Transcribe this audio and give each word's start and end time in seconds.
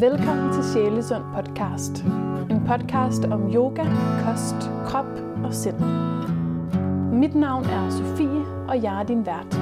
Velkommen 0.00 0.52
til 0.52 0.64
Sjælesund 0.72 1.22
podcast. 1.34 2.04
En 2.50 2.62
podcast 2.66 3.24
om 3.24 3.54
yoga, 3.54 3.84
kost, 4.24 4.54
krop 4.86 5.06
og 5.44 5.54
sind. 5.54 5.80
Mit 7.20 7.34
navn 7.34 7.64
er 7.64 7.90
Sofie, 7.90 8.66
og 8.68 8.82
jeg 8.82 9.00
er 9.00 9.02
din 9.02 9.26
vært. 9.26 9.54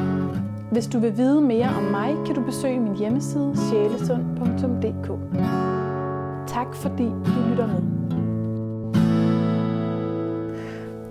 Hvis 0.73 0.87
du 0.87 0.99
vil 0.99 1.17
vide 1.17 1.41
mere 1.41 1.69
om 1.69 1.83
mig, 1.83 2.27
kan 2.27 2.35
du 2.35 2.45
besøge 2.45 2.81
min 2.81 2.97
hjemmeside 2.97 3.53
sjælesund.dk. 3.57 5.09
Tak 6.47 6.75
fordi 6.75 7.05
du 7.05 7.49
lytter 7.51 7.67
med. 7.67 7.83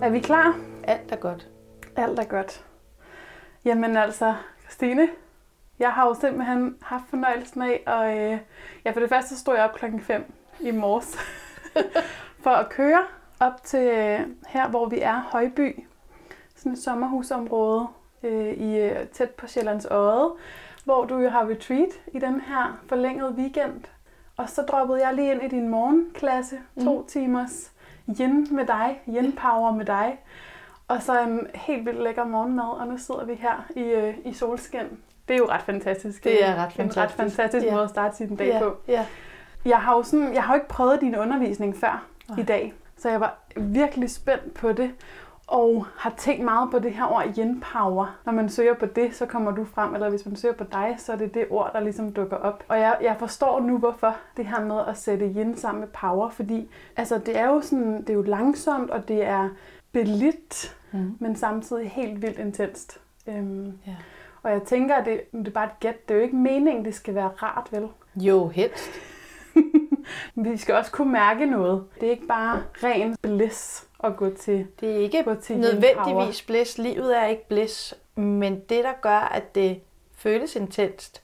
Er 0.02 0.10
vi 0.10 0.20
klar? 0.20 0.58
Alt 0.84 1.12
er 1.12 1.16
godt. 1.16 1.50
Alt 1.96 2.20
er 2.20 2.26
godt. 2.26 2.66
Jamen 3.66 3.98
altså, 3.98 4.34
Christine, 4.62 5.08
jeg 5.80 5.92
har 5.92 6.08
jo 6.08 6.14
simpelthen 6.14 6.76
haft 6.82 7.04
fornøjelsen 7.10 7.62
af, 7.62 7.84
og 7.88 8.18
øh, 8.18 8.40
ja, 8.86 8.92
for 8.92 9.00
det 9.00 9.10
første 9.10 9.38
stod 9.38 9.56
jeg 9.56 9.64
op 9.64 9.76
klokken 9.76 10.02
5 10.02 10.34
i 10.60 10.72
morges 10.72 11.18
for 12.44 12.50
at 12.50 12.70
køre 12.70 13.04
op 13.40 13.64
til 13.64 13.80
øh, 13.80 14.20
her, 14.48 14.70
hvor 14.70 14.86
vi 14.86 15.00
er, 15.00 15.20
Højby, 15.20 15.86
sådan 16.56 16.72
et 16.72 16.80
sommerhusområde 16.80 17.88
øh, 18.24 18.54
i, 18.54 18.78
øh, 18.78 19.08
tæt 19.08 19.30
på 19.30 19.48
Sjællands 19.48 19.86
Odde, 19.92 20.32
hvor 20.84 21.06
du 21.06 21.18
jo 21.18 21.30
har 21.30 21.50
retreat 21.50 21.90
i 22.14 22.20
den 22.20 22.42
her 22.42 22.80
forlængede 22.90 23.32
weekend. 23.32 23.82
Og 24.38 24.50
så 24.50 24.62
droppede 24.62 25.08
jeg 25.08 25.14
lige 25.14 25.32
ind 25.32 25.44
i 25.44 25.48
din 25.48 25.70
morgenklasse, 25.70 26.60
to 26.84 27.00
mm. 27.00 27.08
timers 27.08 27.72
yin 28.20 28.48
med 28.52 28.66
dig, 28.66 29.02
yin 29.08 29.32
power 29.32 29.72
med 29.72 29.86
dig. 29.86 30.20
Og 30.88 31.02
så 31.02 31.22
en 31.22 31.48
helt 31.56 31.86
vildt 31.86 32.04
lækker 32.04 32.26
morgenmad, 32.26 32.80
og 32.80 32.88
nu 32.88 32.98
sidder 32.98 33.26
vi 33.26 33.34
her 33.34 33.66
i, 33.76 33.82
øh, 33.82 34.18
i 34.26 34.34
solskin. 34.34 34.88
Det 35.28 35.34
er 35.34 35.38
jo 35.38 35.48
ret 35.50 35.62
fantastisk. 35.62 36.24
Det 36.24 36.44
er 36.46 36.56
ret 36.56 36.66
en 36.66 36.72
fantastisk. 36.72 36.98
ret 36.98 37.12
fantastisk 37.12 37.66
Ja. 37.66 37.72
måde 37.72 37.84
at 37.84 37.90
starte 37.90 38.16
sin 38.18 38.36
dag 38.36 38.48
ja, 38.48 38.60
på. 38.60 38.78
Ja. 38.88 39.06
Jeg 39.66 39.78
har 39.78 39.96
jo 39.96 40.04
sådan, 40.04 40.34
jeg 40.34 40.44
har 40.44 40.54
jo 40.54 40.56
ikke 40.56 40.68
prøvet 40.68 41.02
din 41.02 41.16
undervisning 41.16 41.76
før 41.78 42.06
Nej. 42.30 42.40
i 42.40 42.44
dag, 42.44 42.74
så 42.98 43.10
jeg 43.10 43.20
var 43.20 43.38
virkelig 43.58 44.10
spændt 44.12 44.54
på 44.54 44.72
det, 44.72 44.92
og 45.48 45.86
har 45.98 46.14
tænkt 46.18 46.44
meget 46.44 46.72
på 46.72 46.80
det 46.80 46.92
her 46.94 47.06
ord 47.14 47.26
yin 47.38 47.64
power. 47.74 48.18
Når 48.26 48.34
man 48.34 48.50
søger 48.50 48.74
på 48.74 48.86
det, 48.86 49.16
så 49.16 49.26
kommer 49.26 49.52
du 49.52 49.66
frem, 49.66 49.94
eller 49.94 50.10
hvis 50.10 50.26
man 50.26 50.36
søger 50.36 50.54
på 50.56 50.64
dig, 50.64 50.96
så 50.98 51.12
er 51.12 51.16
det 51.18 51.34
det 51.34 51.46
ord, 51.50 51.70
der 51.74 51.80
ligesom 51.80 52.14
dukker 52.14 52.38
op. 52.38 52.64
Og 52.68 52.80
jeg, 52.80 52.98
jeg 53.02 53.16
forstår 53.20 53.60
nu, 53.60 53.78
hvorfor 53.78 54.16
det 54.38 54.46
her 54.46 54.66
med 54.66 54.80
at 54.88 54.98
sætte 54.98 55.26
yin 55.26 55.58
sammen 55.58 55.80
med 55.80 55.88
power, 55.88 56.30
fordi 56.30 56.70
altså, 56.98 57.18
det 57.18 57.38
er 57.40 57.46
jo 57.48 57.62
sådan, 57.62 58.02
det 58.02 58.10
er 58.10 58.14
jo 58.14 58.22
langsomt, 58.22 58.90
og 58.92 59.08
det 59.08 59.26
er 59.26 59.50
belidt, 59.92 60.76
Mm. 60.92 61.16
men 61.20 61.36
samtidig 61.36 61.90
helt 61.92 62.22
vildt 62.22 62.40
intenst. 62.40 63.02
Øhm, 63.28 63.74
ja. 63.88 63.96
Og 64.46 64.52
jeg 64.52 64.64
tænker, 64.64 64.96
at 64.96 65.06
det, 65.06 65.22
det 65.32 65.48
er 65.48 65.52
bare 65.52 65.66
et 65.66 65.80
gæt. 65.80 66.08
Det 66.08 66.14
er 66.14 66.18
jo 66.18 66.24
ikke 66.24 66.36
meningen, 66.36 66.86
det 66.86 66.96
skal 66.96 67.16
være 67.16 67.28
rart, 67.28 67.68
vel? 67.72 67.88
Jo, 68.16 68.48
helst. 68.48 68.90
Vi 70.36 70.58
skal 70.58 70.76
også 70.76 70.92
kunne 70.92 71.12
mærke 71.12 71.46
noget. 71.46 71.86
Det 72.00 72.08
er 72.08 72.12
ikke 72.12 72.28
bare 72.28 72.64
ren 72.84 73.16
bliss 73.22 73.88
at 74.04 74.18
gå 74.18 74.30
til. 74.30 74.68
Det 74.80 74.92
er 74.92 74.96
ikke 74.96 75.24
Gå 75.24 75.36
til 75.36 75.58
nødvendigvis 75.58 76.42
blæs. 76.42 76.78
Livet 76.78 77.18
er 77.18 77.26
ikke 77.26 77.48
blæs. 77.48 77.94
Men 78.16 78.60
det, 78.60 78.84
der 78.84 78.94
gør, 79.02 79.20
at 79.20 79.56
det 79.56 79.82
føles 80.16 80.56
intenst, 80.56 81.22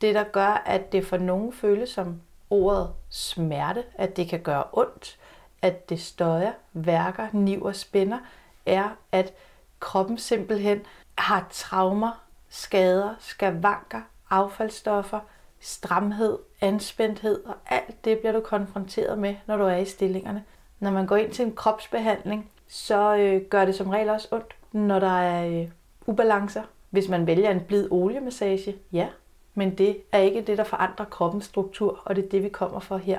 det, 0.00 0.14
der 0.14 0.24
gør, 0.24 0.62
at 0.66 0.92
det 0.92 1.06
for 1.06 1.16
nogen 1.16 1.52
føles 1.52 1.88
som 1.88 2.20
ordet 2.50 2.90
smerte, 3.10 3.84
at 3.94 4.16
det 4.16 4.28
kan 4.28 4.40
gøre 4.40 4.64
ondt, 4.72 5.18
at 5.62 5.88
det 5.88 6.00
støjer, 6.00 6.52
værker, 6.72 7.28
niver, 7.32 7.72
spænder, 7.72 8.18
er, 8.66 8.88
at 9.12 9.32
kroppen 9.80 10.18
simpelthen 10.18 10.80
har 11.18 11.46
traumer, 11.50 12.21
skader, 12.52 13.14
skavanker, 13.18 14.00
affaldsstoffer, 14.30 15.20
stramhed, 15.60 16.38
anspændthed, 16.60 17.44
og 17.44 17.54
alt 17.66 18.04
det 18.04 18.18
bliver 18.18 18.32
du 18.32 18.40
konfronteret 18.40 19.18
med, 19.18 19.34
når 19.46 19.56
du 19.56 19.64
er 19.64 19.76
i 19.76 19.84
stillingerne. 19.84 20.44
Når 20.80 20.90
man 20.90 21.06
går 21.06 21.16
ind 21.16 21.32
til 21.32 21.44
en 21.46 21.54
kropsbehandling, 21.54 22.50
så 22.68 23.16
øh, 23.16 23.42
gør 23.42 23.64
det 23.64 23.74
som 23.74 23.88
regel 23.88 24.08
også 24.08 24.28
ondt, 24.30 24.56
når 24.72 24.98
der 24.98 25.20
er 25.20 25.62
øh, 25.62 25.68
ubalancer. 26.06 26.62
Hvis 26.90 27.08
man 27.08 27.26
vælger 27.26 27.50
en 27.50 27.60
blid 27.60 27.88
oliemassage, 27.90 28.76
ja, 28.92 29.08
men 29.54 29.78
det 29.78 29.96
er 30.12 30.18
ikke 30.18 30.40
det, 30.40 30.58
der 30.58 30.64
forandrer 30.64 31.06
kroppens 31.06 31.44
struktur, 31.44 32.02
og 32.04 32.16
det 32.16 32.24
er 32.24 32.28
det, 32.28 32.42
vi 32.42 32.48
kommer 32.48 32.80
for 32.80 32.96
her. 32.96 33.18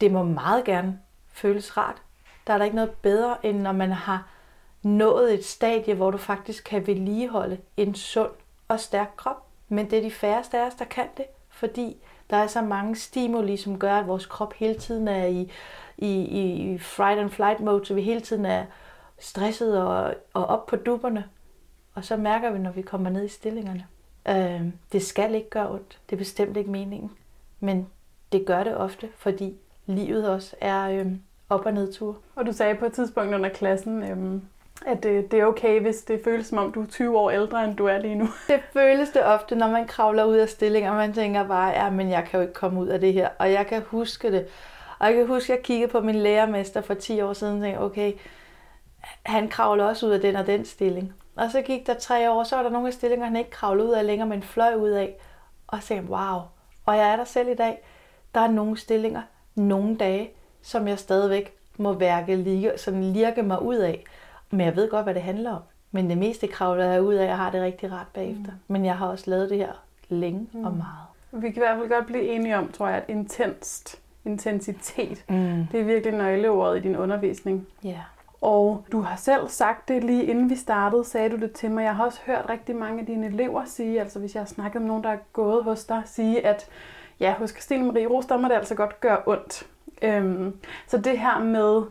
Det 0.00 0.12
må 0.12 0.22
meget 0.22 0.64
gerne 0.64 0.98
føles 1.28 1.76
rart. 1.76 2.02
Der 2.46 2.52
er 2.52 2.58
der 2.58 2.64
ikke 2.64 2.76
noget 2.76 2.90
bedre, 2.90 3.46
end 3.46 3.60
når 3.60 3.72
man 3.72 3.92
har 3.92 4.28
nået 4.82 5.34
et 5.34 5.44
stadie, 5.44 5.94
hvor 5.94 6.10
du 6.10 6.18
faktisk 6.18 6.64
kan 6.64 6.86
vedligeholde 6.86 7.58
en 7.76 7.94
sund 7.94 8.30
og 8.68 8.80
stærk 8.80 9.12
krop. 9.16 9.46
Men 9.68 9.90
det 9.90 9.98
er 9.98 10.02
de 10.02 10.10
færreste 10.10 10.58
af 10.58 10.66
os, 10.66 10.74
der 10.74 10.84
kan 10.84 11.06
det, 11.16 11.24
fordi 11.48 11.96
der 12.30 12.36
er 12.36 12.46
så 12.46 12.62
mange 12.62 12.96
stimuli, 12.96 13.56
som 13.56 13.78
gør, 13.78 13.94
at 13.94 14.06
vores 14.06 14.26
krop 14.26 14.52
hele 14.52 14.74
tiden 14.74 15.08
er 15.08 15.26
i, 15.26 15.50
i, 15.98 16.10
i 16.24 16.78
fright 16.78 17.20
and 17.20 17.30
flight 17.30 17.60
mode, 17.60 17.86
så 17.86 17.94
vi 17.94 18.02
hele 18.02 18.20
tiden 18.20 18.46
er 18.46 18.64
stresset 19.18 19.82
og, 19.82 20.14
og 20.34 20.46
op 20.46 20.66
på 20.66 20.76
dupperne. 20.76 21.24
Og 21.94 22.04
så 22.04 22.16
mærker 22.16 22.50
vi, 22.50 22.58
når 22.58 22.70
vi 22.70 22.82
kommer 22.82 23.10
ned 23.10 23.24
i 23.24 23.28
stillingerne. 23.28 23.86
Øh, 24.28 24.72
det 24.92 25.02
skal 25.02 25.34
ikke 25.34 25.50
gøre 25.50 25.70
ondt. 25.70 25.98
Det 26.10 26.16
er 26.16 26.18
bestemt 26.18 26.56
ikke 26.56 26.70
meningen. 26.70 27.10
Men 27.60 27.86
det 28.32 28.46
gør 28.46 28.64
det 28.64 28.76
ofte, 28.76 29.08
fordi 29.16 29.56
livet 29.86 30.28
også 30.28 30.56
er 30.60 30.90
øh, 30.90 31.06
op- 31.48 31.66
og 31.66 31.72
nedtur. 31.72 32.16
Og 32.34 32.46
du 32.46 32.52
sagde 32.52 32.74
på 32.74 32.86
et 32.86 32.92
tidspunkt 32.92 33.34
under 33.34 33.48
klassen, 33.48 34.02
øh, 34.02 34.40
at 34.86 35.02
det, 35.02 35.30
det 35.30 35.40
er 35.40 35.44
okay, 35.44 35.80
hvis 35.80 36.02
det 36.02 36.20
føles 36.24 36.46
som 36.46 36.58
om, 36.58 36.72
du 36.72 36.82
er 36.82 36.86
20 36.86 37.18
år 37.18 37.30
ældre, 37.30 37.64
end 37.64 37.76
du 37.76 37.86
er 37.86 37.98
lige 37.98 38.14
nu. 38.14 38.28
Det 38.48 38.60
føles 38.72 39.08
det 39.08 39.24
ofte, 39.24 39.56
når 39.56 39.68
man 39.68 39.86
kravler 39.86 40.24
ud 40.24 40.36
af 40.36 40.48
stillinger, 40.48 40.90
og 40.90 40.96
man 40.96 41.12
tænker 41.12 41.48
bare, 41.48 41.68
ja, 41.68 41.90
men 41.90 42.10
jeg 42.10 42.24
kan 42.24 42.40
jo 42.40 42.42
ikke 42.42 42.54
komme 42.54 42.80
ud 42.80 42.86
af 42.86 43.00
det 43.00 43.12
her. 43.12 43.28
Og 43.38 43.52
jeg 43.52 43.66
kan 43.66 43.82
huske 43.86 44.32
det. 44.32 44.46
Og 44.98 45.06
jeg 45.06 45.14
kan 45.14 45.26
huske, 45.26 45.52
at 45.52 45.56
jeg 45.56 45.64
kiggede 45.64 45.92
på 45.92 46.00
min 46.00 46.14
lærermester 46.14 46.80
for 46.80 46.94
10 46.94 47.20
år 47.20 47.32
siden 47.32 47.56
og 47.56 47.62
tænkte, 47.62 47.80
okay, 47.80 48.12
han 49.22 49.48
kravler 49.48 49.84
også 49.84 50.06
ud 50.06 50.10
af 50.10 50.20
den 50.20 50.36
og 50.36 50.46
den 50.46 50.64
stilling. 50.64 51.14
Og 51.36 51.50
så 51.50 51.62
gik 51.62 51.86
der 51.86 51.94
tre 51.94 52.30
år, 52.30 52.44
så 52.44 52.56
var 52.56 52.62
der 52.62 52.70
nogle 52.70 52.88
af 52.88 52.92
stillinger, 52.94 53.26
han 53.26 53.36
ikke 53.36 53.50
kravlede 53.50 53.88
ud 53.88 53.92
af 53.92 54.06
længere, 54.06 54.28
men 54.28 54.42
fløj 54.42 54.74
ud 54.74 54.90
af. 54.90 55.16
Og 55.66 55.82
så 55.82 55.88
tænkte 55.88 56.12
wow. 56.12 56.40
Og 56.86 56.96
jeg 56.96 57.12
er 57.12 57.16
der 57.16 57.24
selv 57.24 57.48
i 57.48 57.54
dag. 57.54 57.82
Der 58.34 58.40
er 58.40 58.48
nogle 58.48 58.76
stillinger, 58.76 59.22
nogle 59.54 59.96
dage, 59.96 60.30
som 60.62 60.88
jeg 60.88 60.98
stadigvæk 60.98 61.54
må 61.76 61.92
værke, 61.92 62.36
lige, 62.36 62.72
sådan 62.76 63.02
lirke 63.02 63.42
mig 63.42 63.62
ud 63.62 63.76
af. 63.76 64.04
Men 64.50 64.60
jeg 64.60 64.76
ved 64.76 64.90
godt, 64.90 65.04
hvad 65.04 65.14
det 65.14 65.22
handler 65.22 65.50
om. 65.52 65.62
Men 65.90 66.10
det 66.10 66.18
meste 66.18 66.46
kravler 66.46 66.84
jeg 66.84 67.02
ud 67.02 67.14
af, 67.14 67.30
og 67.30 67.36
har 67.38 67.50
det 67.50 67.62
rigtig 67.62 67.92
rart 67.92 68.06
bagefter. 68.14 68.52
Mm. 68.52 68.58
Men 68.72 68.84
jeg 68.84 68.96
har 68.98 69.06
også 69.06 69.30
lavet 69.30 69.50
det 69.50 69.58
her 69.58 69.72
længe 70.08 70.48
mm. 70.52 70.64
og 70.64 70.72
meget. 70.72 71.06
Vi 71.42 71.50
kan 71.50 71.56
i 71.56 71.66
hvert 71.66 71.78
fald 71.78 71.88
godt 71.88 72.06
blive 72.06 72.22
enige 72.22 72.56
om, 72.58 72.72
tror 72.72 72.88
jeg, 72.88 72.96
at 72.96 73.04
intenst, 73.08 74.00
intensitet, 74.24 75.24
Mm. 75.28 75.66
det 75.72 75.80
er 75.80 75.84
virkelig 75.84 76.14
nøgleordet 76.18 76.78
i 76.78 76.82
din 76.82 76.96
undervisning. 76.96 77.66
Ja. 77.84 78.00
Og 78.40 78.84
du 78.92 79.00
har 79.00 79.16
selv 79.16 79.48
sagt 79.48 79.88
det 79.88 80.04
lige 80.04 80.24
inden 80.24 80.50
vi 80.50 80.56
startede, 80.56 81.04
sagde 81.04 81.28
du 81.30 81.36
det 81.36 81.52
til 81.52 81.70
mig. 81.70 81.82
Jeg 81.84 81.96
har 81.96 82.04
også 82.04 82.20
hørt 82.26 82.46
rigtig 82.48 82.76
mange 82.76 83.00
af 83.00 83.06
dine 83.06 83.26
elever 83.26 83.64
sige, 83.64 84.00
altså 84.00 84.18
hvis 84.18 84.34
jeg 84.34 84.40
har 84.40 84.46
snakket 84.46 84.82
med 84.82 84.88
nogen, 84.88 85.04
der 85.04 85.10
er 85.10 85.16
gået 85.32 85.64
hos 85.64 85.84
dig, 85.84 86.02
sige, 86.06 86.46
at 86.46 86.66
ja, 87.20 87.34
hos 87.38 87.50
Christine 87.50 87.86
Marie 87.86 88.06
Ros, 88.06 88.26
der 88.26 88.36
må 88.36 88.48
det 88.48 88.54
altså 88.54 88.74
godt 88.74 89.00
gøre 89.00 89.18
ondt. 89.26 89.66
Øhm, 90.02 90.56
så 90.86 90.98
det 90.98 91.18
her 91.18 91.38
med 91.38 91.82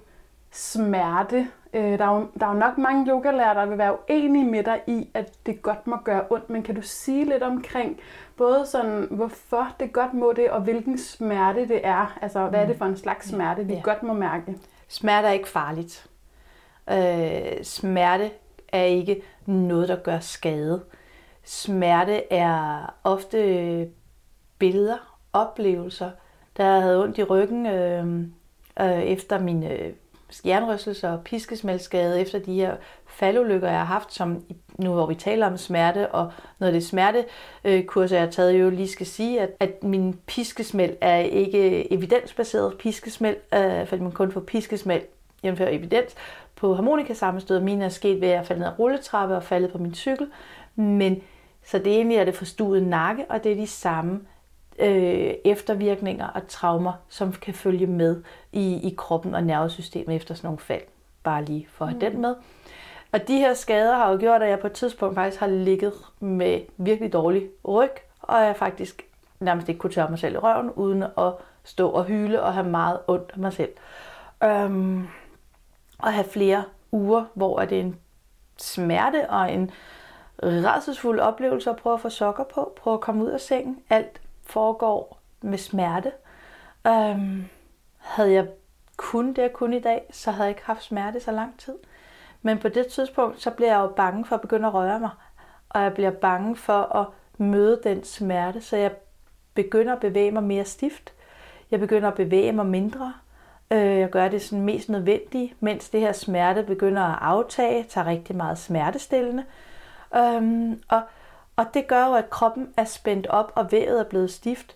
smerte, 0.56 1.48
øh, 1.74 1.98
der, 2.00 2.06
er 2.06 2.16
jo, 2.16 2.28
der 2.40 2.46
er 2.46 2.54
jo 2.54 2.60
nok 2.60 2.78
mange 2.78 3.10
yogalærere, 3.12 3.56
der 3.56 3.66
vil 3.66 3.78
være 3.78 3.98
uenige 4.10 4.46
med 4.46 4.64
dig 4.64 4.82
i, 4.88 5.10
at 5.14 5.34
det 5.46 5.62
godt 5.62 5.88
må 5.88 5.98
gøre 5.98 6.24
ondt. 6.30 6.50
Men 6.50 6.64
kan 6.64 6.76
du 6.76 6.82
sige 6.82 7.26
lidt 7.26 7.44
omkring, 7.44 8.00
både 8.38 8.66
sådan, 8.66 9.08
hvorfor 9.12 9.68
det 9.80 9.94
godt 9.94 10.14
må 10.14 10.34
det, 10.36 10.50
og 10.50 10.62
hvilken 10.62 10.98
smerte 10.98 11.68
det 11.68 11.82
er? 11.88 12.18
Altså, 12.22 12.48
hvad 12.48 12.60
er 12.62 12.66
det 12.68 12.78
for 12.78 12.86
en 12.86 12.98
slags 12.98 13.30
smerte, 13.30 13.66
vi 13.66 13.74
Ja. 13.74 13.82
godt 13.84 14.04
må 14.04 14.14
mærke? 14.14 14.56
Smerte 14.88 15.28
er 15.28 15.32
ikke 15.32 15.48
farligt. 15.50 16.08
Øh, 16.92 17.64
smerte 17.64 18.32
er 18.74 18.84
ikke 18.84 19.22
noget, 19.46 19.90
der 19.90 19.96
gør 19.96 20.20
skade. 20.20 20.84
Smerte 21.44 22.34
er 22.34 22.94
ofte 23.04 23.90
billeder, 24.60 25.18
oplevelser. 25.34 26.12
Da 26.58 26.66
jeg 26.68 26.82
havde 26.82 27.04
ondt 27.04 27.18
i 27.18 27.24
ryggen 27.24 27.66
øh, 27.66 28.08
øh, 28.82 29.04
efter 29.04 29.40
min 29.40 29.64
øh, 29.64 29.94
jernrystelse 30.46 31.10
og 31.10 31.24
piskesmældsskade, 31.24 32.22
efter 32.22 32.40
de 32.40 32.54
her 32.54 32.76
faldulykker, 33.08 33.68
jeg 33.68 33.78
har 33.78 33.86
haft, 33.86 34.14
som 34.14 34.44
nu 34.80 34.94
hvor 34.94 35.06
vi 35.06 35.16
taler 35.16 35.48
om 35.48 35.58
smerte, 35.58 36.12
og 36.12 36.32
noget 36.60 36.74
af 36.74 36.80
det 36.80 36.88
smertekurser, 36.88 38.16
jeg 38.16 38.26
har 38.26 38.32
taget, 38.32 38.60
jo 38.60 38.70
lige 38.70 38.88
skal 38.88 39.06
sige, 39.06 39.42
at, 39.42 39.50
at 39.60 39.84
min 39.84 40.20
piskesmæld 40.28 40.96
er 41.02 41.18
ikke 41.18 41.94
evidensbaseret 41.94 42.78
piskesmæld, 42.78 43.38
øh, 43.54 43.88
fordi 43.88 44.02
man 44.02 44.12
kun 44.12 44.32
får 44.32 44.42
piskesmæld 44.42 45.02
jævnfør 45.44 45.68
evidens 45.68 46.16
på 46.56 46.76
harmonikasammenstød. 46.76 47.60
Mine 47.60 47.86
er 47.86 47.90
sket 47.90 48.22
ved 48.22 48.28
at 48.28 48.36
jeg 48.36 48.46
falde 48.46 48.60
ned 48.60 48.68
ad 48.68 48.80
rulletrappe 48.80 49.36
og 49.36 49.44
faldet 49.44 49.72
på 49.72 49.78
min 49.78 49.96
cykel. 49.96 50.28
Men 50.76 51.22
så 51.66 51.78
det 51.78 51.88
egentlig 51.88 52.18
er 52.18 52.26
det 52.26 52.36
forstuet 52.36 52.84
nakke, 52.84 53.26
og 53.30 53.44
det 53.44 53.52
er 53.52 53.56
de 53.56 53.68
samme 53.68 54.20
øh, 54.80 55.34
eftervirkninger 55.46 56.28
og 56.28 56.48
traumer, 56.48 56.94
som 57.10 57.32
kan 57.32 57.54
følge 57.54 57.88
med 57.88 58.24
i, 58.52 58.88
i 58.88 58.96
kroppen 58.98 59.36
og 59.36 59.44
nervesystemet 59.44 60.16
efter 60.16 60.34
sådan 60.34 60.48
nogle 60.48 60.60
fald. 60.60 60.82
Bare 61.24 61.46
lige 61.46 61.68
for 61.72 61.86
at 61.86 61.92
have 61.92 62.12
den 62.12 62.22
med. 62.22 62.36
Og 63.12 63.28
de 63.28 63.38
her 63.38 63.54
skader 63.54 63.96
har 63.96 64.12
jo 64.12 64.18
gjort, 64.20 64.42
at 64.42 64.50
jeg 64.50 64.60
på 64.60 64.68
et 64.68 64.74
tidspunkt 64.74 65.16
faktisk 65.16 65.40
har 65.40 65.48
ligget 65.48 65.94
med 66.20 66.62
virkelig 66.78 67.14
dårlig 67.14 67.48
ryg, 67.68 67.92
og 68.22 68.42
jeg 68.42 68.56
faktisk 68.56 69.06
nærmest 69.40 69.70
ikke 69.70 69.80
kunne 69.80 69.94
tørre 69.94 70.10
mig 70.10 70.20
selv 70.20 70.36
i 70.36 70.38
røven, 70.38 70.72
uden 70.72 71.04
at 71.04 71.34
stå 71.64 71.90
og 71.90 72.06
hyle 72.06 72.42
og 72.42 72.54
have 72.54 72.70
meget 72.70 73.00
ondt 73.08 73.32
af 73.34 73.40
mig 73.40 73.54
selv. 73.54 73.72
Øhm, 74.44 75.08
og 76.00 76.14
have 76.14 76.26
flere 76.26 76.64
uger, 76.92 77.26
hvor 77.34 77.60
det 77.60 77.78
er 77.78 77.82
en 77.82 78.00
smerte 78.58 79.30
og 79.30 79.54
en 79.54 79.72
redselsfuld 80.44 81.20
oplevelse 81.20 81.70
at 81.70 81.76
prøve 81.76 81.94
at 81.94 82.02
få 82.02 82.10
sokker 82.10 82.44
på, 82.44 82.74
prøve 82.78 82.94
at 82.94 83.02
komme 83.02 83.26
ud 83.26 83.30
af 83.30 83.40
sengen. 83.42 83.80
Alt 83.90 84.22
foregår 84.46 85.20
med 85.42 85.58
smerte. 85.58 86.12
Øhm, 86.88 87.46
havde 87.98 88.32
jeg 88.32 88.48
kun 88.98 89.28
det, 89.28 89.42
jeg 89.42 89.54
kunne 89.54 89.78
i 89.78 89.82
dag, 89.82 90.06
så 90.12 90.32
havde 90.32 90.44
jeg 90.44 90.50
ikke 90.50 90.66
haft 90.66 90.84
smerte 90.84 91.20
så 91.20 91.32
lang 91.32 91.60
tid. 91.60 91.76
Men 92.42 92.60
på 92.60 92.70
det 92.70 92.88
tidspunkt, 92.88 93.42
så 93.42 93.52
bliver 93.52 93.72
jeg 93.72 93.80
jo 93.80 93.88
bange 93.88 94.26
for 94.26 94.36
at 94.36 94.42
begynde 94.42 94.68
at 94.68 94.74
røre 94.74 95.00
mig. 95.00 95.10
Og 95.70 95.82
jeg 95.82 95.94
bliver 95.94 96.12
bange 96.12 96.56
for 96.56 96.96
at 96.96 97.08
møde 97.38 97.82
den 97.84 98.04
smerte, 98.04 98.62
så 98.62 98.78
jeg 98.78 98.92
begynder 99.54 99.94
at 99.94 100.00
bevæge 100.00 100.32
mig 100.32 100.44
mere 100.44 100.66
stift. 100.66 101.14
Jeg 101.72 101.80
begynder 101.80 102.08
at 102.08 102.14
bevæge 102.14 102.52
mig 102.52 102.66
mindre. 102.66 103.14
Øh, 103.72 104.00
jeg 104.00 104.10
gør 104.10 104.28
det 104.28 104.42
sådan 104.42 104.66
mest 104.66 104.90
nødvendigt, 104.90 105.62
mens 105.62 105.90
det 105.90 106.02
her 106.02 106.12
smerte 106.12 106.64
begynder 106.64 107.02
at 107.02 107.18
aftage, 107.22 107.84
tager 107.84 108.08
rigtig 108.08 108.36
meget 108.36 108.58
smertestillende. 108.58 109.44
Øhm, 110.16 110.82
og, 110.90 111.02
og 111.56 111.66
det 111.74 111.88
gør 111.88 112.06
jo, 112.08 112.14
at 112.14 112.30
kroppen 112.30 112.74
er 112.78 112.86
spændt 112.86 113.28
op, 113.28 113.52
og 113.56 113.72
vævet 113.72 114.00
er 114.00 114.04
blevet 114.04 114.32
stift. 114.32 114.76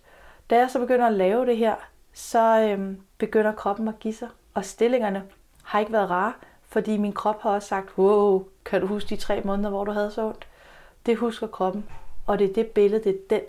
Da 0.50 0.58
jeg 0.58 0.70
så 0.70 0.80
begynder 0.80 1.08
at 1.08 1.14
lave 1.14 1.46
det 1.46 1.58
her, 1.58 1.76
så 2.14 2.60
øhm, 2.60 3.02
begynder 3.18 3.52
kroppen 3.52 3.88
at 3.88 4.00
give 4.00 4.14
sig. 4.14 4.28
Og 4.54 4.66
stillingerne 4.66 5.24
har 5.64 5.80
ikke 5.80 5.92
været 5.92 6.10
rare, 6.10 6.34
fordi 6.68 6.98
min 6.98 7.14
krop 7.14 7.42
har 7.42 7.50
også 7.50 7.68
sagt, 7.68 7.98
wow, 7.98 8.46
kan 8.66 8.82
du 8.82 8.88
huske 8.88 9.10
de 9.10 9.16
tre 9.16 9.42
måneder, 9.46 9.70
hvor 9.70 9.86
du 9.86 9.92
havde 9.92 10.12
så 10.12 10.26
ondt? 10.26 10.48
Det 11.06 11.18
husker 11.18 11.48
kroppen. 11.48 11.86
Og 12.28 12.40
det 12.40 12.50
er 12.50 12.54
det 12.54 12.68
billede, 12.68 13.04
det 13.04 13.10
er 13.10 13.20
den 13.30 13.42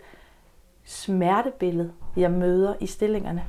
smertebillede, 0.85 1.93
jeg 2.17 2.31
møder 2.31 2.75
i 2.81 2.87
stillingerne. 2.87 3.45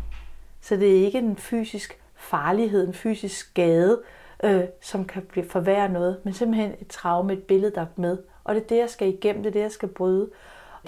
Så 0.61 0.75
det 0.75 0.97
er 0.97 1.05
ikke 1.05 1.17
en 1.17 1.37
fysisk 1.37 1.99
farlighed, 2.15 2.87
en 2.87 2.93
fysisk 2.93 3.49
skade, 3.49 4.01
øh, 4.43 4.63
som 4.81 5.05
kan 5.05 5.21
blive 5.21 5.49
forværre 5.49 5.89
noget, 5.89 6.17
men 6.23 6.33
simpelthen 6.33 6.73
et 6.81 6.87
traume, 6.87 7.33
et 7.33 7.43
billede, 7.43 7.75
der 7.75 7.81
er 7.81 7.85
med. 7.95 8.17
Og 8.43 8.55
det 8.55 8.63
er 8.63 8.67
det, 8.67 8.77
jeg 8.77 8.89
skal 8.89 9.07
igennem, 9.07 9.43
det 9.43 9.49
er 9.49 9.53
det, 9.53 9.61
jeg 9.61 9.71
skal 9.71 9.89
bryde. 9.89 10.29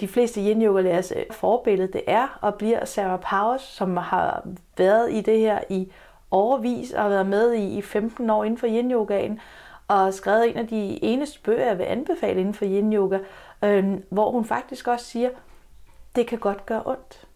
De 0.00 0.08
fleste 0.08 0.40
yin 0.40 0.62
yoga 0.62 0.96
øh, 0.96 1.24
forbillede, 1.30 1.92
det 1.92 2.02
er 2.06 2.38
og 2.40 2.54
bliver 2.54 2.84
Sarah 2.84 3.20
Powers, 3.20 3.62
som 3.62 3.96
har 3.96 4.46
været 4.76 5.12
i 5.12 5.20
det 5.20 5.38
her 5.38 5.60
i 5.70 5.92
overvis 6.30 6.92
og 6.92 7.02
har 7.02 7.08
været 7.08 7.26
med 7.26 7.52
i, 7.52 7.78
i 7.78 7.82
15 7.82 8.30
år 8.30 8.44
inden 8.44 8.58
for 8.58 8.66
yin 8.66 8.92
yogaen 8.92 9.40
og 9.88 10.14
skrevet 10.14 10.50
en 10.50 10.56
af 10.56 10.66
de 10.66 11.04
eneste 11.04 11.40
bøger, 11.42 11.66
jeg 11.66 11.78
vil 11.78 11.84
anbefale 11.84 12.40
inden 12.40 12.54
for 12.54 12.64
yin 12.64 12.92
yoga, 12.92 13.18
øh, 13.64 13.94
hvor 14.08 14.30
hun 14.30 14.44
faktisk 14.44 14.88
også 14.88 15.06
siger, 15.06 15.30
det 16.16 16.26
kan 16.26 16.38
godt 16.38 16.66
gøre 16.66 16.82
ondt. 16.86 17.26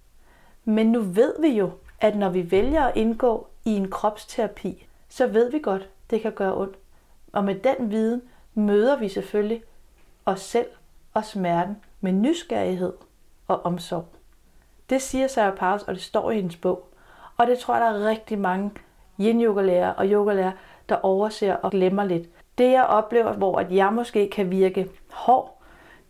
Men 0.64 0.92
nu 0.92 1.00
ved 1.00 1.34
vi 1.40 1.48
jo, 1.48 1.70
at 2.00 2.16
når 2.16 2.28
vi 2.28 2.50
vælger 2.50 2.84
at 2.84 2.96
indgå 2.96 3.46
i 3.64 3.70
en 3.76 3.90
kropsterapi, 3.90 4.86
så 5.08 5.26
ved 5.26 5.50
vi 5.50 5.58
godt, 5.58 5.88
det 6.10 6.20
kan 6.22 6.32
gøre 6.32 6.56
ondt. 6.56 6.76
Og 7.32 7.44
med 7.44 7.54
den 7.54 7.90
viden 7.90 8.22
møder 8.54 8.98
vi 8.98 9.08
selvfølgelig 9.08 9.62
os 10.28 10.40
selv 10.40 10.66
og 11.14 11.24
smerten 11.24 11.76
med 12.00 12.12
nysgerrighed 12.12 12.92
og 13.48 13.66
omsorg. 13.66 14.04
Det 14.90 15.02
siger 15.02 15.26
Sarah 15.26 15.56
Paus, 15.56 15.82
og 15.82 15.94
det 15.94 16.02
står 16.02 16.30
i 16.30 16.34
hendes 16.34 16.56
bog. 16.56 16.88
Og 17.36 17.46
det 17.46 17.58
tror 17.58 17.74
jeg, 17.74 17.82
der 17.82 18.00
er 18.00 18.10
rigtig 18.10 18.38
mange 18.38 18.70
yin 19.20 19.42
yoga 19.42 19.90
og 19.90 20.06
yoga 20.06 20.52
der 20.88 20.96
overser 20.96 21.54
og 21.54 21.70
glemmer 21.70 22.04
lidt. 22.04 22.28
Det 22.58 22.72
jeg 22.72 22.84
oplever, 22.84 23.32
hvor 23.32 23.58
at 23.58 23.72
jeg 23.72 23.92
måske 23.92 24.30
kan 24.30 24.50
virke 24.50 24.88
hård, 25.12 25.58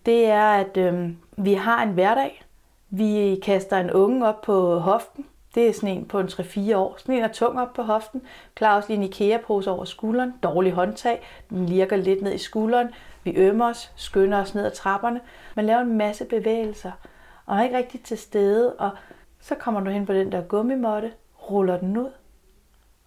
det 0.06 0.26
er, 0.26 0.50
at 0.50 0.76
øh, 0.76 1.10
vi 1.36 1.54
har 1.54 1.82
en 1.82 1.92
hverdag. 1.92 2.44
Vi 2.90 3.40
kaster 3.42 3.76
en 3.76 3.90
unge 3.90 4.26
op 4.26 4.42
på 4.42 4.78
hoften. 4.78 5.26
Det 5.54 5.68
er 5.68 5.72
sådan 5.72 5.88
en 5.88 6.04
på 6.04 6.20
en 6.20 6.26
3-4 6.26 6.76
år. 6.76 6.94
Sådan 6.98 7.14
en 7.14 7.24
er 7.24 7.28
tung 7.28 7.60
op 7.60 7.72
på 7.72 7.82
hoften. 7.82 8.22
Klarer 8.54 8.76
også 8.76 8.88
lige 8.88 8.96
en 8.96 9.02
IKEA-pose 9.02 9.70
over 9.70 9.84
skulderen. 9.84 10.34
Dårlig 10.42 10.72
håndtag. 10.72 11.22
Den 11.50 11.66
lirker 11.66 11.96
lidt 11.96 12.22
ned 12.22 12.34
i 12.34 12.38
skulderen. 12.38 12.88
Vi 13.28 13.36
ømmer 13.36 13.68
os, 13.68 13.92
skynder 13.96 14.40
os 14.40 14.54
ned 14.54 14.66
ad 14.66 14.70
trapperne. 14.70 15.20
Man 15.56 15.66
laver 15.66 15.80
en 15.80 15.98
masse 15.98 16.24
bevægelser. 16.24 16.92
Og 17.46 17.56
er 17.56 17.62
ikke 17.62 17.76
rigtig 17.76 18.02
til 18.02 18.18
stede. 18.18 18.74
Og 18.74 18.90
så 19.40 19.54
kommer 19.54 19.80
du 19.80 19.90
hen 19.90 20.06
på 20.06 20.12
den 20.12 20.32
der 20.32 20.42
gummimotte, 20.42 21.12
ruller 21.50 21.78
den 21.78 21.96
ud. 21.96 22.12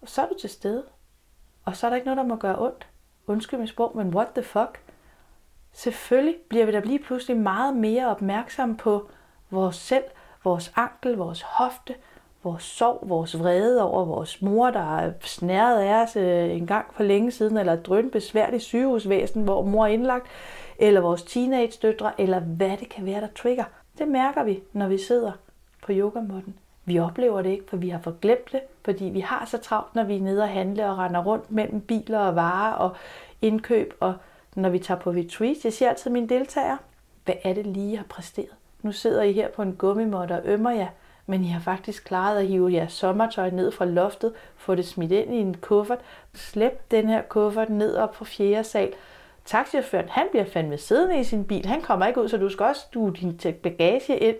Og 0.02 0.08
så 0.08 0.22
er 0.22 0.28
du 0.28 0.34
til 0.40 0.50
stede. 0.50 0.84
Og 1.64 1.76
så 1.76 1.86
er 1.86 1.90
der 1.90 1.96
ikke 1.96 2.06
noget, 2.06 2.16
der 2.16 2.24
må 2.24 2.36
gøre 2.36 2.62
ondt. 2.62 2.86
Undskyld 3.26 3.58
min 3.58 3.66
sprog, 3.66 3.96
men 3.96 4.14
what 4.14 4.28
the 4.34 4.42
fuck? 4.42 4.80
Selvfølgelig 5.72 6.36
bliver 6.48 6.66
vi 6.66 6.72
da 6.72 6.80
lige 6.80 6.98
pludselig 6.98 7.36
meget 7.36 7.76
mere 7.76 8.08
opmærksomme 8.08 8.76
på 8.76 9.08
vores 9.50 9.76
selv, 9.76 10.04
vores 10.44 10.72
ankel, 10.76 11.16
vores 11.16 11.42
hofte, 11.42 11.94
vores 12.44 12.62
sorg, 12.62 12.98
vores 13.02 13.38
vrede 13.38 13.82
over 13.82 14.04
vores 14.04 14.42
mor, 14.42 14.70
der 14.70 14.98
er 14.98 15.12
snæret 15.20 15.80
af 15.82 16.02
os 16.02 16.16
øh, 16.16 16.56
en 16.56 16.66
gang 16.66 16.86
for 16.92 17.02
længe 17.02 17.30
siden, 17.30 17.56
eller 17.56 17.72
et 17.72 18.10
besværligt 18.12 18.62
sygehusvæsen, 18.62 19.42
hvor 19.42 19.62
mor 19.62 19.84
er 19.84 19.88
indlagt, 19.88 20.26
eller 20.78 21.00
vores 21.00 21.22
teenage-døtre, 21.22 22.20
eller 22.20 22.40
hvad 22.40 22.76
det 22.76 22.88
kan 22.88 23.06
være, 23.06 23.20
der 23.20 23.28
trigger. 23.36 23.64
Det 23.98 24.08
mærker 24.08 24.44
vi, 24.44 24.60
når 24.72 24.88
vi 24.88 24.98
sidder 24.98 25.32
på 25.82 25.92
yogamotten. 25.92 26.54
Vi 26.84 26.98
oplever 26.98 27.42
det 27.42 27.50
ikke, 27.50 27.64
for 27.68 27.76
vi 27.76 27.88
har 27.88 27.98
forglemt 27.98 28.52
det, 28.52 28.60
fordi 28.84 29.04
vi 29.04 29.20
har 29.20 29.44
så 29.44 29.58
travlt, 29.58 29.94
når 29.94 30.04
vi 30.04 30.16
er 30.16 30.20
nede 30.20 30.42
og 30.42 30.48
handle 30.48 30.90
og 30.90 30.98
render 30.98 31.24
rundt 31.24 31.50
mellem 31.50 31.80
biler 31.80 32.18
og 32.18 32.36
varer 32.36 32.72
og 32.72 32.96
indkøb, 33.42 33.94
og 34.00 34.14
når 34.54 34.68
vi 34.68 34.78
tager 34.78 35.00
på 35.00 35.10
retreat. 35.10 35.56
Jeg 35.64 35.72
siger 35.72 35.88
altid 35.88 36.10
mine 36.10 36.28
deltagere, 36.28 36.78
hvad 37.24 37.34
er 37.44 37.52
det 37.52 37.66
lige, 37.66 37.90
jeg 37.90 37.98
har 37.98 38.06
præsteret? 38.08 38.54
Nu 38.82 38.92
sidder 38.92 39.22
I 39.22 39.32
her 39.32 39.48
på 39.48 39.62
en 39.62 39.76
gummimåtte 39.76 40.32
og 40.32 40.42
ømmer 40.44 40.70
jer, 40.70 40.88
men 41.32 41.44
I 41.44 41.48
har 41.48 41.60
faktisk 41.60 42.04
klaret 42.04 42.38
at 42.38 42.46
hive 42.46 42.72
jeres 42.72 42.92
sommertøj 42.92 43.50
ned 43.50 43.70
fra 43.72 43.84
loftet, 43.84 44.32
få 44.56 44.74
det 44.74 44.86
smidt 44.86 45.12
ind 45.12 45.34
i 45.34 45.36
en 45.36 45.56
kuffert, 45.60 45.98
slæb 46.34 46.72
den 46.90 47.08
her 47.08 47.22
kuffert 47.22 47.70
ned 47.70 47.96
op 47.96 48.12
på 48.12 48.24
fjerde 48.24 48.64
sal. 48.64 48.92
Taxichaufføren, 49.44 50.08
han 50.08 50.26
bliver 50.30 50.44
fandme 50.44 50.78
siddende 50.78 51.20
i 51.20 51.24
sin 51.24 51.44
bil. 51.44 51.66
Han 51.66 51.80
kommer 51.80 52.06
ikke 52.06 52.22
ud, 52.22 52.28
så 52.28 52.36
du 52.36 52.48
skal 52.48 52.66
også 52.66 52.86
du 52.94 53.08
din 53.08 53.40
bagage 53.62 54.18
ind 54.18 54.36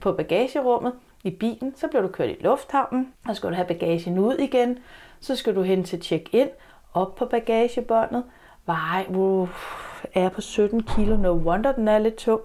på 0.00 0.12
bagagerummet 0.12 0.92
i 1.24 1.30
bilen. 1.30 1.74
Så 1.76 1.88
bliver 1.88 2.02
du 2.02 2.08
kørt 2.08 2.30
i 2.30 2.36
lufthavnen, 2.40 3.12
så 3.26 3.34
skal 3.34 3.50
du 3.50 3.54
have 3.54 3.66
bagagen 3.66 4.18
ud 4.18 4.34
igen. 4.34 4.78
Så 5.20 5.36
skal 5.36 5.54
du 5.54 5.62
hen 5.62 5.84
til 5.84 6.02
check-in, 6.02 6.48
op 6.94 7.14
på 7.14 7.26
bagagebåndet. 7.26 8.24
Vej, 8.66 9.06
uh, 9.08 9.48
er 10.14 10.28
på 10.28 10.40
17 10.40 10.82
kilo, 10.82 11.16
no 11.16 11.32
wonder 11.32 11.72
den 11.72 11.88
er 11.88 11.98
lidt 11.98 12.16
tung. 12.16 12.40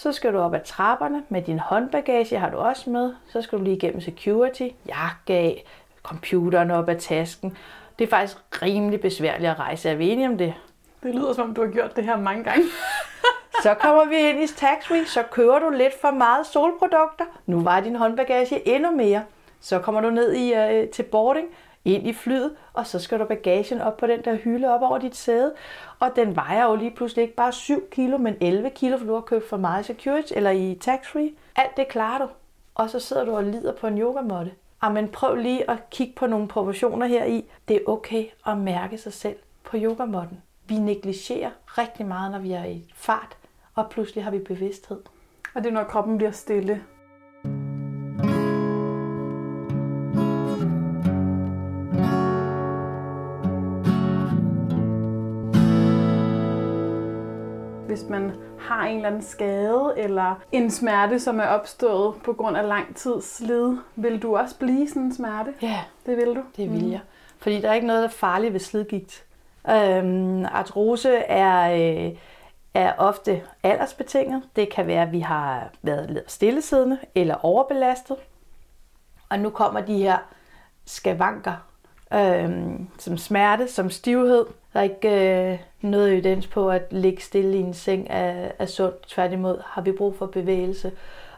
Så 0.00 0.12
skal 0.12 0.32
du 0.32 0.38
op 0.38 0.54
ad 0.54 0.60
trapperne 0.64 1.22
med 1.28 1.42
din 1.42 1.58
håndbagage, 1.58 2.38
har 2.38 2.50
du 2.50 2.56
også 2.56 2.90
med. 2.90 3.14
Så 3.28 3.42
skal 3.42 3.58
du 3.58 3.64
lige 3.64 3.76
igennem 3.76 4.00
security, 4.00 4.68
jakke 4.86 5.32
af, 5.32 5.64
computeren 6.02 6.70
op 6.70 6.88
ad 6.88 6.96
tasken. 6.96 7.56
Det 7.98 8.04
er 8.04 8.08
faktisk 8.08 8.62
rimelig 8.62 9.00
besværligt 9.00 9.50
at 9.50 9.58
rejse. 9.58 9.88
Er 9.88 9.94
vi 9.94 10.08
enige 10.08 10.28
om 10.28 10.38
det? 10.38 10.54
Det 11.02 11.14
lyder 11.14 11.32
som 11.32 11.48
om, 11.48 11.54
du 11.54 11.64
har 11.64 11.70
gjort 11.70 11.96
det 11.96 12.04
her 12.04 12.16
mange 12.16 12.44
gange. 12.44 12.64
så 13.62 13.74
kommer 13.74 14.04
vi 14.04 14.16
ind 14.16 14.42
i 14.42 14.46
tax 14.46 15.08
så 15.08 15.22
kører 15.30 15.58
du 15.58 15.70
lidt 15.70 16.00
for 16.00 16.10
meget 16.10 16.46
solprodukter. 16.46 17.24
Nu 17.46 17.60
var 17.62 17.80
din 17.80 17.96
håndbagage 17.96 18.68
endnu 18.68 18.90
mere. 18.90 19.22
Så 19.60 19.78
kommer 19.78 20.00
du 20.00 20.10
ned 20.10 20.34
i, 20.34 20.52
uh, 20.52 20.90
til 20.90 21.02
boarding, 21.02 21.46
ind 21.84 22.06
i 22.06 22.12
flyet, 22.12 22.56
og 22.72 22.86
så 22.86 22.98
skal 22.98 23.18
du 23.18 23.24
bagagen 23.24 23.80
op 23.80 23.96
på 23.96 24.06
den 24.06 24.24
der 24.24 24.34
hylde 24.34 24.74
op 24.74 24.82
over 24.82 24.98
dit 24.98 25.16
sæde. 25.16 25.52
Og 25.98 26.10
den 26.16 26.36
vejer 26.36 26.64
jo 26.64 26.74
lige 26.74 26.90
pludselig 26.90 27.22
ikke 27.22 27.34
bare 27.34 27.52
7 27.52 27.90
kilo, 27.90 28.18
men 28.18 28.36
11 28.40 28.70
kilo, 28.70 28.98
for 28.98 29.06
du 29.06 29.14
har 29.14 29.20
købt 29.20 29.48
for 29.48 29.56
meget 29.56 29.84
security 29.86 30.32
eller 30.36 30.50
i 30.50 30.78
tax-free. 30.80 31.30
Alt 31.56 31.76
det 31.76 31.88
klarer 31.88 32.18
du. 32.18 32.28
Og 32.74 32.90
så 32.90 33.00
sidder 33.00 33.24
du 33.24 33.36
og 33.36 33.44
lider 33.44 33.72
på 33.72 33.86
en 33.86 33.98
yogamåtte. 33.98 34.52
Ah, 34.82 34.94
men 34.94 35.08
prøv 35.08 35.34
lige 35.34 35.70
at 35.70 35.90
kigge 35.90 36.12
på 36.16 36.26
nogle 36.26 36.48
proportioner 36.48 37.06
her 37.06 37.24
i. 37.24 37.44
Det 37.68 37.76
er 37.76 37.80
okay 37.86 38.26
at 38.46 38.58
mærke 38.58 38.98
sig 38.98 39.12
selv 39.12 39.36
på 39.64 39.76
yogamåtten. 39.76 40.42
Vi 40.66 40.74
negligerer 40.74 41.50
rigtig 41.66 42.06
meget, 42.06 42.32
når 42.32 42.38
vi 42.38 42.52
er 42.52 42.64
i 42.64 42.84
fart, 42.94 43.36
og 43.74 43.90
pludselig 43.90 44.24
har 44.24 44.30
vi 44.30 44.38
bevidsthed. 44.38 45.00
Og 45.54 45.62
det 45.62 45.66
er, 45.68 45.74
når 45.74 45.84
kroppen 45.84 46.16
bliver 46.18 46.32
stille. 46.32 46.82
Hvis 58.00 58.10
man 58.10 58.32
har 58.60 58.86
en 58.86 58.96
eller 58.96 59.08
anden 59.08 59.22
skade 59.22 59.94
eller 59.96 60.34
en 60.52 60.70
smerte, 60.70 61.20
som 61.20 61.40
er 61.40 61.46
opstået 61.46 62.14
på 62.24 62.32
grund 62.32 62.56
af 62.56 62.68
lang 62.68 62.96
tids 62.96 63.36
slid, 63.36 63.76
vil 63.96 64.22
du 64.22 64.36
også 64.36 64.58
blive 64.58 64.88
sådan 64.88 65.02
en 65.02 65.14
smerte? 65.14 65.54
Ja, 65.62 65.80
det 66.06 66.16
vil 66.16 66.26
du. 66.26 66.42
Det 66.56 66.72
vil 66.72 66.84
mm. 66.84 66.92
jeg. 66.92 67.00
Fordi 67.38 67.60
der 67.60 67.68
er 67.68 67.74
ikke 67.74 67.86
noget, 67.86 68.02
der 68.02 68.08
er 68.08 68.12
farligt 68.12 68.52
ved 68.52 68.60
slidgigt. 68.60 69.24
Øhm, 69.70 70.44
artrose 70.44 71.14
er, 71.14 71.72
øh, 71.72 72.12
er 72.74 72.92
ofte 72.98 73.42
aldersbetinget. 73.62 74.42
Det 74.56 74.72
kan 74.72 74.86
være, 74.86 75.02
at 75.02 75.12
vi 75.12 75.20
har 75.20 75.70
været 75.82 76.22
stillesiddende 76.26 76.98
eller 77.14 77.34
overbelastet. 77.44 78.16
Og 79.28 79.38
nu 79.38 79.50
kommer 79.50 79.80
de 79.80 79.98
her 79.98 80.18
skavanker, 80.84 81.54
øhm, 82.14 82.88
som 82.98 83.16
smerte, 83.18 83.68
som 83.68 83.90
stivhed. 83.90 84.46
Der 84.72 84.80
er 84.80 84.84
ikke 84.84 85.50
øh, 85.52 85.58
noget 85.80 86.12
evidens 86.12 86.46
på 86.46 86.70
at 86.70 86.82
ligge 86.90 87.22
stille 87.22 87.56
i 87.56 87.60
en 87.60 87.74
seng 87.74 88.06
er, 88.10 88.48
er 88.58 88.66
sundt. 88.66 89.08
Tværtimod 89.08 89.58
har 89.64 89.82
vi 89.82 89.92
brug 89.92 90.16
for 90.16 90.26
bevægelse. 90.26 90.92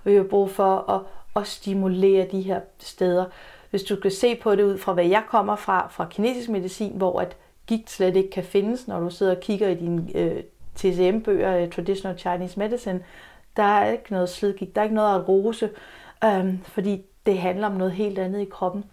Og 0.05 0.11
vi 0.11 0.17
har 0.17 0.23
brug 0.23 0.51
for 0.51 0.91
at 0.91 1.01
at 1.37 1.47
stimulere 1.47 2.27
de 2.33 2.41
her 2.41 2.61
steder. 2.79 3.25
Hvis 3.71 3.83
du 3.83 3.97
skal 3.97 4.11
se 4.11 4.37
på 4.37 4.55
det 4.55 4.62
ud 4.62 4.79
fra, 4.79 4.93
hvad 4.93 5.07
jeg 5.07 5.23
kommer 5.29 5.57
fra, 5.57 5.89
fra 5.89 6.07
kinesisk 6.11 6.49
medicin, 6.49 6.93
hvor 6.97 7.21
at 7.21 7.37
gigt 7.67 7.91
slet 7.91 8.17
ikke 8.17 8.31
kan 8.31 8.45
findes, 8.45 8.89
når 8.89 9.01
du 9.01 9.11
sidder 9.11 9.35
og 9.35 9.41
kigger 9.41 9.69
i 9.69 9.75
dine 9.75 10.07
øh, 10.15 10.43
TCM-bøger, 10.75 11.57
øh, 11.57 11.71
Traditional 11.71 12.19
Chinese 12.19 12.59
Medicine, 12.59 13.05
der 13.57 13.62
er 13.62 13.93
ikke 13.93 14.12
noget 14.12 14.29
slidgigt, 14.29 14.75
der 14.75 14.81
er 14.81 14.85
ikke 14.85 14.95
noget 14.95 15.21
at 15.21 15.29
rose, 15.29 15.71
øh, 16.25 16.55
fordi 16.62 17.03
det 17.27 17.39
handler 17.39 17.67
om 17.67 17.73
noget 17.73 17.93
helt 17.93 18.19
andet 18.19 18.41
i 18.41 18.45
kroppen. 18.45 18.85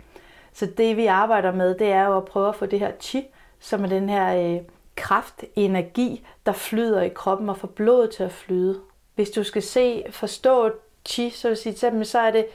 Så 0.54 0.66
det 0.78 0.98
vi 0.98 1.06
arbejder 1.06 1.52
med, 1.52 1.76
det 1.76 1.88
er 1.88 2.06
jo 2.06 2.18
at 2.18 2.26
prøve 2.26 2.50
at 2.50 2.56
få 2.56 2.66
det 2.66 2.80
her 2.80 2.92
chi, 3.00 3.24
som 3.60 3.84
er 3.84 3.88
den 3.88 4.10
her 4.10 4.56
øh, 4.56 4.62
kraft, 4.96 5.44
energi, 5.56 6.26
der 6.46 6.52
flyder 6.52 7.02
i 7.02 7.10
kroppen 7.10 7.50
og 7.50 7.58
får 7.58 7.68
blodet 7.68 8.10
til 8.10 8.24
at 8.24 8.32
flyde. 8.32 8.80
Hvis 9.16 9.30
du 9.30 9.44
skal 9.44 9.64
se, 9.64 10.04
forstå 10.10 10.72
chi, 11.06 11.30
så 11.30 11.48
vil 11.48 11.58
sige, 11.58 12.06
så 12.06 12.20
er 12.20 12.32
det 12.32 12.46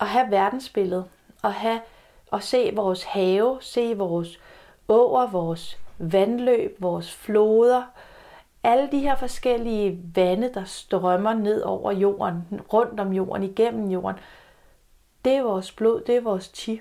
at 0.00 0.06
have 0.06 0.30
verdensbilledet, 0.30 1.04
at 1.44 1.52
have 1.52 1.80
at 2.32 2.42
se 2.42 2.72
vores 2.74 3.02
have, 3.04 3.58
se 3.60 3.94
vores 3.96 4.40
åer, 4.88 5.26
vores 5.26 5.78
vandløb, 5.98 6.76
vores 6.78 7.12
floder, 7.12 7.82
alle 8.62 8.88
de 8.92 8.98
her 8.98 9.16
forskellige 9.16 10.00
vande, 10.14 10.50
der 10.54 10.64
strømmer 10.64 11.34
ned 11.34 11.62
over 11.62 11.92
jorden, 11.92 12.60
rundt 12.72 13.00
om 13.00 13.12
jorden, 13.12 13.42
igennem 13.42 13.90
jorden, 13.90 14.18
det 15.24 15.32
er 15.32 15.42
vores 15.42 15.72
blod, 15.72 16.00
det 16.00 16.16
er 16.16 16.20
vores 16.20 16.50
chi. 16.54 16.80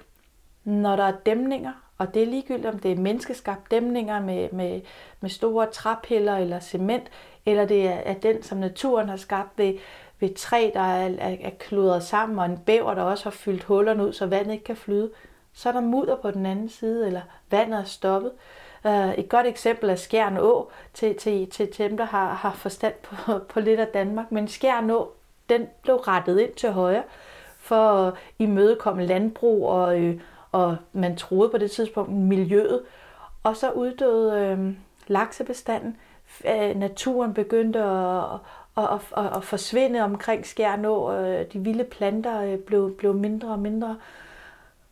Når 0.64 0.96
der 0.96 1.04
er 1.04 1.18
dæmninger, 1.26 1.72
og 1.98 2.14
det 2.14 2.22
er 2.22 2.28
ligegyldigt, 2.28 2.66
om 2.66 2.80
det 2.80 2.92
er 2.92 2.96
menneskeskabt 2.96 3.72
dæmninger 3.72 4.20
med, 4.20 4.50
med, 4.52 4.82
med 5.22 5.30
store 5.30 5.68
træpiller 5.72 6.38
eller 6.38 6.60
cement, 6.60 7.04
eller 7.46 7.66
det 7.66 7.88
er, 7.88 7.92
er 8.06 8.14
den, 8.14 8.44
som 8.44 8.58
naturen 8.58 9.10
har 9.10 9.18
skabt 9.18 9.58
ved, 9.58 9.74
ved 10.20 10.34
træ, 10.36 10.72
der 10.74 10.80
er, 10.80 11.10
er, 11.20 11.36
er 11.42 11.50
kludret 11.60 12.04
sammen, 12.04 12.40
og 12.40 12.46
en 12.46 12.58
bæver, 12.58 12.94
der 12.94 13.02
også 13.02 13.24
har 13.24 13.32
fyldt 13.32 13.64
hullerne 13.64 14.08
ud, 14.08 14.14
så 14.14 14.26
vandet 14.26 14.52
ikke 14.54 14.64
kan 14.64 14.76
flyde, 14.76 15.12
så 15.54 15.70
er 15.70 15.74
der 15.74 15.82
mudder 15.82 16.16
på 16.16 16.32
den 16.32 16.46
anden 16.46 16.70
side, 16.70 17.08
eller 17.08 17.22
vandet 17.52 17.80
er 17.80 17.84
stoppet. 17.84 18.32
Øh, 18.86 19.14
et 19.14 19.30
godt 19.30 19.48
eksempel 19.48 19.90
er 19.90 19.96
Skjern 19.96 20.38
Å, 20.38 20.72
til, 20.94 21.16
til, 21.16 21.50
til 21.50 21.78
dem, 21.78 21.98
der 21.98 22.06
har, 22.06 22.34
har 22.34 22.52
forstand 22.52 22.94
på, 23.04 23.16
på 23.54 23.60
lidt 23.60 23.80
af 23.80 23.88
Danmark. 23.88 24.32
Men 24.32 24.48
Skjern 24.48 24.92
Å, 24.92 25.12
den 25.50 25.68
blev 25.82 25.96
rettet 25.96 26.40
ind 26.40 26.52
til 26.52 26.72
højre 26.72 27.04
for 27.60 28.08
at 28.08 28.14
imødekomme 28.40 29.06
landbrug, 29.06 29.70
og, 29.70 30.00
øh, 30.00 30.22
og 30.56 30.78
man 30.94 31.16
troede 31.16 31.50
på 31.50 31.58
det 31.58 31.72
tidspunkt 31.72 32.12
miljøet. 32.12 32.82
Og 33.44 33.58
så 33.58 33.72
uddøde 33.72 34.40
øh, 34.40 34.74
laksebestanden. 35.08 35.98
Øh, 36.46 36.76
naturen 36.76 37.34
begyndte 37.34 37.80
at, 37.80 38.24
at, 38.78 38.84
at, 38.84 39.00
at, 39.18 39.38
at 39.38 39.44
forsvinde 39.44 40.02
omkring 40.02 40.46
Skjernå. 40.46 41.12
Øh, 41.12 41.46
de 41.54 41.60
vilde 41.60 41.84
planter 41.84 42.42
øh, 42.42 42.58
blev, 42.58 42.98
blev 42.98 43.14
mindre 43.14 43.50
og 43.50 43.60
mindre. 43.60 43.98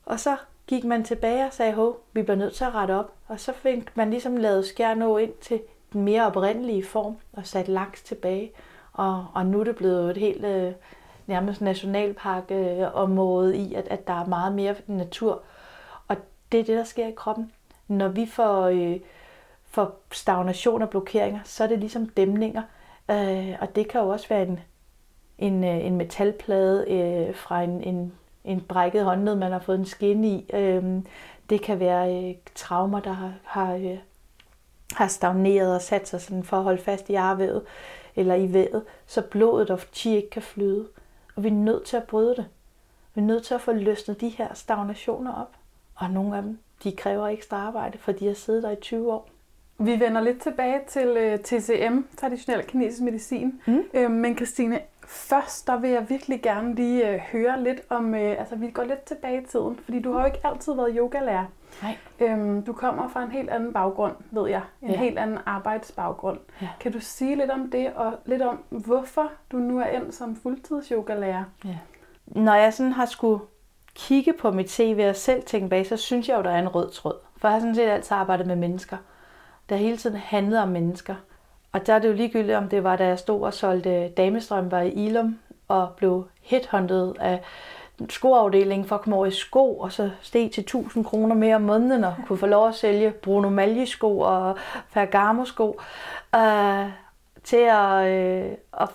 Og 0.05 0.19
så 0.19 0.35
gik 0.67 0.83
man 0.83 1.03
tilbage 1.03 1.45
og 1.45 1.53
sagde, 1.53 1.71
at 1.71 1.93
vi 2.13 2.21
bliver 2.21 2.37
nødt 2.37 2.53
til 2.53 2.63
at 2.63 2.75
rette 2.75 2.91
op. 2.95 3.11
Og 3.27 3.39
så 3.39 3.53
fik 3.53 3.97
man 3.97 4.09
ligesom 4.09 4.37
lavet 4.37 4.65
Skjernå 4.65 5.17
ind 5.17 5.33
til 5.41 5.61
den 5.93 6.01
mere 6.01 6.25
oprindelige 6.25 6.85
form 6.85 7.17
og 7.33 7.45
sat 7.45 7.67
laks 7.67 8.03
tilbage. 8.03 8.51
Og, 8.93 9.25
og 9.33 9.45
nu 9.45 9.59
er 9.59 9.63
det 9.63 9.75
blevet 9.75 10.11
et 10.11 10.17
helt 10.17 10.45
øh, 10.45 10.71
nærmest 11.27 11.61
nationalparkområde 11.61 13.57
i, 13.57 13.73
at, 13.73 13.87
at 13.87 14.07
der 14.07 14.13
er 14.13 14.25
meget 14.25 14.53
mere 14.53 14.75
natur. 14.87 15.41
Det 16.53 16.59
er 16.59 16.63
det, 16.63 16.77
der 16.77 16.83
sker 16.83 17.07
i 17.07 17.13
kroppen. 17.15 17.51
Når 17.87 18.07
vi 18.07 18.25
får, 18.25 18.65
øh, 18.65 18.99
får 19.65 19.99
stagnation 20.11 20.81
og 20.81 20.89
blokeringer, 20.89 21.39
så 21.43 21.63
er 21.63 21.67
det 21.67 21.79
ligesom 21.79 22.09
dæmninger. 22.09 22.61
Øh, 23.11 23.53
og 23.61 23.75
det 23.75 23.87
kan 23.87 24.01
jo 24.01 24.09
også 24.09 24.27
være 24.29 24.43
en, 24.43 24.59
en, 25.37 25.63
øh, 25.63 25.85
en 25.85 25.95
metalplade 25.95 26.85
øh, 26.89 27.35
fra 27.35 27.61
en, 27.61 27.83
en 27.83 28.13
en 28.43 28.61
brækket 28.61 29.03
håndled, 29.03 29.35
man 29.35 29.51
har 29.51 29.59
fået 29.59 29.79
en 29.79 29.85
skin 29.85 30.23
i. 30.23 30.45
Øh, 30.53 31.01
det 31.49 31.61
kan 31.61 31.79
være 31.79 32.23
øh, 32.23 32.35
traumer, 32.55 32.99
der 32.99 33.11
har, 33.11 33.33
har, 33.43 33.73
øh, 33.75 33.97
har 34.93 35.07
stagneret 35.07 35.75
og 35.75 35.81
sat 35.81 36.07
sig 36.07 36.21
sådan 36.21 36.43
for 36.43 36.57
at 36.57 36.63
holde 36.63 36.81
fast 36.81 37.09
i 37.09 37.15
arvævet 37.15 37.65
eller 38.15 38.35
i 38.35 38.53
vævet, 38.53 38.83
så 39.05 39.21
blodet 39.21 39.69
og 39.69 39.79
chi 39.93 40.15
ikke 40.15 40.29
kan 40.29 40.41
flyde. 40.41 40.87
Og 41.35 41.43
vi 41.43 41.47
er 41.47 41.53
nødt 41.53 41.83
til 41.83 41.97
at 41.97 42.03
bryde 42.03 42.35
det. 42.35 42.45
Vi 43.13 43.21
er 43.21 43.25
nødt 43.25 43.43
til 43.43 43.53
at 43.53 43.61
få 43.61 43.71
løsnet 43.71 44.21
de 44.21 44.29
her 44.29 44.53
stagnationer 44.53 45.33
op. 45.33 45.55
Og 45.95 46.09
nogle 46.09 46.37
af 46.37 46.43
dem, 46.43 46.59
de 46.83 46.91
kræver 46.91 47.27
ekstra 47.27 47.57
arbejde, 47.57 47.97
for 47.97 48.11
de 48.11 48.27
har 48.27 48.33
siddet 48.33 48.63
der 48.63 48.71
i 48.71 48.75
20 48.75 49.13
år. 49.13 49.29
Vi 49.79 49.99
vender 49.99 50.21
lidt 50.21 50.41
tilbage 50.41 50.79
til 50.87 51.33
uh, 51.33 51.39
TCM, 51.39 52.01
traditionel 52.17 52.63
kinesisk 52.63 53.01
medicin. 53.01 53.61
Mm. 53.67 53.83
Uh, 53.93 54.11
men 54.11 54.35
Christine, 54.35 54.79
først 55.07 55.67
der 55.67 55.79
vil 55.79 55.89
jeg 55.89 56.09
virkelig 56.09 56.41
gerne 56.41 56.75
lige 56.75 57.13
uh, 57.15 57.19
høre 57.19 57.63
lidt 57.63 57.81
om, 57.89 58.13
altså 58.13 58.55
vi 58.55 58.71
går 58.71 58.83
lidt 58.83 59.03
tilbage 59.03 59.41
i 59.41 59.45
tiden, 59.45 59.79
fordi 59.83 59.99
du 59.99 60.11
har 60.13 60.19
jo 60.19 60.25
ikke 60.25 60.39
altid 60.43 60.73
været 60.73 60.95
yogalærer. 60.97 61.45
Nej. 61.81 61.97
Um, 62.33 62.63
du 62.63 62.73
kommer 62.73 63.07
fra 63.07 63.23
en 63.23 63.31
helt 63.31 63.49
anden 63.49 63.73
baggrund, 63.73 64.15
ved 64.31 64.49
jeg. 64.49 64.61
En 64.81 64.89
ja. 64.89 64.97
helt 64.97 65.19
anden 65.19 65.37
arbejdsbaggrund. 65.45 66.39
Ja. 66.61 66.69
Kan 66.79 66.91
du 66.91 66.99
sige 66.99 67.35
lidt 67.35 67.51
om 67.51 67.71
det, 67.71 67.93
og 67.95 68.13
lidt 68.25 68.41
om, 68.41 68.63
hvorfor 68.69 69.31
du 69.51 69.57
nu 69.57 69.79
er 69.79 69.85
endt 69.85 70.15
som 70.15 70.35
fuldtids 70.35 70.87
yogalærer? 70.87 71.43
Ja. 71.65 71.77
Når 72.25 72.55
jeg 72.55 72.73
sådan 72.73 72.91
har 72.91 73.05
skulle 73.05 73.39
kigge 73.95 74.33
på 74.33 74.51
mit 74.51 74.71
CV 74.71 75.05
og 75.09 75.15
selv 75.15 75.43
tænke 75.43 75.69
bag, 75.69 75.85
så 75.85 75.97
synes 75.97 76.29
jeg 76.29 76.37
jo, 76.37 76.43
der 76.43 76.49
er 76.49 76.59
en 76.59 76.75
rød 76.75 76.89
tråd. 76.89 77.15
For 77.37 77.47
jeg 77.47 77.53
har 77.53 77.59
sådan 77.59 77.75
set 77.75 77.89
altid 77.89 78.11
arbejdet 78.11 78.47
med 78.47 78.55
mennesker 78.55 78.97
der 79.69 79.75
hele 79.75 79.97
tiden 79.97 80.17
handlede 80.17 80.61
om 80.61 80.67
mennesker. 80.67 81.15
Og 81.71 81.87
der 81.87 81.93
er 81.93 81.99
det 81.99 82.07
jo 82.07 82.13
ligegyldigt, 82.13 82.57
om 82.57 82.69
det 82.69 82.83
var, 82.83 82.95
da 82.95 83.05
jeg 83.05 83.19
stod 83.19 83.41
og 83.41 83.53
solgte 83.53 84.09
damestrømper 84.09 84.79
i 84.79 84.89
Ilum, 84.89 85.39
og 85.67 85.89
blev 85.97 86.27
headhunted 86.41 87.13
af 87.19 87.41
skoafdelingen 88.09 88.87
for 88.87 88.95
at 88.95 89.01
komme 89.01 89.15
over 89.15 89.25
i 89.25 89.31
sko, 89.31 89.77
og 89.77 89.91
så 89.91 90.09
steg 90.21 90.51
til 90.51 90.61
1000 90.61 91.05
kroner 91.05 91.35
mere 91.35 91.55
om 91.55 91.61
måneden, 91.61 92.03
og 92.03 92.15
kunne 92.27 92.37
få 92.37 92.45
lov 92.45 92.67
at 92.67 92.75
sælge 92.75 93.11
Bruno 93.11 93.49
Malje 93.49 93.85
sko 93.85 94.19
og 94.19 94.57
Ferragamo 94.89 95.45
sko, 95.45 95.79
øh, 96.35 96.89
til 97.43 97.57
at, 97.71 98.07
øh, 98.07 98.51
at 98.79 98.89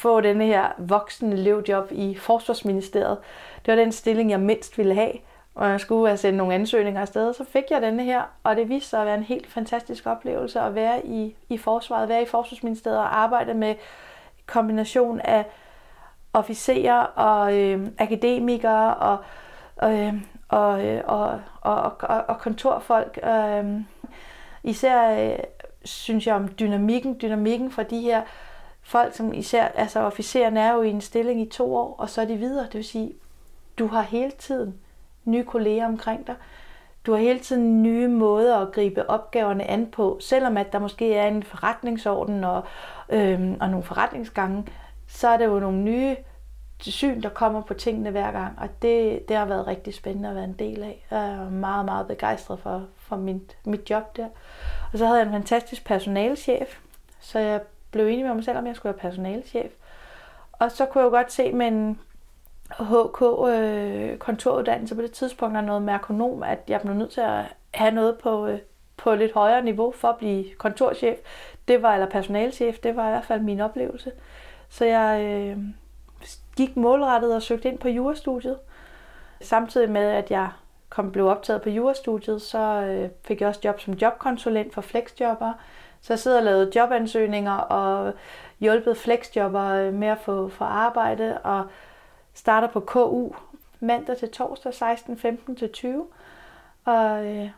få 0.00 0.20
denne 0.20 0.44
her 0.44 0.68
voksne 0.78 1.32
elevjob 1.32 1.88
i 1.92 2.14
Forsvarsministeriet. 2.14 3.18
Det 3.66 3.72
var 3.72 3.80
den 3.80 3.92
stilling, 3.92 4.30
jeg 4.30 4.40
mindst 4.40 4.78
ville 4.78 4.94
have 4.94 5.12
og 5.54 5.70
jeg 5.70 5.80
skulle 5.80 6.08
have 6.08 6.16
sendt 6.16 6.36
nogle 6.36 6.54
ansøgninger 6.54 7.00
afsted, 7.00 7.34
så 7.34 7.44
fik 7.44 7.64
jeg 7.70 7.82
denne 7.82 8.04
her, 8.04 8.22
og 8.42 8.56
det 8.56 8.68
viste 8.68 8.90
sig 8.90 9.00
at 9.00 9.06
være 9.06 9.18
en 9.18 9.22
helt 9.22 9.46
fantastisk 9.46 10.06
oplevelse 10.06 10.60
at 10.60 10.74
være 10.74 11.06
i, 11.06 11.36
i 11.48 11.58
forsvaret, 11.58 12.08
være 12.08 12.22
i 12.22 12.26
forsvarsministeriet 12.26 12.98
og 12.98 13.18
arbejde 13.18 13.54
med 13.54 13.74
kombination 14.46 15.20
af 15.20 15.46
officerer 16.32 17.00
og 17.02 17.58
øh, 17.58 17.88
akademikere 17.98 18.94
og, 18.94 19.18
øh, 19.90 20.14
og, 20.48 20.86
øh, 20.86 21.02
og, 21.06 21.40
og, 21.60 21.96
og, 22.00 22.24
og 22.28 22.38
kontorfolk. 22.38 23.18
Øh, 23.22 23.80
især 24.64 25.30
øh, 25.30 25.38
synes 25.84 26.26
jeg 26.26 26.34
om 26.34 26.48
dynamikken, 26.48 27.18
dynamikken 27.22 27.70
fra 27.70 27.82
de 27.82 28.00
her 28.00 28.22
folk, 28.90 29.14
som 29.14 29.32
især, 29.32 29.64
altså 29.64 30.00
officererne 30.00 30.60
er 30.60 30.72
jo 30.72 30.82
i 30.82 30.90
en 30.90 31.00
stilling 31.00 31.40
i 31.40 31.48
to 31.48 31.76
år, 31.76 31.94
og 31.98 32.10
så 32.10 32.20
er 32.20 32.24
de 32.24 32.36
videre. 32.36 32.64
Det 32.64 32.74
vil 32.74 32.84
sige, 32.84 33.12
du 33.78 33.86
har 33.86 34.02
hele 34.02 34.30
tiden 34.30 34.74
nye 35.24 35.44
kolleger 35.44 35.86
omkring 35.86 36.26
dig. 36.26 36.34
Du 37.06 37.12
har 37.12 37.18
hele 37.18 37.38
tiden 37.38 37.82
nye 37.82 38.08
måder 38.08 38.58
at 38.58 38.72
gribe 38.72 39.10
opgaverne 39.10 39.64
an 39.70 39.86
på, 39.86 40.18
selvom 40.20 40.56
at 40.56 40.72
der 40.72 40.78
måske 40.78 41.14
er 41.14 41.28
en 41.28 41.42
forretningsorden 41.42 42.44
og, 42.44 42.62
øhm, 43.08 43.56
og 43.60 43.70
nogle 43.70 43.84
forretningsgange, 43.84 44.66
så 45.08 45.28
er 45.28 45.36
det 45.36 45.44
jo 45.44 45.60
nogle 45.60 45.78
nye 45.78 46.16
syn, 46.80 47.22
der 47.22 47.28
kommer 47.28 47.62
på 47.62 47.74
tingene 47.74 48.10
hver 48.10 48.32
gang, 48.32 48.58
og 48.58 48.68
det, 48.82 49.28
det 49.28 49.36
har 49.36 49.44
været 49.44 49.66
rigtig 49.66 49.94
spændende 49.94 50.28
at 50.28 50.34
være 50.34 50.44
en 50.44 50.56
del 50.58 50.82
af. 50.82 51.06
Jeg 51.10 51.30
er 51.30 51.50
meget, 51.50 51.84
meget 51.84 52.06
begejstret 52.06 52.58
for, 52.58 52.86
for 52.96 53.16
mit, 53.16 53.56
mit 53.64 53.90
job 53.90 54.16
der. 54.16 54.28
Og 54.92 54.98
så 54.98 55.06
havde 55.06 55.18
jeg 55.18 55.26
en 55.26 55.32
fantastisk 55.32 55.84
personalchef, 55.84 56.78
så 57.20 57.38
jeg 57.38 57.60
blev 57.90 58.06
enig 58.06 58.24
med 58.24 58.34
mig 58.34 58.44
selv, 58.44 58.58
om 58.58 58.66
jeg 58.66 58.76
skulle 58.76 58.92
være 58.92 59.10
personalchef. 59.10 59.72
Og 60.52 60.70
så 60.70 60.86
kunne 60.86 61.00
jeg 61.00 61.10
jo 61.10 61.16
godt 61.16 61.32
se 61.32 61.52
med 61.52 61.66
en 61.66 62.00
HK 62.70 63.22
øh, 63.48 64.18
kontoruddannelse 64.18 64.94
på 64.94 65.02
det 65.02 65.12
tidspunkt, 65.12 65.56
og 65.56 65.64
noget 65.64 65.82
merkonom, 65.82 66.42
at 66.42 66.58
jeg 66.68 66.80
blev 66.80 66.94
nødt 66.94 67.10
til 67.10 67.20
at 67.20 67.44
have 67.74 67.90
noget 67.90 68.18
på, 68.18 68.46
øh, 68.46 68.58
på 68.96 69.14
lidt 69.14 69.32
højere 69.32 69.62
niveau 69.64 69.92
for 69.92 70.08
at 70.08 70.16
blive 70.16 70.44
kontorchef. 70.58 71.18
Det 71.68 71.82
var, 71.82 71.94
eller 71.94 72.10
personalchef, 72.10 72.78
det 72.78 72.96
var 72.96 73.06
i 73.06 73.10
hvert 73.10 73.24
fald 73.24 73.40
min 73.40 73.60
oplevelse. 73.60 74.12
Så 74.68 74.84
jeg 74.84 75.24
øh, 75.24 75.58
gik 76.56 76.76
målrettet 76.76 77.34
og 77.34 77.42
søgte 77.42 77.68
ind 77.68 77.78
på 77.78 77.88
jurastudiet. 77.88 78.58
Samtidig 79.40 79.90
med, 79.90 80.06
at 80.06 80.30
jeg 80.30 80.48
kom, 80.88 81.12
blev 81.12 81.26
optaget 81.26 81.62
på 81.62 81.70
jurastudiet, 81.70 82.42
så 82.42 82.58
øh, 82.58 83.10
fik 83.24 83.40
jeg 83.40 83.48
også 83.48 83.60
job 83.64 83.80
som 83.80 83.94
jobkonsulent 83.94 84.74
for 84.74 84.80
flexjobber. 84.80 85.52
Så 86.00 86.12
jeg 86.12 86.18
sidder 86.18 86.38
og 86.38 86.44
lavede 86.44 86.72
jobansøgninger 86.76 87.56
og 87.56 88.12
hjulpet 88.60 88.96
flexjobber 88.96 89.64
øh, 89.64 89.94
med 89.94 90.08
at 90.08 90.18
få, 90.18 90.48
få 90.48 90.64
arbejde, 90.64 91.38
og 91.38 91.66
starter 92.34 92.68
på 92.68 92.80
KU 92.80 93.32
mandag 93.80 94.16
til 94.16 94.30
torsdag 94.30 94.72
16.15 94.72 95.54
til 95.54 95.72
20. 95.72 96.06
Og 96.84 97.26
øh, 97.26 97.50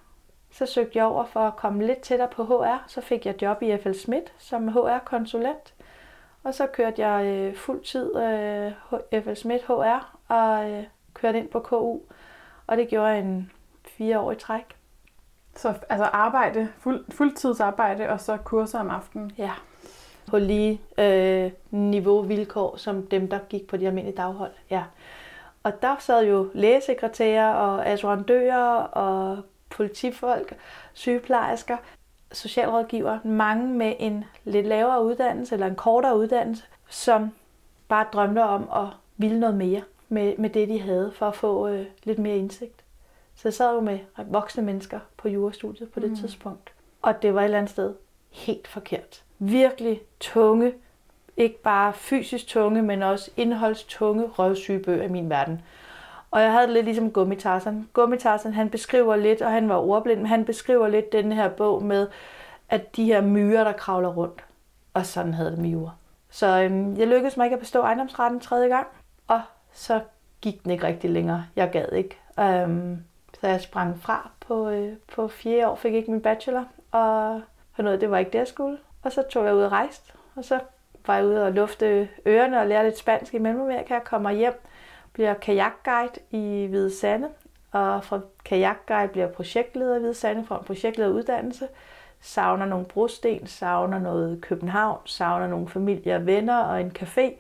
så 0.51 0.67
søgte 0.67 0.99
jeg 0.99 1.05
over 1.05 1.25
for 1.25 1.41
at 1.41 1.57
komme 1.57 1.87
lidt 1.87 2.01
tættere 2.01 2.29
på 2.29 2.45
HR. 2.45 2.85
Så 2.87 3.01
fik 3.01 3.27
jeg 3.27 3.43
job 3.43 3.63
i 3.63 3.77
FL 3.77 3.93
Schmidt 3.93 4.33
som 4.39 4.69
HR-konsulent. 4.69 5.75
Og 6.45 6.55
så 6.55 6.67
kørte 6.67 7.07
jeg 7.07 7.27
øh, 7.27 7.57
fuld 7.57 7.85
tid 7.85 8.17
øh, 8.17 9.23
FL 9.23 9.35
Schmidt 9.35 9.63
HR 9.67 10.19
og 10.29 10.71
øh, 10.71 10.85
kørte 11.15 11.39
ind 11.39 11.49
på 11.49 11.61
KU. 11.61 11.99
Og 12.67 12.77
det 12.77 12.89
gjorde 12.89 13.09
jeg 13.09 13.19
en 13.19 13.51
fire 13.85 14.21
år 14.21 14.33
i 14.33 14.37
træk. 14.37 14.82
Så 15.57 15.75
altså 15.89 16.05
arbejde, 16.05 16.69
fuld, 16.79 17.05
fuldtidsarbejde 17.11 18.09
og 18.09 18.21
så 18.21 18.37
kurser 18.37 18.81
om 18.81 18.91
aftenen? 18.91 19.33
Ja. 19.39 19.51
På 20.27 20.39
lige 20.39 20.81
øh, 20.99 21.51
niveau 21.71 22.23
vilkår 22.23 22.77
som 22.77 23.07
dem, 23.07 23.29
der 23.29 23.39
gik 23.49 23.67
på 23.67 23.77
de 23.77 23.87
almindelige 23.87 24.17
daghold. 24.17 24.53
Ja. 24.71 24.83
Og 25.63 25.83
der 25.83 25.97
sad 25.99 26.27
jo 26.27 26.51
lægesekretærer 26.55 27.55
og 27.55 27.87
assurandører 27.87 28.75
og 28.83 29.39
politifolk, 29.71 30.57
sygeplejersker, 30.93 31.77
socialrådgiver, 32.33 33.19
mange 33.25 33.67
med 33.67 33.95
en 33.99 34.25
lidt 34.45 34.67
lavere 34.67 35.05
uddannelse 35.05 35.55
eller 35.55 35.67
en 35.67 35.75
kortere 35.75 36.19
uddannelse, 36.19 36.65
som 36.89 37.31
bare 37.89 38.07
drømte 38.13 38.43
om 38.43 38.69
at 38.75 38.89
ville 39.17 39.41
noget 39.41 39.57
mere 39.57 39.83
med, 40.09 40.37
med 40.39 40.51
det, 40.51 40.69
de 40.69 40.81
havde, 40.81 41.13
for 41.15 41.27
at 41.27 41.35
få 41.35 41.69
øh, 41.69 41.87
lidt 42.05 42.19
mere 42.19 42.37
indsigt. 42.37 42.82
Så 43.43 43.49
jeg 43.49 43.55
sad 43.55 43.75
jo 43.75 43.81
med 43.81 43.99
voksne 44.27 44.63
mennesker 44.63 45.01
på 45.17 45.29
jurastudiet 45.29 45.91
på 45.91 46.01
det 46.01 46.11
mm. 46.11 46.17
tidspunkt. 46.17 46.73
Og 47.03 47.23
det 47.23 47.35
var 47.35 47.41
et 47.41 47.45
eller 47.45 47.59
andet 47.59 47.71
sted 47.71 47.95
helt 48.31 48.69
forkert. 48.69 49.23
Virkelig 49.39 50.01
tunge, 50.21 50.75
ikke 51.37 51.63
bare 51.63 51.93
fysisk 51.93 52.47
tunge, 52.47 52.83
men 52.83 53.03
også 53.03 53.31
indholdstunge 53.37 54.27
røvsygebøger 54.27 55.05
i 55.05 55.09
min 55.09 55.31
verden. 55.31 55.63
Og 56.31 56.41
jeg 56.41 56.53
havde 56.53 56.67
det 56.67 56.73
lidt 56.73 56.85
ligesom 56.85 57.11
Gummitarsen. 57.11 57.89
Gummitarsen, 57.93 58.53
han 58.53 58.71
beskriver 58.71 59.17
lidt, 59.17 59.43
og 59.43 59.51
han 59.51 59.69
var 59.69 59.77
ordblind, 59.77 60.19
men 60.19 60.27
han 60.27 60.45
beskriver 60.45 60.89
lidt 60.89 61.13
den 61.13 61.33
her 61.33 61.49
bog 61.49 61.83
med, 61.85 62.09
at 62.69 62.97
de 62.97 63.05
her 63.05 63.21
myrer, 63.21 63.65
der 63.65 63.73
kravler 63.73 64.09
rundt. 64.09 64.45
Og 64.95 65.07
sådan 65.07 65.35
havde 65.35 65.51
det 65.51 65.59
med 65.59 65.71
jura. 65.71 65.91
Så 66.31 66.63
øhm, 66.63 66.97
jeg 66.97 67.07
lykkedes 67.07 67.37
mig 67.37 67.45
ikke 67.45 67.55
at 67.55 67.61
bestå 67.61 67.81
ejendomsretten 67.81 68.41
tredje 68.41 68.69
gang, 68.69 68.87
og 69.29 69.41
så 69.73 70.01
gik 70.41 70.63
den 70.63 70.71
ikke 70.71 70.87
rigtig 70.87 71.11
længere. 71.11 71.45
Jeg 71.57 71.71
gad 71.71 71.93
ikke. 71.93 72.19
Øhm, 72.41 73.05
så 73.41 73.49
jeg 73.49 73.61
sprang 73.61 74.01
fra 74.03 74.31
på, 74.41 74.69
øh, 74.69 74.97
på 75.15 75.29
fjerde 75.29 75.69
år, 75.69 75.77
fik 75.77 75.95
ikke 75.95 76.11
min 76.11 76.23
bachelor, 76.23 76.65
og 76.93 77.41
for 77.77 77.83
noget, 77.83 78.01
det 78.01 78.11
var 78.11 78.19
ikke 78.19 78.31
det, 78.31 78.39
jeg 78.39 78.49
skulle. 78.49 78.79
Og 79.03 79.13
så 79.13 79.23
tog 79.31 79.47
jeg 79.47 79.55
ud 79.55 79.63
og 79.63 79.73
rejste, 79.73 80.13
og 80.35 80.45
så 80.45 80.61
var 81.07 81.17
jeg 81.17 81.27
ude 81.27 81.45
og 81.45 81.53
lufte 81.53 82.09
ørerne 82.27 82.61
og 82.61 82.67
lære 82.67 82.85
lidt 82.85 82.99
spansk 82.99 83.35
i 83.35 83.39
Mellemamerika. 83.39 83.95
Jeg 83.95 84.05
kommer 84.05 84.31
hjem, 84.31 84.63
bliver 85.13 85.35
kajakguide 85.35 86.13
i 86.31 86.67
Hvide 86.71 86.97
Sande, 86.97 87.29
og 87.73 88.05
fra 88.05 88.21
kajakguide 88.45 89.09
bliver 89.09 89.29
projektleder 89.29 89.97
i 89.97 89.99
Hvide 89.99 90.15
Sande, 90.15 90.47
fra 90.47 90.59
en 90.59 90.65
projektlederuddannelse. 90.65 91.69
Savner 92.21 92.67
nogle 92.67 92.87
brosten, 92.87 93.47
savner 93.47 93.99
noget 93.99 94.41
København, 94.41 94.99
savner 95.05 95.47
nogle 95.47 95.69
familier 95.69 96.17
og 96.17 96.27
venner 96.27 96.59
og 96.59 96.81
en 96.81 96.93
café. 96.99 97.33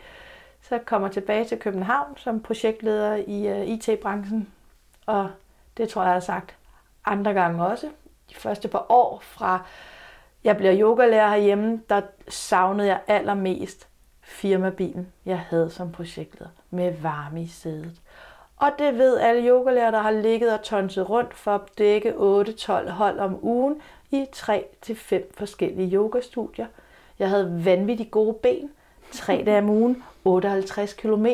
Så 0.62 0.78
kommer 0.78 1.08
tilbage 1.08 1.44
til 1.44 1.58
København 1.58 2.16
som 2.16 2.40
projektleder 2.40 3.14
i 3.26 3.49
øh, 3.49 3.61
uh, 3.61 3.68
IT-branchen, 3.68 4.49
og 5.06 5.30
det 5.76 5.88
tror 5.88 6.02
jeg, 6.02 6.08
jeg 6.08 6.14
har 6.14 6.20
sagt 6.20 6.56
andre 7.04 7.32
gange 7.32 7.66
også. 7.66 7.86
De 8.30 8.34
første 8.34 8.68
par 8.68 8.86
år 8.88 9.18
fra 9.22 9.64
jeg 10.44 10.56
bliver 10.56 10.80
yogalærer 10.80 11.28
herhjemme, 11.28 11.80
der 11.88 12.00
savnede 12.28 12.88
jeg 12.88 13.00
allermest 13.06 13.88
firmabilen, 14.22 15.12
jeg 15.26 15.38
havde 15.38 15.70
som 15.70 15.92
projektleder, 15.92 16.50
med 16.70 16.92
varme 17.02 17.42
i 17.42 17.46
sædet. 17.46 18.00
Og 18.56 18.70
det 18.78 18.98
ved 18.98 19.18
alle 19.18 19.48
yogalærer, 19.48 19.90
der 19.90 19.98
har 20.00 20.10
ligget 20.10 20.52
og 20.52 20.62
tonset 20.62 21.10
rundt 21.10 21.34
for 21.34 21.54
at 21.54 21.60
dække 21.78 22.10
8-12 22.10 22.90
hold 22.90 23.18
om 23.18 23.38
ugen 23.42 23.82
i 24.10 24.26
3-5 24.36 25.16
forskellige 25.38 25.96
yogastudier. 25.96 26.66
Jeg 27.18 27.28
havde 27.28 27.64
vanvittigt 27.64 28.11
gode 28.11 28.35
ben, 28.35 28.70
3 29.12 29.42
dage 29.46 29.58
om 29.58 29.70
ugen, 29.70 30.02
58 30.24 30.92
km. 30.92 31.26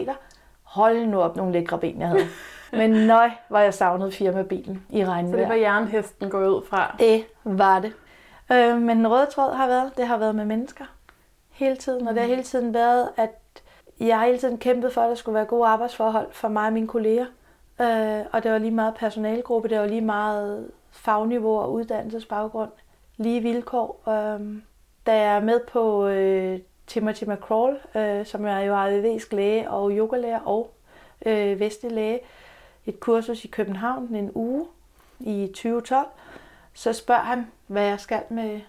Hold 0.62 1.06
nu 1.06 1.20
op 1.20 1.36
nogle 1.36 1.52
lækre 1.52 1.78
ben, 1.78 2.00
jeg 2.00 2.08
havde. 2.08 2.28
Men 2.72 2.90
nøj, 2.90 3.30
var 3.48 3.60
jeg 3.60 3.74
savnet 3.74 4.14
firmabilen 4.14 4.86
i 4.90 5.04
regnvejr. 5.04 5.36
Så 5.36 5.40
det 5.40 5.48
var 5.48 5.54
jernhesten 5.54 6.30
gået 6.30 6.48
ud 6.48 6.62
fra? 6.66 6.96
Det 6.98 7.24
var 7.44 7.80
det. 7.80 7.92
Øh, 8.52 8.80
men 8.80 8.96
den 8.96 9.10
røde 9.10 9.26
tråd 9.26 9.54
har 9.54 9.66
været, 9.66 9.92
det 9.96 10.06
har 10.06 10.16
været 10.16 10.34
med 10.34 10.44
mennesker 10.44 10.84
hele 11.50 11.76
tiden. 11.76 12.08
Og 12.08 12.14
det 12.14 12.22
har 12.22 12.28
hele 12.28 12.42
tiden 12.42 12.74
været, 12.74 13.08
at 13.16 13.62
jeg 14.00 14.18
har 14.18 14.26
hele 14.26 14.38
tiden 14.38 14.58
kæmpet 14.58 14.92
for, 14.92 15.00
at 15.00 15.08
der 15.08 15.14
skulle 15.14 15.34
være 15.34 15.44
gode 15.44 15.66
arbejdsforhold 15.66 16.26
for 16.32 16.48
mig 16.48 16.66
og 16.66 16.72
mine 16.72 16.88
kolleger. 16.88 17.26
Øh, 17.80 18.24
og 18.32 18.42
det 18.42 18.52
var 18.52 18.58
lige 18.58 18.70
meget 18.70 18.94
personalgruppe, 18.94 19.68
det 19.68 19.78
var 19.78 19.86
lige 19.86 20.00
meget 20.00 20.70
fagniveau 20.90 21.58
og 21.58 21.72
uddannelsesbaggrund. 21.72 22.70
Lige 23.16 23.40
vilkår. 23.40 24.02
Øh, 24.08 24.40
da 25.06 25.16
jeg 25.16 25.36
er 25.36 25.40
med 25.40 25.60
på 25.72 26.06
øh, 26.06 26.58
Timothy 26.86 27.24
McCrawl, 27.24 27.78
øh, 27.94 28.26
som 28.26 28.46
er 28.46 28.60
jo 28.60 28.74
ayurvedisk 28.74 29.32
læge 29.32 29.70
og 29.70 29.90
yogalærer 29.90 30.40
og 30.40 30.70
øh, 31.26 31.60
vestlig 31.60 31.92
læge, 31.92 32.20
et 32.88 33.00
kursus 33.00 33.44
i 33.44 33.48
København 33.48 34.14
en 34.14 34.30
uge 34.34 34.66
i 35.20 35.46
2012, 35.46 36.06
så 36.74 36.92
spørger 36.92 37.22
han, 37.22 37.46
hvad 37.66 37.86
jeg 37.86 38.00
skal 38.00 38.22
med, 38.30 38.60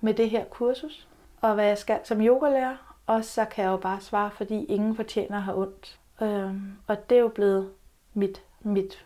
med 0.00 0.14
det 0.14 0.30
her 0.30 0.44
kursus, 0.44 1.08
og 1.40 1.54
hvad 1.54 1.66
jeg 1.66 1.78
skal 1.78 2.00
som 2.04 2.20
yogalærer, 2.20 2.96
og 3.06 3.24
så 3.24 3.44
kan 3.44 3.64
jeg 3.64 3.70
jo 3.70 3.76
bare 3.76 4.00
svare, 4.00 4.30
fordi 4.30 4.64
ingen 4.64 4.96
fortjener 4.96 5.36
at 5.36 5.42
have 5.42 5.58
ondt. 5.58 5.98
Øhm, 6.22 6.72
og 6.86 7.10
det 7.10 7.16
er 7.16 7.22
jo 7.22 7.28
blevet 7.28 7.70
mit, 8.14 8.42
mit 8.60 9.04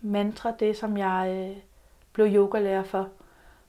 mantra, 0.00 0.52
det 0.60 0.76
som 0.76 0.96
jeg 0.96 1.50
øh, 1.50 1.62
blev 2.12 2.26
yogalærer 2.26 2.82
for. 2.82 3.08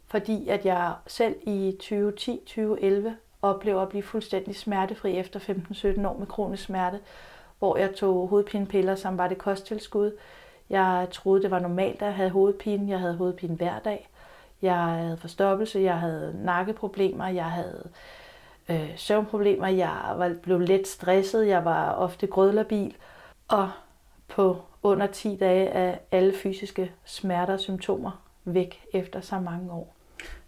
Fordi 0.07 0.47
at 0.49 0.65
jeg 0.65 0.93
selv 1.07 1.35
i 1.43 1.77
2010-2011 1.83 3.09
oplever 3.41 3.81
at 3.81 3.89
blive 3.89 4.03
fuldstændig 4.03 4.55
smertefri 4.55 5.17
efter 5.17 5.39
15-17 5.39 6.07
år 6.07 6.17
med 6.17 6.27
kronisk 6.27 6.63
smerte, 6.63 6.99
hvor 7.59 7.77
jeg 7.77 7.95
tog 7.95 8.27
hovedpinepiller, 8.27 8.95
som 8.95 9.17
var 9.17 9.27
det 9.27 9.37
kosttilskud. 9.37 10.11
Jeg 10.69 11.07
troede, 11.11 11.41
det 11.41 11.51
var 11.51 11.59
normalt 11.59 12.01
at 12.01 12.13
have 12.13 12.29
hovedpine. 12.29 12.89
Jeg 12.89 12.99
havde 12.99 13.15
hovedpine 13.15 13.55
hver 13.55 13.79
dag. 13.79 14.09
Jeg 14.61 14.75
havde 14.75 15.17
forstoppelse, 15.17 15.79
jeg 15.79 15.99
havde 15.99 16.35
nakkeproblemer, 16.43 17.27
jeg 17.27 17.45
havde 17.45 17.89
øh, 18.69 18.93
søvnproblemer, 18.95 19.67
jeg 19.67 20.13
var, 20.17 20.35
blev 20.43 20.59
let 20.59 20.87
stresset, 20.87 21.47
jeg 21.47 21.65
var 21.65 21.91
ofte 21.91 22.27
grødlerbil. 22.27 22.95
Og 23.47 23.69
på 24.27 24.57
under 24.83 25.07
10 25.07 25.35
dage 25.35 25.67
er 25.67 25.97
alle 26.11 26.33
fysiske 26.33 26.91
smerter 27.05 27.53
og 27.53 27.59
symptomer 27.59 28.21
væk 28.45 28.83
efter 28.93 29.21
så 29.21 29.39
mange 29.39 29.71
år. 29.71 29.93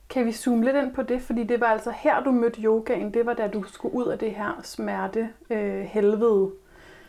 Kan 0.09 0.25
vi 0.25 0.31
zoome 0.31 0.65
lidt 0.65 0.75
ind 0.75 0.93
på 0.93 1.03
det? 1.03 1.21
Fordi 1.21 1.43
det 1.43 1.59
var 1.59 1.67
altså 1.67 1.91
her, 1.91 2.23
du 2.23 2.31
mødte 2.31 2.61
yogaen. 2.61 3.13
Det 3.13 3.25
var 3.25 3.33
da 3.33 3.47
du 3.47 3.63
skulle 3.63 3.95
ud 3.95 4.07
af 4.07 4.19
det 4.19 4.31
her 4.31 4.59
smerte 4.63 5.29
øh, 5.49 5.81
helvede. 5.81 6.51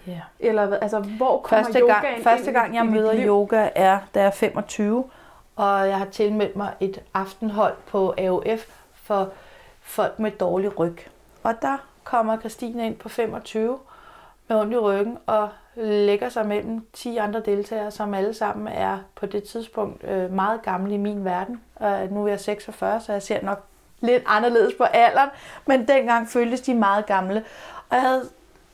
Ja. 0.06 0.20
Eller 0.40 0.76
altså, 0.76 0.98
hvor 0.98 1.40
kommer 1.40 1.64
første 1.64 1.80
yogaen 1.80 2.02
gang, 2.02 2.22
Første 2.22 2.52
gang, 2.52 2.74
jeg 2.74 2.86
møder 2.86 3.26
yoga, 3.26 3.68
er, 3.74 3.98
da 4.14 4.20
jeg 4.20 4.26
er 4.26 4.30
25 4.30 5.04
og 5.60 5.88
jeg 5.88 5.98
har 5.98 6.04
tilmeldt 6.04 6.56
mig 6.56 6.74
et 6.80 7.02
aftenhold 7.14 7.74
på 7.86 8.14
AOF 8.18 8.66
for 8.94 9.28
folk 9.80 10.18
med 10.18 10.30
dårlig 10.30 10.78
ryg. 10.78 10.98
Og 11.42 11.54
der 11.62 11.76
kommer 12.04 12.38
Christine 12.38 12.86
ind 12.86 12.96
på 12.96 13.08
25 13.08 13.78
med 14.48 14.56
ondt 14.56 14.72
i 14.72 14.76
ryggen 14.76 15.18
og 15.26 15.48
lægger 15.76 16.28
sig 16.28 16.46
mellem 16.46 16.86
10 16.92 17.16
andre 17.16 17.40
deltagere, 17.40 17.90
som 17.90 18.14
alle 18.14 18.34
sammen 18.34 18.68
er 18.68 18.98
på 19.14 19.26
det 19.26 19.42
tidspunkt 19.42 20.04
øh, 20.04 20.32
meget 20.32 20.62
gamle 20.62 20.94
i 20.94 20.96
min 20.96 21.24
verden. 21.24 21.60
Og 21.74 22.06
nu 22.06 22.24
er 22.24 22.28
jeg 22.28 22.40
46, 22.40 23.00
så 23.00 23.12
jeg 23.12 23.22
ser 23.22 23.42
nok 23.42 23.64
lidt 24.00 24.22
anderledes 24.26 24.74
på 24.78 24.84
alderen, 24.84 25.30
men 25.66 25.88
dengang 25.88 26.28
føltes 26.28 26.60
de 26.60 26.74
meget 26.74 27.06
gamle. 27.06 27.44
Og 27.88 27.96
jeg 27.96 28.02
havde, 28.02 28.28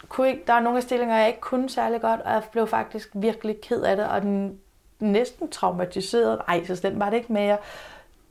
kunne 0.09 0.29
ikke, 0.29 0.43
der 0.47 0.53
er 0.53 0.61
nogle 0.61 0.77
af 0.77 0.83
stillinger, 0.83 1.17
jeg 1.17 1.29
ikke 1.29 1.41
kunne 1.41 1.71
særlig 1.71 2.01
godt, 2.01 2.21
og 2.21 2.33
jeg 2.33 2.43
blev 2.53 2.67
faktisk 2.67 3.09
virkelig 3.15 3.61
ked 3.61 3.83
af 3.83 3.97
det, 3.97 4.09
og 4.09 4.23
den 4.23 4.61
næsten 5.01 5.49
traumatiseret. 5.51 6.41
Ej, 6.49 6.65
så 6.65 6.77
slemt 6.77 6.99
var 6.99 7.11
det 7.11 7.17
ikke 7.17 7.33
mere. 7.33 7.45
Jeg 7.45 7.59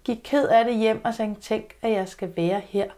gik 0.03 0.19
ked 0.23 0.47
af 0.47 0.65
det 0.65 0.75
hjem 0.75 1.05
og 1.05 1.15
tænkte, 1.15 1.41
tænk, 1.41 1.75
at 1.81 1.91
jeg 1.91 2.09
skal 2.09 2.33
være 2.35 2.59
her 2.59 2.89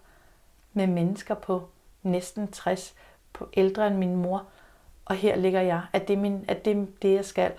med 0.74 0.88
mennesker 0.88 1.36
på 1.36 1.64
næsten 2.04 2.48
60, 2.48 2.94
på 3.34 3.50
ældre 3.54 3.88
end 3.88 3.96
min 3.96 4.16
mor. 4.16 4.44
Og 5.06 5.16
her 5.16 5.36
ligger 5.36 5.62
jeg. 5.62 5.82
At 5.94 6.08
det 6.08 6.14
er, 6.14 6.18
min, 6.18 6.46
at 6.48 6.66
det, 6.66 6.88
det, 7.02 7.14
jeg 7.14 7.26
skal. 7.26 7.52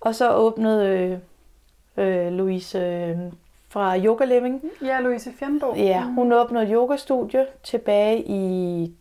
Og 0.00 0.14
så 0.14 0.34
åbnede 0.34 0.86
øh, 1.96 2.06
øh, 2.06 2.32
Louise 2.32 2.78
øh, 2.78 3.18
fra 3.68 3.98
Yoga 3.98 4.24
Living. 4.24 4.64
Ja, 4.82 5.00
Louise 5.00 5.32
Fjernbo. 5.38 5.74
Ja, 5.76 6.02
hun 6.02 6.32
åbnede 6.32 6.64
et 6.64 6.70
yogastudie 6.72 7.46
tilbage 7.62 8.24
i 8.26 8.94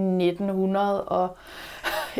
1900 0.00 1.04
og 1.04 1.36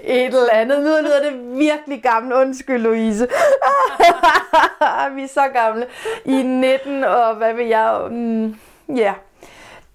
et 0.03 0.27
eller 0.27 0.53
andet. 0.53 0.79
Nu 0.79 0.85
lyder 0.85 1.31
det 1.31 1.59
virkelig 1.59 2.03
gammelt. 2.03 2.35
Undskyld, 2.35 2.83
Louise. 2.83 3.25
vi 5.17 5.23
er 5.23 5.29
så 5.29 5.49
gamle. 5.55 5.87
I 6.25 6.43
19 6.43 7.05
og 7.05 7.35
hvad 7.35 7.55
vil 7.55 7.67
jeg... 7.67 8.07
Mm, 8.11 8.57
ja. 8.89 9.15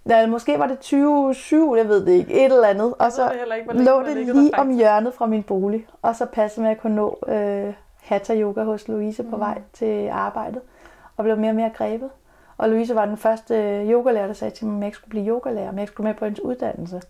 Ja, 0.10 0.28
måske 0.28 0.60
var 0.60 0.68
det 0.68 0.78
27, 0.82 1.78
jeg 1.78 1.88
ved 1.88 2.06
det 2.06 2.12
ikke, 2.12 2.34
et 2.34 2.52
eller 2.52 2.68
andet. 2.68 2.94
Og 3.00 3.12
så 3.12 3.32
ikke, 3.32 3.74
lå 3.74 4.04
det 4.04 4.18
lige 4.18 4.60
om 4.60 4.76
hjørnet 4.76 5.14
fra 5.14 5.26
min 5.26 5.44
bolig. 5.44 5.88
Og 6.02 6.16
så 6.16 6.26
passede 6.26 6.62
med 6.62 6.72
at 6.72 6.82
kunne 6.82 6.96
nå 6.96 7.20
øh, 7.28 7.74
Hatha 8.02 8.36
Yoga 8.36 8.64
hos 8.64 8.88
Louise 8.88 9.24
på 9.24 9.36
mm. 9.36 9.40
vej 9.42 9.62
til 9.74 10.08
arbejdet. 10.08 10.62
Og 11.18 11.24
blev 11.24 11.38
mere 11.38 11.52
og 11.52 11.56
mere 11.56 11.70
grebet. 11.70 12.10
Og 12.58 12.70
Louise 12.70 12.96
var 12.96 13.06
den 13.06 13.18
første 13.18 13.56
øh, 13.56 13.90
yogalærer, 13.90 14.28
der 14.28 14.34
sagde 14.34 14.56
til 14.56 14.66
mig, 14.68 14.76
at 14.76 14.80
jeg 14.80 14.88
ikke 14.88 14.96
skulle 14.96 15.10
blive 15.10 15.28
yogalærer, 15.28 15.72
men 15.72 15.80
jeg 15.80 15.88
skulle 15.88 16.08
med 16.08 16.16
på 16.16 16.26
hendes 16.26 16.42
uddannelse. 16.42 17.02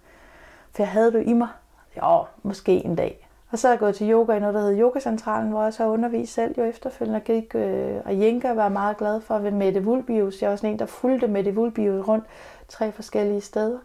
For 0.72 0.84
jeg 0.84 0.90
havde 0.90 1.12
det 1.12 1.28
i 1.28 1.34
mig. 1.34 1.48
Ja, 1.96 2.20
måske 2.44 2.86
en 2.86 2.96
dag. 2.96 3.28
Og 3.52 3.60
så 3.60 3.68
er 3.68 3.72
jeg 3.72 3.80
gået 3.80 3.96
til 3.96 4.12
yoga 4.12 4.34
i 4.34 4.40
noget, 4.40 4.56
der 4.56 4.62
hedder 4.62 4.82
Yogacentralen, 4.82 5.52
hvor 5.52 5.64
jeg 5.64 5.74
så 5.74 5.84
har 5.84 5.90
undervist 5.90 6.34
selv 6.34 6.56
jo 6.58 6.64
efterfølgende. 6.64 7.20
Gik 7.20 7.56
øh, 7.56 7.96
og 8.06 8.20
Jenka 8.20 8.54
var 8.54 8.70
meget 8.70 8.98
glad 8.98 9.22
for 9.22 9.40
ved 9.40 9.52
Mette 9.52 9.84
Vulbius. 9.84 10.42
Jeg 10.42 10.50
var 10.50 10.56
sådan 10.56 10.70
en, 10.70 10.80
der 10.80 10.86
fulgte 10.86 11.28
Mette 11.28 11.56
Vulbius 11.56 12.08
rundt 12.08 12.26
tre 12.68 12.92
forskellige 12.92 13.42
steder 13.42 13.80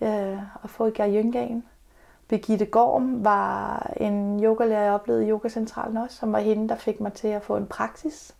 øh, 0.00 0.38
og 0.62 0.70
få 0.70 0.86
i 0.86 0.90
Gajyngaen. 0.90 1.64
Birgitte 2.28 2.66
Gorm 2.66 3.24
var 3.24 3.86
en 3.96 4.44
yogalærer, 4.44 4.82
jeg 4.82 4.92
oplevede 4.92 5.26
i 5.26 5.30
Yogacentralen 5.30 5.96
også, 5.96 6.16
som 6.16 6.32
var 6.32 6.38
hende, 6.38 6.68
der 6.68 6.74
fik 6.76 7.00
mig 7.00 7.12
til 7.12 7.28
at 7.28 7.42
få 7.42 7.56
en 7.56 7.66
praksis. 7.66 8.34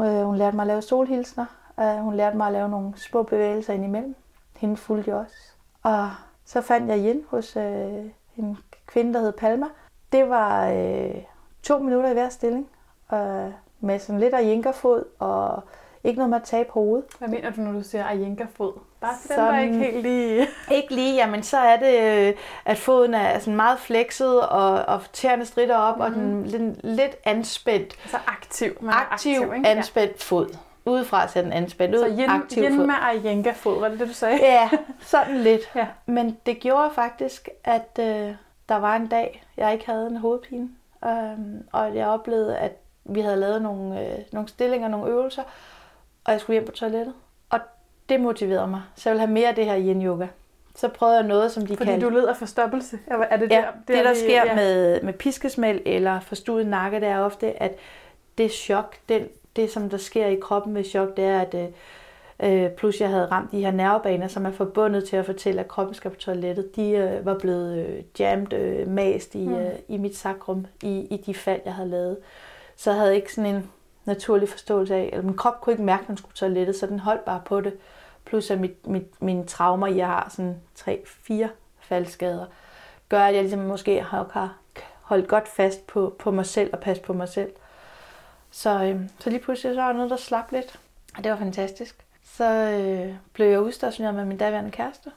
Øh, 0.00 0.22
hun 0.22 0.36
lærte 0.36 0.56
mig 0.56 0.62
at 0.62 0.66
lave 0.66 0.82
solhilsner. 0.82 1.46
Øh, 1.80 1.96
hun 1.96 2.14
lærte 2.14 2.36
mig 2.36 2.46
at 2.46 2.52
lave 2.52 2.68
nogle 2.68 2.92
små 2.96 3.22
bevægelser 3.22 3.72
indimellem. 3.72 4.14
Hende 4.56 4.76
fulgte 4.76 5.10
jeg 5.10 5.18
også. 5.18 5.36
Og 5.82 6.10
så 6.48 6.60
fandt 6.60 6.88
jeg 6.90 6.98
igen 6.98 7.24
hos 7.28 7.56
øh, 7.56 8.04
en 8.36 8.58
kvinde, 8.86 9.14
der 9.14 9.20
hed 9.20 9.32
Palma. 9.32 9.66
Det 10.12 10.28
var 10.28 10.68
øh, 10.68 11.14
to 11.62 11.78
minutter 11.78 12.10
i 12.10 12.12
hver 12.12 12.28
stilling, 12.28 12.68
øh, 13.12 13.50
med 13.80 13.98
sådan 13.98 14.20
lidt 14.20 14.34
ajenkerfod 14.34 15.04
og 15.18 15.62
ikke 16.04 16.18
noget 16.18 16.30
med 16.30 16.38
at 16.38 16.44
tabe 16.44 16.70
hovedet. 16.70 17.04
Hvad 17.18 17.28
mener 17.28 17.50
du, 17.50 17.60
når 17.60 17.72
du 17.72 17.82
siger 17.82 18.04
ajenkerfod? 18.04 18.72
Bare 19.00 19.14
til 19.22 19.30
dem, 19.30 19.38
der 19.38 19.58
ikke 19.58 19.76
helt 19.76 20.02
lige... 20.02 20.46
Ikke 20.78 20.94
lige, 20.94 21.14
jamen 21.14 21.42
så 21.42 21.58
er 21.58 21.76
det, 21.76 22.28
øh, 22.28 22.34
at 22.64 22.78
foden 22.78 23.14
er 23.14 23.38
sådan 23.38 23.56
meget 23.56 23.78
flekset, 23.78 24.40
og, 24.48 24.72
og 24.72 25.00
tæerne 25.12 25.44
strider 25.44 25.76
op, 25.76 25.96
mm. 25.96 26.02
og 26.02 26.10
den, 26.10 26.52
den 26.52 26.80
lidt 26.82 27.16
anspændt. 27.24 28.10
Så 28.10 28.16
aktiv. 28.26 28.76
Man 28.80 28.94
aktiv, 28.94 29.32
aktiv 29.32 29.54
ikke? 29.54 29.68
anspændt 29.68 30.12
ja. 30.12 30.16
fod. 30.18 30.56
Udefra 30.88 31.28
ser 31.28 31.42
den 31.42 31.52
anspændt 31.52 31.94
ud. 31.94 32.00
Så 32.00 32.08
yin, 32.08 32.30
aktiv 32.30 32.62
yin 32.62 32.76
fod. 32.76 32.86
med 32.86 32.94
ajenka-fod, 33.02 33.80
var 33.80 33.88
det 33.88 34.00
det, 34.00 34.08
du 34.08 34.12
sagde? 34.12 34.38
Ja, 34.42 34.70
sådan 35.00 35.36
lidt. 35.36 35.60
ja. 35.74 35.86
Men 36.06 36.36
det 36.46 36.60
gjorde 36.60 36.90
faktisk, 36.94 37.48
at 37.64 37.98
øh, 38.00 38.34
der 38.68 38.76
var 38.76 38.96
en 38.96 39.06
dag, 39.06 39.44
jeg 39.56 39.72
ikke 39.72 39.86
havde 39.86 40.06
en 40.06 40.16
hovedpine. 40.16 40.68
Øh, 41.04 41.38
og 41.72 41.96
jeg 41.96 42.06
oplevede, 42.06 42.58
at 42.58 42.72
vi 43.04 43.20
havde 43.20 43.36
lavet 43.36 43.62
nogle, 43.62 44.00
øh, 44.00 44.18
nogle 44.32 44.48
stillinger, 44.48 44.88
nogle 44.88 45.10
øvelser, 45.10 45.42
og 46.24 46.32
jeg 46.32 46.40
skulle 46.40 46.54
hjem 46.54 46.66
på 46.66 46.72
toilettet. 46.72 47.14
Og 47.50 47.60
det 48.08 48.20
motiverede 48.20 48.66
mig. 48.66 48.82
Så 48.94 49.08
jeg 49.08 49.12
ville 49.14 49.26
have 49.26 49.34
mere 49.34 49.48
af 49.48 49.54
det 49.54 49.64
her 49.64 49.78
yin 49.78 50.02
yoga. 50.06 50.26
Så 50.74 50.88
prøvede 50.88 51.16
jeg 51.16 51.26
noget, 51.26 51.52
som 51.52 51.66
de 51.66 51.76
Fordi 51.76 51.90
kaldte... 51.90 52.06
du 52.06 52.10
led 52.10 52.26
af 52.26 52.36
forstoppelse? 52.36 52.98
Er 53.06 53.36
det 53.36 53.50
ja, 53.50 53.56
der, 53.56 53.64
det, 53.86 53.96
der, 53.96 54.02
der 54.02 54.14
sker 54.14 54.44
ja. 54.44 54.54
med, 54.54 55.02
med 55.02 55.12
piskesmæld 55.12 55.80
eller 55.86 56.20
forstuet 56.20 56.66
nakke, 56.66 57.00
det 57.00 57.08
er 57.08 57.18
ofte, 57.18 57.62
at 57.62 57.72
det 58.38 58.52
chok, 58.52 58.96
det, 59.08 59.28
det 59.58 59.70
som 59.70 59.90
der 59.90 59.96
sker 59.96 60.26
i 60.26 60.38
kroppen 60.42 60.74
ved 60.74 60.84
chok, 60.84 61.16
det 61.16 61.24
er, 61.24 61.40
at 61.40 61.54
øh, 62.42 62.70
plus 62.70 63.00
jeg 63.00 63.08
havde 63.08 63.26
ramt 63.26 63.52
de 63.52 63.60
her 63.60 63.70
nervebaner, 63.70 64.28
som 64.28 64.46
er 64.46 64.50
forbundet 64.50 65.04
til 65.04 65.16
at 65.16 65.26
fortælle, 65.26 65.60
at 65.60 65.68
kroppen 65.68 65.94
skal 65.94 66.10
på 66.10 66.16
toilettet, 66.16 66.76
de 66.76 66.90
øh, 66.90 67.26
var 67.26 67.38
blevet 67.38 67.78
øh, 67.78 68.02
jammed, 68.18 68.52
øh, 68.52 68.88
mast 68.88 69.34
i, 69.34 69.48
mm. 69.48 69.54
øh, 69.54 69.72
i 69.88 69.96
mit 69.96 70.16
sakrum, 70.16 70.66
i, 70.82 71.06
i 71.10 71.16
de 71.16 71.34
fald, 71.34 71.60
jeg 71.64 71.74
havde 71.74 71.88
lavet. 71.88 72.16
Så 72.76 72.90
jeg 72.90 73.00
havde 73.00 73.16
ikke 73.16 73.34
sådan 73.34 73.54
en 73.54 73.70
naturlig 74.04 74.48
forståelse 74.48 74.94
af, 74.94 75.08
eller 75.12 75.24
min 75.24 75.36
krop 75.36 75.60
kunne 75.60 75.72
ikke 75.72 75.82
mærke, 75.82 76.02
at 76.02 76.08
den 76.08 76.16
skulle 76.16 76.34
toilettet, 76.34 76.76
så 76.76 76.86
den 76.86 76.98
holdt 76.98 77.24
bare 77.24 77.42
på 77.44 77.60
det. 77.60 77.72
Plus 78.24 78.50
at 78.50 78.60
mit, 78.60 78.86
mit, 78.86 79.22
mine 79.22 79.44
traumer, 79.44 79.86
jeg 79.86 80.06
har 80.06 80.28
sådan 80.30 80.56
tre, 80.74 81.02
fire 81.06 81.48
faldskader, 81.80 82.46
gør, 83.08 83.20
at 83.20 83.34
jeg 83.34 83.42
ligesom 83.42 83.60
måske 83.60 84.02
har 84.02 84.54
holdt 85.02 85.28
godt 85.28 85.48
fast 85.48 85.86
på, 85.86 86.16
på 86.18 86.30
mig 86.30 86.46
selv 86.46 86.70
og 86.72 86.80
passe 86.80 87.02
på 87.02 87.12
mig 87.12 87.28
selv. 87.28 87.52
Så, 88.50 88.84
øh, 88.84 89.00
så 89.18 89.30
lige 89.30 89.40
pludselig 89.40 89.74
så 89.74 89.82
var 89.82 89.92
noget, 89.92 90.10
der 90.10 90.16
slap 90.16 90.52
lidt, 90.52 90.78
og 91.16 91.24
det 91.24 91.32
var 91.32 91.38
fantastisk. 91.38 92.04
Så 92.24 92.44
øh, 92.44 93.14
blev 93.32 93.46
jeg 93.46 93.60
udstationeret 93.60 94.14
med 94.14 94.24
min 94.24 94.38
daværende 94.38 94.70
kæreste, 94.70 95.10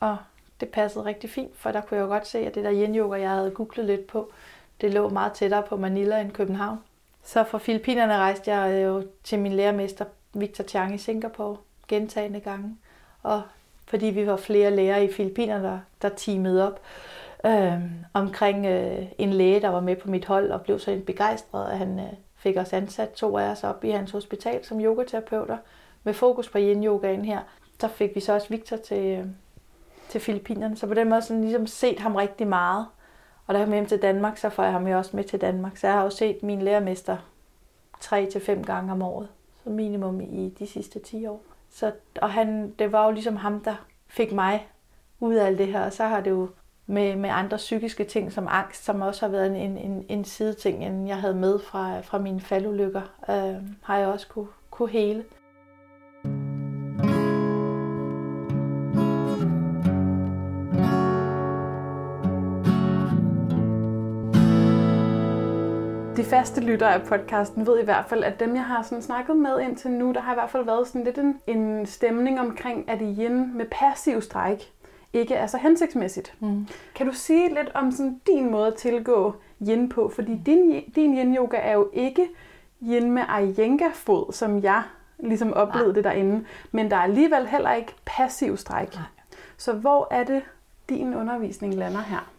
og 0.00 0.16
det 0.60 0.68
passede 0.68 1.04
rigtig 1.04 1.30
fint, 1.30 1.56
for 1.56 1.70
der 1.70 1.80
kunne 1.80 1.98
jeg 1.98 2.04
jo 2.04 2.08
godt 2.08 2.26
se, 2.26 2.38
at 2.38 2.54
det 2.54 2.64
der 2.64 2.72
yin 2.72 2.96
yoga, 2.96 3.20
jeg 3.20 3.30
havde 3.30 3.50
googlet 3.50 3.86
lidt 3.86 4.06
på, 4.06 4.32
det 4.80 4.94
lå 4.94 5.08
meget 5.08 5.32
tættere 5.32 5.62
på 5.62 5.76
Manila 5.76 6.20
end 6.20 6.32
København. 6.32 6.78
Så 7.24 7.44
fra 7.44 7.58
Filippinerne 7.58 8.16
rejste 8.16 8.54
jeg 8.54 8.72
øh, 8.72 8.82
jo 8.82 9.06
til 9.24 9.38
min 9.38 9.52
lærermester 9.52 10.04
Victor 10.34 10.64
Chang 10.64 10.94
i 10.94 10.98
Singapore 10.98 11.56
gentagende 11.88 12.40
gange. 12.40 12.76
Og 13.22 13.42
fordi 13.86 14.06
vi 14.06 14.26
var 14.26 14.36
flere 14.36 14.70
lærere 14.70 15.04
i 15.04 15.12
Filippinerne, 15.12 15.64
der, 15.64 15.78
der 16.02 16.08
teamede 16.08 16.66
op 16.66 16.80
øh, 17.46 17.80
omkring 18.12 18.66
øh, 18.66 19.06
en 19.18 19.32
læge, 19.32 19.60
der 19.60 19.68
var 19.68 19.80
med 19.80 19.96
på 19.96 20.10
mit 20.10 20.24
hold 20.24 20.50
og 20.50 20.62
blev 20.62 20.78
så 20.78 21.00
begejstret, 21.06 21.70
at 21.70 21.78
han 21.78 21.98
øh, 21.98 22.12
fik 22.40 22.56
os 22.56 22.72
ansat 22.72 23.10
to 23.10 23.38
af 23.38 23.50
os 23.50 23.64
op 23.64 23.84
i 23.84 23.90
hans 23.90 24.10
hospital 24.10 24.64
som 24.64 24.80
yogaterapeuter 24.80 25.56
med 26.04 26.14
fokus 26.14 26.48
på 26.48 26.58
yin-yogaen 26.58 27.24
her. 27.24 27.40
Så 27.80 27.88
fik 27.88 28.14
vi 28.14 28.20
så 28.20 28.32
også 28.32 28.48
Victor 28.48 28.76
til, 28.76 29.18
øh, 29.18 29.26
til 30.08 30.20
Filippinerne. 30.20 30.76
Så 30.76 30.86
på 30.86 30.94
den 30.94 31.08
måde 31.08 31.22
sådan 31.22 31.42
ligesom 31.42 31.66
set 31.66 31.98
ham 31.98 32.16
rigtig 32.16 32.46
meget. 32.46 32.86
Og 33.46 33.54
da 33.54 33.58
jeg 33.58 33.66
kom 33.66 33.74
hjem 33.74 33.86
til 33.86 34.02
Danmark, 34.02 34.38
så 34.38 34.48
får 34.48 34.62
jeg 34.62 34.72
ham 34.72 34.86
jo 34.86 34.98
også 34.98 35.16
med 35.16 35.24
til 35.24 35.40
Danmark. 35.40 35.76
Så 35.76 35.86
jeg 35.86 35.96
har 35.96 36.02
jo 36.02 36.10
set 36.10 36.42
min 36.42 36.62
lærermester 36.62 37.16
tre 38.00 38.26
til 38.26 38.40
fem 38.40 38.64
gange 38.64 38.92
om 38.92 39.02
året. 39.02 39.28
Så 39.64 39.70
minimum 39.70 40.20
i 40.20 40.54
de 40.58 40.66
sidste 40.66 40.98
10 40.98 41.26
år. 41.26 41.42
Så, 41.70 41.92
og 42.22 42.30
han, 42.30 42.70
det 42.78 42.92
var 42.92 43.04
jo 43.04 43.10
ligesom 43.10 43.36
ham, 43.36 43.60
der 43.60 43.86
fik 44.06 44.32
mig 44.32 44.68
ud 45.20 45.34
af 45.34 45.46
alt 45.46 45.58
det 45.58 45.66
her. 45.66 45.84
Og 45.84 45.92
så 45.92 46.04
har 46.04 46.20
det 46.20 46.30
jo 46.30 46.48
med, 46.90 47.16
med 47.16 47.30
andre 47.32 47.56
psykiske 47.56 48.04
ting 48.04 48.32
som 48.32 48.46
angst, 48.50 48.84
som 48.84 49.00
også 49.00 49.26
har 49.26 49.30
været 49.30 49.46
en, 49.46 49.78
en, 49.78 50.04
en 50.08 50.24
sideting, 50.24 50.84
end 50.84 51.08
jeg 51.08 51.16
havde 51.16 51.34
med 51.34 51.58
fra, 51.58 52.00
fra 52.00 52.18
mine 52.18 52.40
faldulykker, 52.40 53.02
øh, 53.30 53.62
har 53.82 53.98
jeg 53.98 54.08
også 54.08 54.28
kunne, 54.28 54.48
kunne 54.70 54.90
hele. 54.90 55.24
de 66.16 66.24
faste 66.24 66.60
lyttere 66.60 66.94
af 66.94 67.02
podcasten 67.02 67.66
ved 67.66 67.80
i 67.80 67.84
hvert 67.84 68.04
fald, 68.08 68.24
at 68.24 68.40
dem, 68.40 68.54
jeg 68.54 68.64
har 68.64 68.82
sådan 68.82 69.02
snakket 69.02 69.36
med 69.36 69.60
indtil 69.60 69.90
nu, 69.90 70.12
der 70.12 70.20
har 70.20 70.32
i 70.32 70.34
hvert 70.34 70.50
fald 70.50 70.64
været 70.64 70.86
sådan 70.86 71.04
lidt 71.04 71.18
en, 71.18 71.40
en 71.46 71.86
stemning 71.86 72.40
omkring, 72.40 72.90
at 72.90 72.98
yin 73.00 73.56
med 73.56 73.64
passiv 73.70 74.20
stræk 74.20 74.72
ikke 75.12 75.34
er 75.34 75.46
så 75.46 75.58
hensigtsmæssigt. 75.58 76.34
Mm. 76.40 76.66
Kan 76.94 77.06
du 77.06 77.12
sige 77.12 77.48
lidt 77.48 77.70
om 77.74 77.92
sådan 77.92 78.20
din 78.26 78.50
måde 78.50 78.66
at 78.66 78.74
tilgå 78.74 79.34
yin 79.68 79.88
på? 79.88 80.12
Fordi 80.14 80.40
din, 80.46 80.90
din 80.94 81.18
yin-yoga 81.18 81.56
er 81.56 81.72
jo 81.72 81.90
ikke 81.92 82.28
yin 82.82 83.10
med 83.10 83.22
Iyengar-fod, 83.22 84.32
som 84.32 84.62
jeg 84.62 84.82
ligesom 85.18 85.52
oplevede 85.52 85.92
Nej. 85.92 85.94
det 85.94 86.04
derinde. 86.04 86.44
Men 86.72 86.90
der 86.90 86.96
er 86.96 87.02
alligevel 87.02 87.46
heller 87.46 87.72
ikke 87.72 87.92
passiv 88.04 88.56
stræk. 88.56 88.94
Nej. 88.94 89.04
Så 89.56 89.72
hvor 89.72 90.08
er 90.10 90.24
det, 90.24 90.42
din 90.88 91.14
undervisning 91.14 91.74
lander 91.74 92.00
her? 92.00 92.30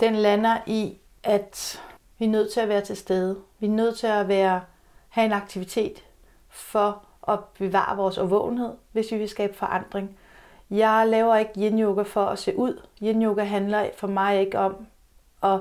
Den 0.00 0.14
lander 0.14 0.56
i, 0.66 0.98
at 1.24 1.82
vi 2.18 2.24
er 2.24 2.28
nødt 2.28 2.52
til 2.52 2.60
at 2.60 2.68
være 2.68 2.80
til 2.80 2.96
stede. 2.96 3.38
Vi 3.58 3.66
er 3.66 3.70
nødt 3.70 3.98
til 3.98 4.06
at 4.06 4.28
være, 4.28 4.60
have 5.08 5.24
en 5.24 5.32
aktivitet 5.32 6.04
for 6.48 7.02
at 7.28 7.38
bevare 7.58 7.96
vores 7.96 8.18
overvågenhed, 8.18 8.70
hvis 8.92 9.12
vi 9.12 9.18
vil 9.18 9.28
skabe 9.28 9.56
forandring. 9.56 10.16
Jeg 10.70 11.04
laver 11.08 11.36
ikke 11.36 11.52
yin 11.56 11.80
yoga 11.80 12.02
for 12.02 12.24
at 12.24 12.38
se 12.38 12.56
ud. 12.56 12.80
Yin 13.02 13.22
yoga 13.22 13.42
handler 13.42 13.88
for 13.96 14.06
mig 14.06 14.40
ikke 14.40 14.58
om 14.58 14.86
at 15.42 15.60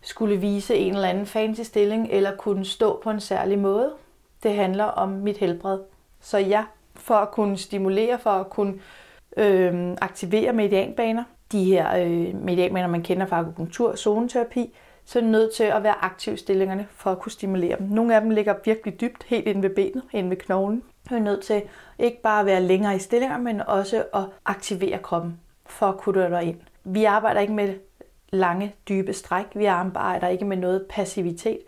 skulle 0.00 0.36
vise 0.36 0.76
en 0.76 0.94
eller 0.94 1.08
anden 1.08 1.26
fancy 1.26 1.60
stilling 1.60 2.08
eller 2.10 2.36
kunne 2.36 2.64
stå 2.64 3.00
på 3.02 3.10
en 3.10 3.20
særlig 3.20 3.58
måde. 3.58 3.92
Det 4.42 4.54
handler 4.54 4.84
om 4.84 5.08
mit 5.08 5.36
helbred. 5.36 5.78
Så 6.20 6.38
ja, 6.38 6.64
for 6.94 7.14
at 7.14 7.30
kunne 7.30 7.56
stimulere, 7.56 8.18
for 8.18 8.30
at 8.30 8.50
kunne 8.50 8.74
øh, 9.36 9.96
aktivere 10.00 10.52
medianbaner, 10.52 11.24
de 11.52 11.64
her 11.64 11.96
øh, 11.96 12.34
medianbaner, 12.34 12.88
man 12.88 13.02
kender 13.02 13.26
fra 13.26 13.38
akupunktur, 13.40 13.96
zoneterapi, 13.96 14.74
så 15.08 15.18
er 15.18 15.22
du 15.22 15.28
nødt 15.28 15.54
til 15.54 15.64
at 15.64 15.82
være 15.82 16.04
aktiv 16.04 16.34
i 16.34 16.36
stillingerne 16.36 16.86
for 16.90 17.10
at 17.10 17.18
kunne 17.18 17.32
stimulere 17.32 17.78
dem. 17.78 17.86
Nogle 17.86 18.14
af 18.14 18.20
dem 18.20 18.30
ligger 18.30 18.54
virkelig 18.64 19.00
dybt, 19.00 19.24
helt 19.24 19.46
inde 19.46 19.62
ved 19.62 19.70
benet, 19.70 20.02
inde 20.12 20.30
ved 20.30 20.36
knoglen. 20.36 20.82
Du 21.10 21.14
er 21.14 21.18
nødt 21.18 21.44
til 21.44 21.62
ikke 21.98 22.22
bare 22.22 22.40
at 22.40 22.46
være 22.46 22.62
længere 22.62 22.96
i 22.96 22.98
stillinger, 22.98 23.38
men 23.38 23.60
også 23.60 24.04
at 24.14 24.22
aktivere 24.44 24.98
kroppen 24.98 25.40
for 25.66 25.86
at 25.86 25.98
kunne 25.98 26.30
dig 26.30 26.42
ind. 26.42 26.60
Vi 26.84 27.04
arbejder 27.04 27.40
ikke 27.40 27.52
med 27.52 27.74
lange, 28.30 28.74
dybe 28.88 29.12
stræk. 29.12 29.46
Vi 29.54 29.64
arbejder 29.64 30.28
ikke 30.28 30.44
med 30.44 30.56
noget 30.56 30.86
passivitet. 30.88 31.60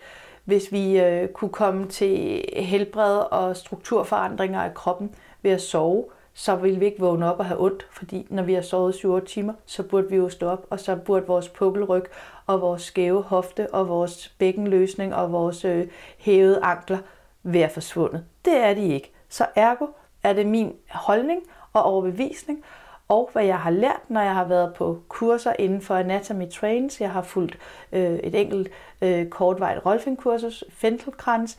Hvis 0.45 0.73
vi 0.73 1.01
øh, 1.01 1.29
kunne 1.29 1.53
komme 1.53 1.89
til 1.89 2.45
helbred 2.57 3.19
og 3.31 3.57
strukturforandringer 3.57 4.61
af 4.61 4.75
kroppen 4.75 5.15
ved 5.43 5.51
at 5.51 5.61
sove, 5.61 6.05
så 6.35 6.57
vil 6.57 6.81
vi 6.81 6.85
ikke 6.85 7.01
vågne 7.01 7.33
op 7.33 7.39
og 7.39 7.45
have 7.45 7.61
ondt, 7.61 7.87
fordi 7.91 8.27
når 8.31 8.43
vi 8.43 8.55
har 8.55 8.63
sovet 8.63 8.95
7 8.95 9.25
timer, 9.27 9.53
så 9.67 9.83
burde 9.83 10.09
vi 10.09 10.17
jo 10.17 10.29
stå 10.29 10.49
op, 10.49 10.67
og 10.71 10.81
så 10.81 10.97
burde 10.97 11.27
vores 11.27 11.49
pukkelryg 11.49 12.05
og 12.47 12.61
vores 12.61 12.83
skæve 12.83 13.23
hofte 13.23 13.75
og 13.75 13.89
vores 13.89 14.29
bækkenløsning 14.39 15.15
og 15.15 15.33
vores 15.33 15.65
øh, 15.65 15.87
hævede 16.19 16.61
ankler 16.63 16.99
være 17.43 17.69
forsvundet. 17.69 18.25
Det 18.45 18.57
er 18.57 18.75
de 18.75 18.89
ikke. 18.89 19.13
Så 19.29 19.47
ergo 19.57 19.87
er 20.23 20.33
det 20.33 20.47
min 20.47 20.73
holdning 20.89 21.43
og 21.73 21.83
overbevisning, 21.83 22.65
og 23.09 23.31
hvad 23.33 23.45
jeg 23.45 23.59
har 23.59 23.71
lært, 23.71 24.01
når 24.09 24.21
jeg 24.21 24.35
har 24.35 24.45
været 24.45 24.75
på 24.75 25.03
kurser 25.09 25.53
inden 25.59 25.81
for 25.81 25.95
Anatomy 25.95 26.51
Trains. 26.51 27.01
Jeg 27.01 27.11
har 27.11 27.23
fulgt 27.23 27.59
øh, 27.93 28.15
et 28.15 28.35
enkelt 28.35 28.69
øh, 29.03 29.27
kortvejt 29.29 29.87
Rolfing-kursus, 29.87 30.65
Fentelkrans, 30.71 31.59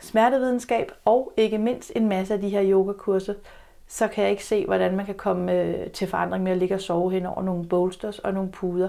smertevidenskab 0.00 0.92
og 1.04 1.32
ikke 1.36 1.58
mindst 1.58 1.92
en 1.96 2.08
masse 2.08 2.34
af 2.34 2.40
de 2.40 2.48
her 2.48 2.70
yogakurser, 2.70 3.34
så 3.88 4.08
kan 4.08 4.22
jeg 4.22 4.30
ikke 4.30 4.44
se, 4.44 4.66
hvordan 4.66 4.96
man 4.96 5.06
kan 5.06 5.14
komme 5.14 5.52
øh, 5.52 5.90
til 5.90 6.08
forandring 6.08 6.44
med 6.44 6.52
at 6.52 6.58
ligge 6.58 6.74
og 6.74 6.80
sove 6.80 7.12
hen 7.12 7.26
over 7.26 7.42
nogle 7.42 7.68
bolsters 7.68 8.18
og 8.18 8.34
nogle 8.34 8.50
puder. 8.50 8.88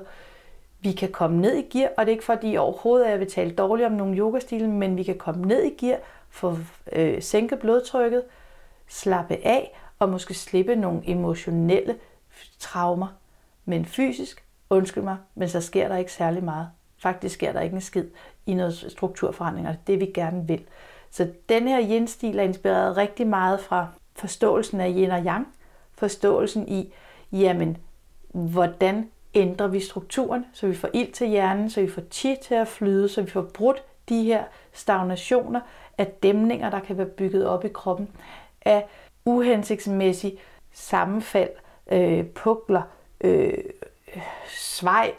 Vi 0.81 0.91
kan 0.91 1.11
komme 1.11 1.41
ned 1.41 1.55
i 1.55 1.61
gear, 1.61 1.89
og 1.97 2.05
det 2.05 2.11
er 2.11 2.15
ikke 2.15 2.23
fordi 2.23 2.57
overhovedet, 2.57 3.05
at 3.05 3.11
jeg 3.11 3.19
vil 3.19 3.31
tale 3.31 3.51
dårligt 3.51 3.85
om 3.85 3.91
nogle 3.91 4.17
yogastile, 4.17 4.67
men 4.67 4.97
vi 4.97 5.03
kan 5.03 5.17
komme 5.17 5.45
ned 5.45 5.63
i 5.63 5.75
gear, 5.77 5.97
få 6.29 6.57
øh, 6.91 7.21
sænke 7.21 7.55
blodtrykket, 7.55 8.23
slappe 8.87 9.37
af 9.43 9.79
og 9.99 10.09
måske 10.09 10.33
slippe 10.33 10.75
nogle 10.75 11.01
emotionelle 11.05 11.95
traumer. 12.59 13.07
Men 13.65 13.85
fysisk, 13.85 14.43
undskyld 14.69 15.03
mig, 15.03 15.17
men 15.35 15.49
så 15.49 15.61
sker 15.61 15.87
der 15.87 15.97
ikke 15.97 16.11
særlig 16.11 16.43
meget. 16.43 16.69
Faktisk 16.97 17.35
sker 17.35 17.51
der 17.51 17.61
ikke 17.61 17.75
en 17.75 17.81
skid 17.81 18.05
i 18.45 18.53
noget 18.53 18.85
strukturforandring, 18.89 19.67
og 19.67 19.75
det 19.87 19.99
vi 19.99 20.05
gerne 20.05 20.47
vil. 20.47 20.63
Så 21.11 21.27
den 21.49 21.67
her 21.67 21.81
yin-stil 21.81 22.39
er 22.39 22.43
inspireret 22.43 22.97
rigtig 22.97 23.27
meget 23.27 23.59
fra 23.59 23.87
forståelsen 24.19 24.81
af 24.81 24.89
yin 24.89 25.11
og 25.11 25.25
yang, 25.25 25.47
forståelsen 25.93 26.67
i, 26.67 26.93
jamen, 27.31 27.77
hvordan 28.33 29.09
ændrer 29.33 29.67
vi 29.67 29.79
strukturen, 29.79 30.45
så 30.53 30.67
vi 30.67 30.75
får 30.75 30.89
ild 30.93 31.13
til 31.13 31.27
hjernen, 31.27 31.69
så 31.69 31.81
vi 31.81 31.89
får 31.89 32.01
chi 32.11 32.35
til 32.43 32.55
at 32.55 32.67
flyde, 32.67 33.09
så 33.09 33.21
vi 33.21 33.31
får 33.31 33.41
brudt 33.53 33.83
de 34.09 34.23
her 34.23 34.43
stagnationer 34.73 35.59
af 35.97 36.07
dæmninger, 36.07 36.69
der 36.69 36.79
kan 36.79 36.97
være 36.97 37.07
bygget 37.07 37.47
op 37.47 37.65
i 37.65 37.69
kroppen, 37.73 38.09
af 38.61 38.87
uhensigtsmæssig 39.25 40.39
sammenfald, 40.71 41.49
øh, 41.91 42.25
pukler, 42.25 42.81
øh, 43.21 43.53
svej, 44.47 45.13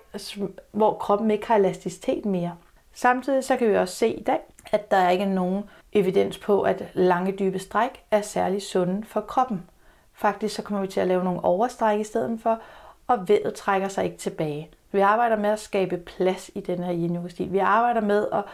hvor 0.71 0.95
kroppen 0.95 1.31
ikke 1.31 1.47
har 1.47 1.57
elasticitet 1.57 2.25
mere. 2.25 2.57
Samtidig 2.95 3.45
så 3.45 3.57
kan 3.57 3.69
vi 3.69 3.77
også 3.77 3.95
se 3.95 4.09
i 4.09 4.23
dag, 4.23 4.39
at 4.73 4.91
der 4.91 5.09
ikke 5.09 5.25
er 5.25 5.29
nogen 5.29 5.65
evidens 5.93 6.39
på, 6.39 6.63
at 6.63 6.85
lange 6.95 7.33
dybe 7.33 7.59
stræk 7.59 8.03
er 8.11 8.21
særlig 8.21 8.63
sunde 8.63 9.07
for 9.07 9.21
kroppen. 9.21 9.67
Faktisk 10.13 10.55
så 10.55 10.63
kommer 10.63 10.81
vi 10.81 10.89
til 10.89 11.01
at 11.01 11.09
lave 11.09 11.25
nogle 11.25 11.45
overstræk 11.45 12.01
i 12.01 12.05
stedet 12.05 12.41
for, 12.43 12.61
og 13.07 13.29
vedet 13.29 13.55
trækker 13.55 13.89
sig 13.89 14.05
ikke 14.05 14.17
tilbage. 14.17 14.71
Vi 14.93 15.01
arbejder 15.01 15.37
med 15.37 15.51
at 15.51 15.61
skabe 15.61 15.97
plads 15.97 16.51
i 16.55 16.61
den 16.61 16.83
her 16.83 16.93
yin. 16.95 17.53
Vi 17.53 17.59
arbejder 17.59 18.01
med 18.01 18.27
at 18.33 18.45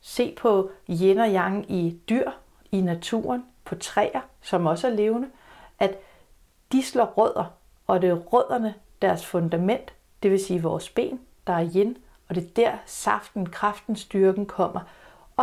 se 0.00 0.34
på 0.38 0.70
yin 0.88 1.18
og 1.18 1.28
yang 1.28 1.70
i 1.70 2.00
dyr, 2.08 2.30
i 2.72 2.80
naturen, 2.80 3.44
på 3.64 3.74
træer, 3.74 4.20
som 4.42 4.66
også 4.66 4.86
er 4.86 4.92
levende, 4.92 5.28
at 5.78 5.98
de 6.72 6.82
slår 6.82 7.04
rødder, 7.04 7.44
og 7.86 8.02
det 8.02 8.10
er 8.10 8.14
rødderne, 8.14 8.74
deres 9.02 9.26
fundament, 9.26 9.92
det 10.22 10.30
vil 10.30 10.44
sige 10.44 10.62
vores 10.62 10.90
ben, 10.90 11.20
der 11.46 11.52
er 11.52 11.68
yin, 11.74 11.96
og 12.28 12.34
det 12.34 12.44
er 12.44 12.48
der 12.56 12.72
saften, 12.86 13.46
kraften, 13.46 13.96
styrken 13.96 14.46
kommer. 14.46 14.80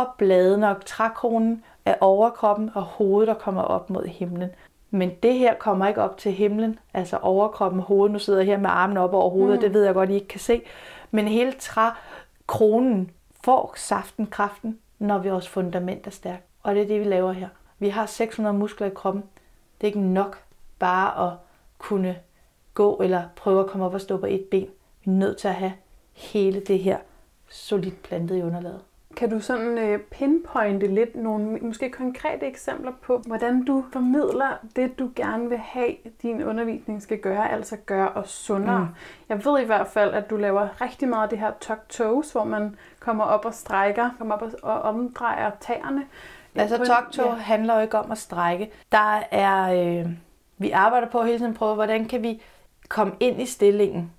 Og 0.00 0.06
bladene 0.18 0.70
og 0.70 0.84
trækronen 0.86 1.64
er 1.84 1.94
overkroppen 2.00 2.70
og 2.74 2.82
hovedet, 2.82 3.28
der 3.28 3.34
kommer 3.34 3.62
op 3.62 3.90
mod 3.90 4.06
himlen. 4.06 4.50
Men 4.90 5.12
det 5.22 5.34
her 5.34 5.54
kommer 5.54 5.86
ikke 5.86 6.02
op 6.02 6.18
til 6.18 6.32
himlen, 6.32 6.78
altså 6.94 7.16
overkroppen, 7.16 7.80
hovedet. 7.80 8.12
Nu 8.12 8.18
sidder 8.18 8.38
jeg 8.38 8.46
her 8.46 8.58
med 8.58 8.70
armen 8.70 8.96
op 8.96 9.14
over 9.14 9.30
hovedet, 9.30 9.58
mm. 9.58 9.60
det 9.60 9.72
ved 9.74 9.84
jeg 9.84 9.94
godt, 9.94 10.10
I 10.10 10.14
ikke 10.14 10.28
kan 10.28 10.40
se. 10.40 10.62
Men 11.10 11.28
hele 11.28 11.52
trækronen 11.52 13.10
får 13.44 13.74
saften, 13.76 14.26
kraften, 14.26 14.78
når 14.98 15.18
vores 15.18 15.48
fundament 15.48 16.06
er 16.06 16.10
stærkt. 16.10 16.44
Og 16.62 16.74
det 16.74 16.82
er 16.82 16.86
det, 16.86 17.00
vi 17.00 17.04
laver 17.04 17.32
her. 17.32 17.48
Vi 17.78 17.88
har 17.88 18.06
600 18.06 18.56
muskler 18.56 18.86
i 18.86 18.94
kroppen. 18.94 19.22
Det 19.80 19.86
er 19.86 19.86
ikke 19.86 20.00
nok 20.00 20.38
bare 20.78 21.26
at 21.26 21.36
kunne 21.78 22.16
gå 22.74 22.96
eller 22.96 23.22
prøve 23.36 23.60
at 23.60 23.70
komme 23.70 23.86
op 23.86 23.94
og 23.94 24.00
stå 24.00 24.16
på 24.16 24.26
et 24.26 24.44
ben. 24.50 24.68
Vi 25.04 25.10
er 25.10 25.14
nødt 25.14 25.38
til 25.38 25.48
at 25.48 25.54
have 25.54 25.72
hele 26.12 26.60
det 26.60 26.78
her 26.78 26.98
solidt 27.50 28.02
plantet 28.02 28.36
i 28.36 28.42
underlaget. 28.42 28.80
Kan 29.20 29.30
du 29.30 29.40
sådan 29.40 29.78
øh, 29.78 29.98
pinpointe 29.98 30.86
lidt 30.86 31.16
nogle 31.16 31.58
måske 31.58 31.90
konkrete 31.90 32.46
eksempler 32.46 32.92
på, 33.02 33.18
hvordan 33.26 33.64
du 33.64 33.84
formidler 33.92 34.56
det, 34.76 34.98
du 34.98 35.10
gerne 35.16 35.48
vil 35.48 35.58
have, 35.58 35.96
din 36.22 36.42
undervisning 36.42 37.02
skal 37.02 37.18
gøre, 37.18 37.52
altså 37.52 37.76
gøre 37.86 38.08
os 38.08 38.30
sundere? 38.30 38.80
Mm. 38.80 38.86
Jeg 39.28 39.44
ved 39.44 39.60
i 39.60 39.64
hvert 39.64 39.86
fald, 39.86 40.14
at 40.14 40.30
du 40.30 40.36
laver 40.36 40.80
rigtig 40.80 41.08
meget 41.08 41.22
af 41.22 41.28
det 41.28 41.38
her 41.38 41.52
tuck 41.60 41.88
toes, 41.88 42.32
hvor 42.32 42.44
man 42.44 42.76
kommer 43.00 43.24
op 43.24 43.44
og 43.44 43.54
strækker, 43.54 44.10
kommer 44.18 44.34
op 44.34 44.42
og 44.62 44.82
omdrejer 44.82 45.50
tæerne. 45.60 46.02
Altså 46.54 46.76
tuck 46.76 47.12
toe 47.12 47.26
ja. 47.26 47.34
handler 47.34 47.74
jo 47.74 47.80
ikke 47.80 47.98
om 47.98 48.10
at 48.10 48.18
strække. 48.18 48.70
Der 48.92 49.22
er, 49.30 49.72
øh, 49.72 50.10
vi 50.58 50.70
arbejder 50.70 51.08
på 51.08 51.22
hele 51.22 51.38
tiden 51.38 51.54
prøve, 51.54 51.74
hvordan 51.74 52.08
kan 52.08 52.22
vi 52.22 52.42
komme 52.88 53.12
ind 53.20 53.42
i 53.42 53.46
stillingen 53.46 54.12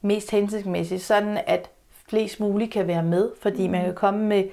mest 0.00 0.30
hensigtsmæssigt, 0.30 1.02
sådan 1.02 1.38
at 1.46 1.70
flest 2.12 2.40
muligt 2.40 2.72
kan 2.72 2.86
være 2.86 3.02
med, 3.02 3.30
fordi 3.40 3.68
man 3.68 3.84
kan 3.84 3.94
komme 3.94 4.24
med 4.24 4.44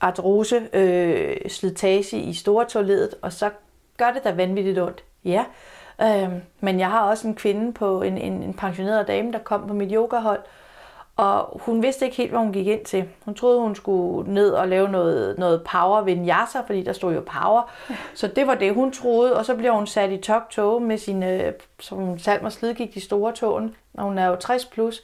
artrose, 0.00 0.68
øh, 0.72 1.36
slitage 1.48 2.18
i 2.18 2.34
store 2.34 2.64
toiletet, 2.64 3.14
og 3.22 3.32
så 3.32 3.50
gør 3.96 4.10
det 4.10 4.24
da 4.24 4.32
vanvittigt 4.32 4.78
ondt. 4.78 5.04
Ja, 5.24 5.44
øh, 6.02 6.32
men 6.60 6.80
jeg 6.80 6.90
har 6.90 7.00
også 7.10 7.28
en 7.28 7.34
kvinde 7.34 7.72
på 7.72 8.02
en, 8.02 8.18
en, 8.18 8.42
en 8.42 8.54
pensioneret 8.54 9.08
dame, 9.08 9.32
der 9.32 9.38
kom 9.38 9.66
på 9.66 9.74
mit 9.74 9.90
yogahold, 9.92 10.40
og 11.16 11.60
hun 11.64 11.82
vidste 11.82 12.04
ikke 12.04 12.16
helt, 12.16 12.30
hvad 12.30 12.40
hun 12.40 12.52
gik 12.52 12.66
ind 12.66 12.84
til. 12.84 13.04
Hun 13.24 13.34
troede, 13.34 13.60
hun 13.60 13.74
skulle 13.74 14.34
ned 14.34 14.50
og 14.50 14.68
lave 14.68 14.88
noget, 14.88 15.38
noget 15.38 15.62
power 15.72 16.02
vinyasa, 16.02 16.60
fordi 16.66 16.82
der 16.82 16.92
stod 16.92 17.14
jo 17.14 17.20
power. 17.20 17.70
Så 18.14 18.26
det 18.26 18.46
var 18.46 18.54
det, 18.54 18.74
hun 18.74 18.92
troede. 18.92 19.36
Og 19.36 19.44
så 19.44 19.56
bliver 19.56 19.72
hun 19.72 19.86
sat 19.86 20.10
i 20.10 20.16
tok 20.16 20.50
tog 20.50 20.82
med 20.82 20.98
sine, 20.98 21.52
som 21.80 21.98
hun 21.98 22.18
salm 22.18 22.44
og 22.44 22.52
slid 22.52 22.74
gik 22.74 22.94
de 22.94 23.00
store 23.00 23.32
tågen. 23.32 23.76
Og 23.94 24.04
hun 24.04 24.18
er 24.18 24.26
jo 24.26 24.36
60 24.36 24.64
plus. 24.64 25.02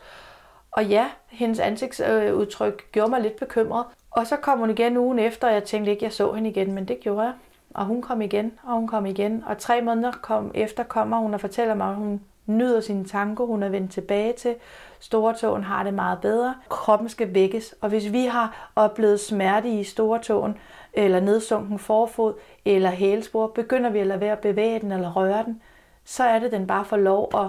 Og 0.79 0.87
ja, 0.87 1.07
hendes 1.27 1.59
ansigtsudtryk 1.59 2.93
gjorde 2.93 3.11
mig 3.11 3.21
lidt 3.21 3.37
bekymret. 3.37 3.85
Og 4.11 4.27
så 4.27 4.37
kom 4.37 4.59
hun 4.59 4.71
igen 4.71 4.97
ugen 4.97 5.19
efter, 5.19 5.49
og 5.49 5.55
jeg 5.55 5.65
tænkte 5.65 5.93
ikke, 5.93 6.05
jeg 6.05 6.13
så 6.13 6.33
hende 6.33 6.51
igen, 6.51 6.73
men 6.73 6.89
det 6.89 7.01
gjorde 7.01 7.23
jeg. 7.23 7.33
Og 7.75 7.85
hun 7.85 8.03
kom 8.03 8.23
igen, 8.23 8.53
og 8.63 8.75
hun 8.75 8.89
kom 8.89 9.07
igen. 9.07 9.45
Og 9.47 9.59
tre 9.59 9.83
måneder 9.83 10.13
kom 10.13 10.51
efter 10.55 10.83
kommer 10.83 11.19
hun 11.19 11.35
og 11.35 11.41
fortæller 11.41 11.75
mig, 11.75 11.89
at 11.89 11.95
hun 11.95 12.21
nyder 12.47 12.81
sine 12.81 13.05
tanker, 13.05 13.45
hun 13.45 13.63
er 13.63 13.69
vendt 13.69 13.93
tilbage 13.93 14.33
til. 14.33 14.55
Stortåen 15.01 15.65
har 15.65 15.83
det 15.83 15.95
meget 15.95 16.21
bedre. 16.21 16.55
Kroppen 16.69 17.09
skal 17.09 17.35
vækkes, 17.35 17.75
og 17.81 17.89
hvis 17.89 18.13
vi 18.13 18.25
har 18.25 18.71
oplevet 18.77 19.21
smerte 19.21 19.69
i 19.69 19.85
stortåen, 19.85 20.59
eller 20.93 21.21
nedsunken 21.21 21.79
forfod, 21.79 22.35
eller 22.65 22.91
hælespor, 22.91 23.47
begynder 23.47 23.91
vi 23.91 23.99
at 23.99 24.07
lade 24.07 24.21
være 24.21 24.33
at 24.33 24.39
bevæge 24.39 24.81
den 24.81 24.93
eller 24.93 25.13
røre 25.13 25.45
den, 25.45 25.63
så 26.05 26.25
er 26.25 26.39
det, 26.39 26.53
den 26.53 26.67
bare 26.67 26.85
får 26.85 26.97
lov 26.97 27.31
at 27.35 27.47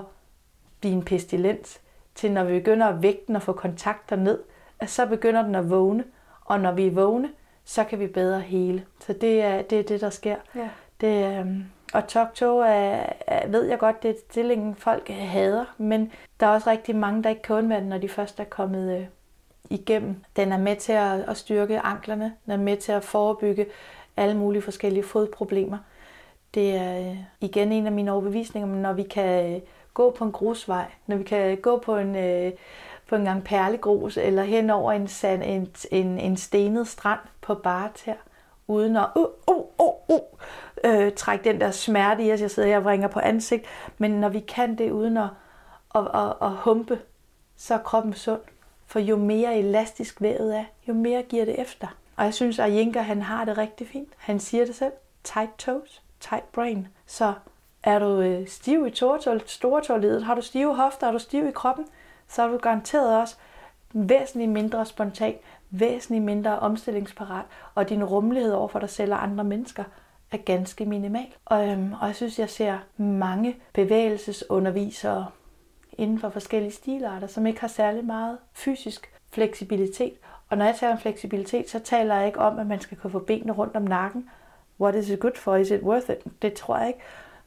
blive 0.79 0.93
en 0.93 1.03
pestilens, 1.03 1.79
til 2.19 2.31
når 2.31 2.43
vi 2.43 2.59
begynder 2.59 2.87
at 2.87 3.01
vække 3.01 3.21
den 3.27 3.35
og 3.35 3.41
få 3.41 3.53
kontakter 3.53 4.15
ned, 4.15 4.39
at 4.79 4.89
så 4.89 5.05
begynder 5.05 5.41
den 5.41 5.55
at 5.55 5.69
vågne, 5.69 6.03
og 6.45 6.59
når 6.59 6.71
vi 6.71 6.87
er 6.87 6.91
vågne, 6.91 7.29
så 7.65 7.83
kan 7.83 7.99
vi 7.99 8.07
bedre 8.07 8.39
hele. 8.39 8.85
Så 8.99 9.13
det 9.13 9.41
er 9.41 9.61
det, 9.61 9.79
er 9.79 9.83
det 9.83 10.01
der 10.01 10.09
sker. 10.09 10.35
Ja. 10.55 10.69
Det, 11.01 11.39
øhm, 11.39 11.63
og 11.93 12.07
TalkTo 12.07 12.57
er, 12.57 13.05
er, 13.27 13.47
ved 13.47 13.63
jeg 13.63 13.79
godt, 13.79 14.03
det 14.03 14.11
er 14.11 14.15
stillingen, 14.29 14.75
folk 14.75 15.09
hader, 15.09 15.65
men 15.77 16.11
der 16.39 16.45
er 16.45 16.51
også 16.51 16.69
rigtig 16.69 16.95
mange, 16.95 17.23
der 17.23 17.29
ikke 17.29 17.41
kan 17.41 17.55
undvære 17.55 17.79
den, 17.79 17.89
når 17.89 17.97
de 17.97 18.09
først 18.09 18.39
er 18.39 18.43
kommet 18.43 18.97
øh, 18.97 19.05
igennem. 19.69 20.15
Den 20.35 20.51
er 20.51 20.57
med 20.57 20.75
til 20.75 20.93
at, 20.93 21.19
at 21.19 21.37
styrke 21.37 21.79
anklerne, 21.79 22.33
den 22.45 22.53
er 22.53 22.57
med 22.57 22.77
til 22.77 22.91
at 22.91 23.03
forebygge 23.03 23.65
alle 24.17 24.37
mulige 24.37 24.61
forskellige 24.61 25.03
fodproblemer. 25.03 25.77
Det 26.53 26.75
er 26.75 26.99
øh, 26.99 27.17
igen 27.41 27.71
en 27.71 27.85
af 27.85 27.91
mine 27.91 28.11
overbevisninger, 28.11 28.67
men 28.67 28.81
når 28.81 28.93
vi 28.93 29.03
kan 29.03 29.55
øh, 29.55 29.61
gå 29.99 30.11
på 30.11 30.23
en 30.23 30.31
grusvej, 30.31 30.85
når 31.07 31.15
vi 31.15 31.23
kan 31.23 31.57
gå 31.57 31.77
på 31.77 31.97
en, 31.97 32.15
øh, 32.15 32.51
på 33.09 33.15
en 33.15 33.25
gang 33.25 33.43
perlegrus, 33.43 34.17
eller 34.17 34.43
hen 34.43 34.69
over 34.69 34.91
en, 34.91 35.07
sand, 35.07 35.43
en, 35.43 35.71
en, 35.91 36.19
en 36.19 36.37
stenet 36.37 36.87
strand 36.87 37.19
på 37.41 37.55
Barter, 37.55 38.13
uden 38.67 38.95
at 38.95 39.07
uh, 39.15 39.25
uh, 39.47 39.65
uh, 39.79 39.95
uh, 40.09 40.19
øh, 40.83 41.11
trække 41.11 41.43
den 41.43 41.61
der 41.61 41.71
smerte 41.71 42.23
i 42.23 42.33
os, 42.33 42.41
jeg 42.41 42.51
sidder 42.51 42.69
her 42.69 42.77
og 42.77 42.83
vringer 42.83 43.07
på 43.07 43.19
ansigt, 43.19 43.65
men 43.97 44.11
når 44.11 44.29
vi 44.29 44.39
kan 44.39 44.77
det 44.77 44.91
uden 44.91 45.17
at, 45.17 45.29
at, 45.95 46.07
at, 46.13 46.33
at 46.41 46.51
humpe, 46.51 46.99
så 47.57 47.73
er 47.73 47.77
kroppen 47.77 48.13
sund. 48.13 48.41
For 48.85 48.99
jo 48.99 49.17
mere 49.17 49.57
elastisk 49.57 50.21
vævet 50.21 50.57
er, 50.57 50.65
jo 50.87 50.93
mere 50.93 51.23
giver 51.23 51.45
det 51.45 51.61
efter. 51.61 51.87
Og 52.15 52.25
jeg 52.25 52.33
synes, 52.33 52.59
at 52.59 52.73
Jinker, 52.73 53.01
han 53.01 53.21
har 53.21 53.45
det 53.45 53.57
rigtig 53.57 53.87
fint. 53.87 54.13
Han 54.17 54.39
siger 54.39 54.65
det 54.65 54.75
selv. 54.75 54.93
Tight 55.23 55.57
toes, 55.57 56.01
tight 56.19 56.51
brain. 56.51 56.87
Så 57.05 57.33
er 57.83 57.99
du 57.99 58.21
øh, 58.21 58.47
stiv 58.47 58.87
i 58.87 58.95
stortårledet, 59.45 60.23
har 60.23 60.35
du 60.35 60.41
stive 60.41 60.75
hofter, 60.75 61.07
er 61.07 61.11
du 61.11 61.19
stiv 61.19 61.47
i 61.47 61.51
kroppen, 61.51 61.85
så 62.27 62.43
er 62.43 62.47
du 62.47 62.57
garanteret 62.57 63.17
også 63.21 63.35
væsentligt 63.93 64.51
mindre 64.51 64.85
spontan, 64.85 65.35
væsentligt 65.69 66.23
mindre 66.23 66.59
omstillingsparat, 66.59 67.45
og 67.75 67.89
din 67.89 68.03
rummelighed 68.03 68.51
over 68.51 68.67
for 68.67 68.79
dig 68.79 68.89
selv 68.89 69.13
og 69.13 69.23
andre 69.23 69.43
mennesker 69.43 69.83
er 70.31 70.37
ganske 70.37 70.85
minimal. 70.85 71.27
Og, 71.45 71.67
øhm, 71.67 71.93
og 72.01 72.07
jeg 72.07 72.15
synes, 72.15 72.39
jeg 72.39 72.49
ser 72.49 72.77
mange 72.97 73.55
bevægelsesundervisere 73.73 75.27
inden 75.93 76.19
for 76.19 76.29
forskellige 76.29 76.71
stilarter, 76.71 77.27
som 77.27 77.45
ikke 77.45 77.61
har 77.61 77.67
særlig 77.67 78.05
meget 78.05 78.37
fysisk 78.53 79.11
fleksibilitet. 79.31 80.13
Og 80.49 80.57
når 80.57 80.65
jeg 80.65 80.75
taler 80.75 80.93
om 80.93 80.99
fleksibilitet, 80.99 81.69
så 81.69 81.79
taler 81.79 82.15
jeg 82.15 82.27
ikke 82.27 82.39
om, 82.39 82.59
at 82.59 82.67
man 82.67 82.79
skal 82.79 82.97
kunne 82.97 83.11
få 83.11 83.19
benene 83.19 83.53
rundt 83.53 83.75
om 83.75 83.81
nakken. 83.81 84.29
What 84.79 84.95
is 84.95 85.09
it 85.09 85.19
good 85.19 85.35
for? 85.35 85.55
Is 85.55 85.71
it 85.71 85.81
worth 85.81 86.09
it? 86.09 86.41
Det 86.41 86.53
tror 86.53 86.77
jeg 86.77 86.87
ikke. 86.87 86.99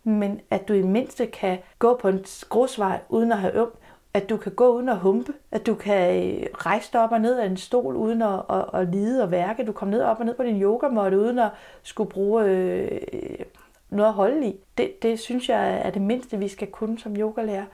Men 0.05 0.41
at 0.51 0.69
du 0.69 0.73
i 0.73 0.83
mindste 0.83 1.27
kan 1.27 1.59
gå 1.79 1.97
på 1.97 2.09
en 2.09 2.25
grusvej 2.49 3.01
uden 3.09 3.33
at 3.33 3.38
have 3.38 3.55
øm, 3.55 3.73
at 4.15 4.29
du 4.29 4.37
kan 4.37 4.53
gå 4.53 4.77
uden 4.77 4.88
at 4.88 4.99
humpe, 4.99 5.33
at 5.51 5.67
du 5.67 5.75
kan 5.75 6.33
øh, 6.33 6.47
rejse 6.55 6.93
dig 6.93 7.01
op 7.01 7.12
og 7.12 7.21
ned 7.21 7.38
af 7.38 7.47
en 7.47 7.57
stol 7.57 7.97
uden 7.97 8.23
at, 8.23 8.43
at, 8.51 8.65
at 8.75 8.88
lide 8.88 9.23
og 9.23 9.31
værke, 9.31 9.67
du 9.67 9.73
kommer 9.73 9.97
ned 9.97 10.05
op 10.05 10.21
og 10.21 10.27
ned 10.27 10.35
på 10.35 10.43
din 10.43 10.62
yogamåtte 10.62 11.19
uden 11.19 11.38
at 11.38 11.51
skulle 11.83 12.11
bruge 12.11 12.45
øh, 12.45 13.01
noget 13.91 14.09
at 14.09 14.15
holde 14.15 14.47
i. 14.47 14.61
Det, 14.79 15.03
det 15.03 15.21
synes 15.21 15.49
jeg 15.49 15.81
er 15.85 15.91
det 15.91 16.03
mindste, 16.03 16.38
vi 16.38 16.49
skal 16.49 16.71
kunne 16.71 16.99
som 16.99 17.17
yogalærer, 17.17 17.65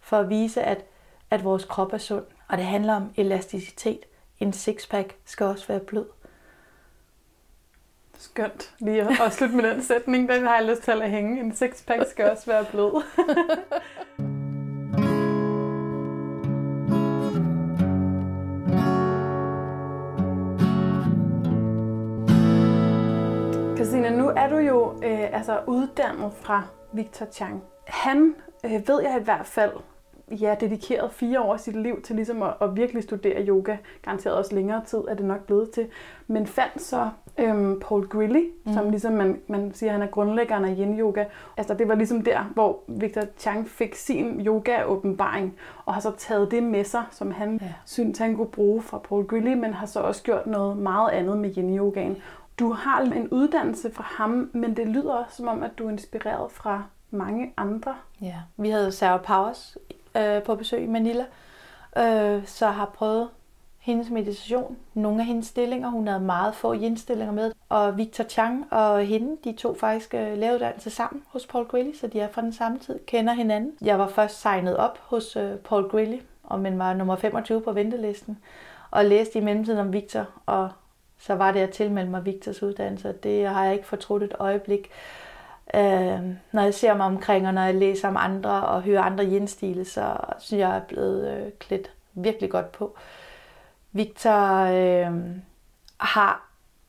for 0.00 0.16
at 0.16 0.28
vise, 0.28 0.62
at, 0.62 0.84
at 1.30 1.44
vores 1.44 1.64
krop 1.64 1.92
er 1.92 1.98
sund. 1.98 2.24
Og 2.48 2.58
det 2.58 2.66
handler 2.66 2.94
om 2.94 3.10
elasticitet. 3.16 4.00
En 4.40 4.52
sixpack 4.52 5.16
skal 5.24 5.46
også 5.46 5.68
være 5.68 5.80
blød. 5.80 6.06
Skønt 8.22 8.74
lige 8.78 9.02
at 9.02 9.32
slutte 9.32 9.56
med 9.56 9.70
den 9.70 9.82
sætning. 9.82 10.28
Den 10.28 10.42
har 10.42 10.56
jeg 10.56 10.68
lyst 10.68 10.82
til 10.82 11.02
at 11.02 11.10
hænge. 11.10 11.40
En 11.40 11.54
sixpack 11.54 12.10
skal 12.10 12.30
også 12.30 12.46
være 12.46 12.64
blød. 12.64 13.02
Christina, 23.76 24.10
nu 24.16 24.28
er 24.28 24.48
du 24.48 24.56
jo 24.56 24.92
øh, 25.04 25.36
altså 25.36 25.60
uddannet 25.66 26.32
fra 26.32 26.62
Victor 26.92 27.26
Chang. 27.32 27.62
Han 27.86 28.34
øh, 28.64 28.88
ved 28.88 29.02
jeg 29.02 29.18
i 29.20 29.24
hvert 29.24 29.46
fald 29.46 29.72
ja, 30.30 30.56
dedikeret 30.60 31.12
fire 31.12 31.40
år 31.40 31.52
af 31.54 31.60
sit 31.60 31.76
liv 31.76 32.02
til 32.02 32.16
ligesom 32.16 32.42
at, 32.42 32.54
at 32.60 32.76
virkelig 32.76 33.02
studere 33.02 33.46
yoga. 33.46 33.76
Garanteret 34.02 34.36
også 34.36 34.54
længere 34.54 34.84
tid 34.84 34.98
er 34.98 35.14
det 35.14 35.24
nok 35.24 35.46
blevet 35.46 35.70
til. 35.70 35.88
Men 36.26 36.46
fandt 36.46 36.82
så 36.82 37.10
øhm, 37.38 37.80
Paul 37.80 38.08
Grilly, 38.08 38.44
mm. 38.64 38.72
som 38.72 38.90
ligesom 38.90 39.12
man, 39.12 39.40
man 39.46 39.74
siger, 39.74 39.92
han 39.92 40.02
er 40.02 40.06
grundlæggeren 40.06 40.64
af 40.64 40.76
yin 40.78 40.98
yoga. 40.98 41.24
Altså 41.56 41.74
det 41.74 41.88
var 41.88 41.94
ligesom 41.94 42.24
der, 42.24 42.42
hvor 42.54 42.78
Victor 42.88 43.22
Chang 43.38 43.68
fik 43.68 43.94
sin 43.94 44.46
yoga-åbenbaring, 44.46 45.54
og 45.84 45.94
har 45.94 46.00
så 46.00 46.12
taget 46.18 46.50
det 46.50 46.62
med 46.62 46.84
sig, 46.84 47.04
som 47.10 47.30
han 47.30 47.58
ja. 47.62 47.72
syntes, 47.84 48.18
han 48.18 48.36
kunne 48.36 48.46
bruge 48.46 48.82
fra 48.82 48.98
Paul 48.98 49.26
Grilly, 49.26 49.54
men 49.54 49.74
har 49.74 49.86
så 49.86 50.00
også 50.00 50.22
gjort 50.22 50.46
noget 50.46 50.76
meget 50.76 51.10
andet 51.10 51.38
med 51.38 51.56
yin 51.56 51.78
yogaen. 51.78 52.16
Du 52.58 52.72
har 52.72 53.00
en 53.00 53.28
uddannelse 53.28 53.92
fra 53.92 54.04
ham, 54.06 54.50
men 54.52 54.76
det 54.76 54.88
lyder 54.88 55.14
også 55.14 55.36
som 55.36 55.48
om, 55.48 55.62
at 55.62 55.70
du 55.78 55.86
er 55.86 55.90
inspireret 55.90 56.52
fra 56.52 56.82
mange 57.10 57.52
andre. 57.56 57.94
Ja, 58.20 58.36
vi 58.56 58.70
havde 58.70 58.92
Sarah 58.92 59.20
Powers 59.20 59.76
øh, 60.16 60.42
på 60.42 60.54
besøg 60.54 60.82
i 60.82 60.86
Manila, 60.86 61.24
øh, 61.98 62.46
så 62.46 62.66
har 62.66 62.90
prøvet 62.94 63.28
hendes 63.82 64.10
meditation, 64.10 64.76
nogle 64.94 65.20
af 65.20 65.26
hendes 65.26 65.46
stillinger. 65.46 65.88
Hun 65.88 66.06
havde 66.06 66.20
meget 66.20 66.54
få 66.54 66.74
yin-stillinger 66.74 67.32
med. 67.32 67.52
Og 67.68 67.98
Victor 67.98 68.24
Chang 68.24 68.72
og 68.72 69.04
hende, 69.04 69.36
de 69.44 69.52
to 69.52 69.74
faktisk 69.74 70.14
øh, 70.14 70.38
laveuddannelse 70.38 70.90
sammen 70.90 71.22
hos 71.26 71.46
Paul 71.46 71.64
Grilly, 71.64 71.92
så 71.94 72.06
de 72.06 72.20
er 72.20 72.28
fra 72.28 72.42
den 72.42 72.52
samme 72.52 72.78
tid, 72.78 72.98
kender 73.06 73.32
hinanden. 73.32 73.72
Jeg 73.80 73.98
var 73.98 74.08
først 74.08 74.40
signet 74.40 74.76
op 74.76 74.98
hos 75.02 75.36
øh, 75.36 75.56
Paul 75.56 75.88
Grilly, 75.88 76.18
og 76.42 76.60
men 76.60 76.78
var 76.78 76.94
nummer 76.94 77.16
25 77.16 77.60
på 77.60 77.72
ventelisten, 77.72 78.38
og 78.90 79.04
læste 79.04 79.38
i 79.38 79.42
mellemtiden 79.42 79.78
om 79.78 79.92
Victor, 79.92 80.26
og 80.46 80.70
så 81.18 81.34
var 81.34 81.52
det 81.52 81.60
at 81.60 81.70
tilmelde 81.70 82.10
mig 82.10 82.24
Victors 82.24 82.62
uddannelse. 82.62 83.12
Det 83.22 83.46
har 83.46 83.64
jeg 83.64 83.74
ikke 83.74 83.86
fortrudt 83.86 84.22
et 84.22 84.34
øjeblik. 84.38 84.90
Øh, 85.74 86.20
når 86.52 86.62
jeg 86.62 86.74
ser 86.74 86.94
mig 86.94 87.06
omkring, 87.06 87.46
og 87.46 87.54
når 87.54 87.62
jeg 87.62 87.74
læser 87.74 88.08
om 88.08 88.16
andre 88.18 88.66
og 88.66 88.82
hører 88.82 89.02
andre 89.02 89.24
jenstile, 89.24 89.84
så 89.84 90.16
synes 90.38 90.60
jeg, 90.60 90.68
jeg 90.68 90.76
er 90.76 90.80
blevet 90.80 91.30
øh, 91.30 91.52
klædt 91.58 91.90
virkelig 92.14 92.50
godt 92.50 92.72
på. 92.72 92.96
Victor 93.92 94.58
øh, 94.58 95.12
har 95.98 96.48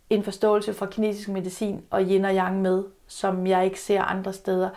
en 0.10 0.24
forståelse 0.24 0.74
for 0.74 0.86
kinesisk 0.86 1.30
medicin 1.30 1.84
og 1.90 2.02
yin 2.02 2.26
og 2.26 2.36
yang 2.36 2.62
med, 2.62 2.84
som 3.08 3.48
jeg 3.48 3.66
ikke 3.66 3.80
ser 3.80 4.02
andre 4.02 4.34
steder 4.34 4.70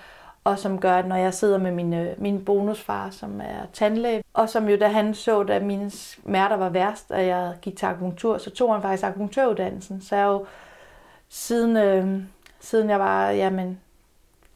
og 0.46 0.58
som 0.58 0.80
gør, 0.80 0.96
at 0.96 1.06
når 1.06 1.16
jeg 1.16 1.34
sidder 1.34 1.58
med 1.58 1.72
min, 1.72 1.94
øh, 1.94 2.20
min 2.22 2.44
bonusfar, 2.44 3.10
som 3.10 3.40
er 3.40 3.66
tandlæge, 3.72 4.22
og 4.34 4.48
som 4.48 4.68
jo 4.68 4.76
da 4.76 4.88
han 4.88 5.14
så, 5.14 5.42
da 5.42 5.60
mine 5.60 5.90
smerter 5.90 6.56
var 6.56 6.68
værst, 6.68 7.10
og 7.10 7.26
jeg 7.26 7.54
gik 7.62 7.76
til 7.76 7.86
akupunktur, 7.86 8.38
så 8.38 8.50
tog 8.50 8.72
han 8.72 8.82
faktisk 8.82 9.04
akupunktøruddannelsen. 9.04 10.02
Så 10.02 10.16
jeg 10.16 10.24
jo 10.24 10.46
siden, 11.28 11.76
øh, 11.76 12.22
siden 12.60 12.90
jeg 12.90 12.98
var 12.98 13.30
jamen, 13.30 13.80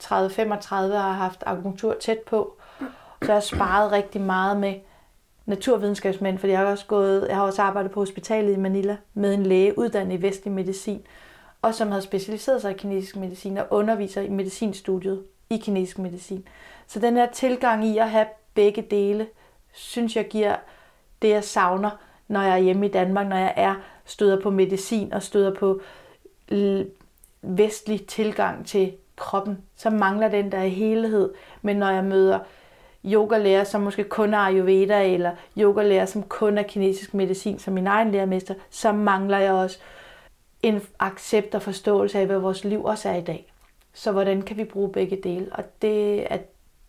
30-35 0.02 0.74
har 0.74 1.12
haft 1.12 1.42
akupunktur 1.46 1.96
tæt 2.00 2.18
på, 2.18 2.56
så 3.22 3.32
jeg 3.32 3.42
sparet 3.42 3.92
rigtig 3.92 4.20
meget 4.20 4.56
med 4.56 4.74
naturvidenskabsmænd, 5.50 6.38
fordi 6.38 6.52
jeg 6.52 6.60
har 6.60 6.66
også 6.66 6.86
gået, 6.86 7.26
jeg 7.28 7.36
har 7.36 7.42
også 7.42 7.62
arbejdet 7.62 7.90
på 7.90 8.00
hospitalet 8.00 8.52
i 8.52 8.56
Manila 8.56 8.96
med 9.14 9.34
en 9.34 9.46
læge 9.46 9.78
uddannet 9.78 10.18
i 10.18 10.22
vestlig 10.22 10.52
medicin, 10.52 11.02
og 11.62 11.74
som 11.74 11.88
havde 11.88 12.02
specialiseret 12.02 12.60
sig 12.60 12.70
i 12.70 12.74
kinesisk 12.74 13.16
medicin 13.16 13.58
og 13.58 13.66
underviser 13.70 14.20
i 14.20 14.28
medicinstudiet 14.28 15.22
i 15.50 15.56
kinesisk 15.56 15.98
medicin. 15.98 16.48
Så 16.86 17.00
den 17.00 17.16
her 17.16 17.26
tilgang 17.26 17.86
i 17.86 17.98
at 17.98 18.10
have 18.10 18.26
begge 18.54 18.82
dele, 18.82 19.26
synes 19.72 20.16
jeg 20.16 20.28
giver 20.28 20.56
det, 21.22 21.28
jeg 21.28 21.44
savner, 21.44 21.90
når 22.28 22.42
jeg 22.42 22.52
er 22.52 22.62
hjemme 22.62 22.86
i 22.86 22.90
Danmark, 22.90 23.26
når 23.26 23.36
jeg 23.36 23.54
er 23.56 23.74
støder 24.04 24.40
på 24.40 24.50
medicin 24.50 25.12
og 25.12 25.22
støder 25.22 25.54
på 25.54 25.80
vestlig 27.42 28.06
tilgang 28.06 28.66
til 28.66 28.92
kroppen, 29.16 29.58
så 29.76 29.90
mangler 29.90 30.28
den 30.28 30.52
der 30.52 30.62
helhed. 30.62 31.30
Men 31.62 31.76
når 31.76 31.90
jeg 31.90 32.04
møder 32.04 32.38
yogalærer, 33.04 33.64
som 33.64 33.80
måske 33.80 34.04
kun 34.04 34.34
er 34.34 34.38
Ayurveda, 34.38 35.14
eller 35.14 35.32
yogalærer, 35.58 36.06
som 36.06 36.22
kun 36.22 36.58
er 36.58 36.62
kinesisk 36.62 37.14
medicin, 37.14 37.58
som 37.58 37.74
min 37.74 37.86
egen 37.86 38.10
lærermester, 38.10 38.54
så 38.70 38.92
mangler 38.92 39.38
jeg 39.38 39.52
også 39.52 39.78
en 40.62 40.80
accept 40.98 41.54
og 41.54 41.62
forståelse 41.62 42.18
af, 42.18 42.26
hvad 42.26 42.38
vores 42.38 42.64
liv 42.64 42.84
også 42.84 43.08
er 43.08 43.16
i 43.16 43.20
dag. 43.20 43.52
Så 43.92 44.12
hvordan 44.12 44.42
kan 44.42 44.56
vi 44.56 44.64
bruge 44.64 44.92
begge 44.92 45.16
dele? 45.16 45.46
Og 45.52 45.64
det 45.82 46.32
er 46.32 46.38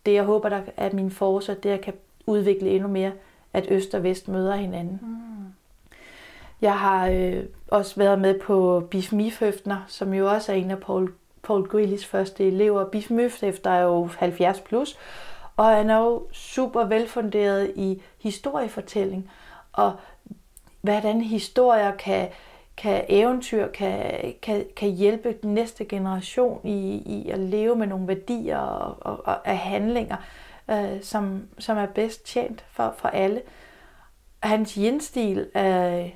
det, 0.06 0.14
jeg 0.14 0.24
håber, 0.24 0.48
der 0.48 0.60
er 0.76 0.92
min 0.92 1.10
forsøg, 1.10 1.62
det 1.62 1.70
jeg 1.70 1.80
kan 1.80 1.94
udvikle 2.26 2.70
endnu 2.70 2.88
mere, 2.88 3.12
at 3.52 3.66
øst 3.70 3.94
og 3.94 4.02
vest 4.02 4.28
møder 4.28 4.54
hinanden. 4.54 4.98
Mm. 5.02 5.52
Jeg 6.62 6.78
har 6.78 7.08
øh, 7.08 7.44
også 7.68 7.96
været 7.96 8.20
med 8.20 8.40
på 8.40 8.86
Biff 8.90 9.12
Mifhøftner, 9.12 9.84
som 9.88 10.14
jo 10.14 10.30
også 10.30 10.52
er 10.52 10.56
en 10.56 10.70
af 10.70 10.78
Paul, 10.78 11.12
Paul 11.42 11.68
Greelys 11.68 12.06
første 12.06 12.46
elever. 12.46 12.84
Biff 12.84 13.10
Mifhøfter 13.10 13.70
er 13.70 13.82
jo 13.82 14.08
70 14.18 14.60
plus, 14.60 14.98
og 15.62 15.68
han 15.68 15.90
er 15.90 15.98
jo 15.98 16.26
super 16.32 16.84
velfunderet 16.84 17.72
i 17.76 18.02
historiefortælling, 18.18 19.30
og 19.72 19.92
hvordan 20.80 21.20
historier 21.20 21.96
kan, 21.96 22.28
kan 22.76 23.04
eventyr 23.08 23.68
kan, 23.68 24.34
kan, 24.42 24.66
kan 24.76 24.90
hjælpe 24.90 25.34
den 25.42 25.54
næste 25.54 25.84
generation 25.84 26.60
i, 26.66 27.02
i 27.06 27.30
at 27.30 27.38
leve 27.38 27.76
med 27.76 27.86
nogle 27.86 28.08
værdier 28.08 28.58
og, 28.58 28.96
og, 29.00 29.26
og 29.26 29.48
af 29.48 29.58
handlinger, 29.58 30.16
øh, 30.70 31.02
som, 31.02 31.48
som 31.58 31.78
er 31.78 31.86
bedst 31.86 32.26
tjent 32.26 32.64
for, 32.70 32.94
for 32.98 33.08
alle. 33.08 33.42
Hans 34.42 34.76
jenstil 34.76 35.50
er 35.54 36.08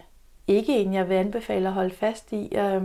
ikke 0.47 0.77
en, 0.77 0.95
jeg 0.95 1.09
vil 1.09 1.15
anbefale 1.15 1.69
at 1.69 1.75
holde 1.75 1.95
fast 1.95 2.33
i. 2.33 2.57
Øh, 2.57 2.83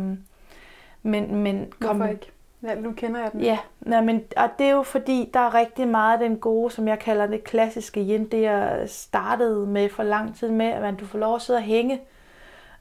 men, 1.04 1.36
men 1.36 1.71
kom, 1.80 1.97
Hvorfor 1.97 2.12
ikke? 2.12 2.32
Ja, 2.63 2.76
nu 2.76 2.91
kender 2.91 3.21
jeg 3.21 3.32
den. 3.32 3.41
Ja, 3.41 3.60
nej, 3.80 4.02
men, 4.02 4.24
og 4.38 4.50
det 4.60 4.65
er 4.65 4.71
jo 4.71 4.84
fordi, 4.84 5.30
der 5.34 5.39
er 5.39 5.54
rigtig 5.54 5.88
meget 5.88 6.13
af 6.13 6.30
den 6.30 6.39
gode, 6.39 6.71
som 6.71 6.88
jeg 6.88 7.00
kalder 7.00 7.28
det 7.28 7.43
klassiske 7.43 8.00
yin, 8.00 8.28
det 8.28 8.41
jeg 8.41 8.84
startede 8.88 9.67
med 9.67 9.89
for 9.89 10.04
lang 10.04 10.36
tid 10.36 10.52
med, 10.52 10.65
at 10.65 11.00
du 11.00 11.06
får 11.06 11.19
lov 11.19 11.36
at 11.36 11.41
sidde 11.41 11.58
og 11.58 11.63
hænge, 11.63 12.02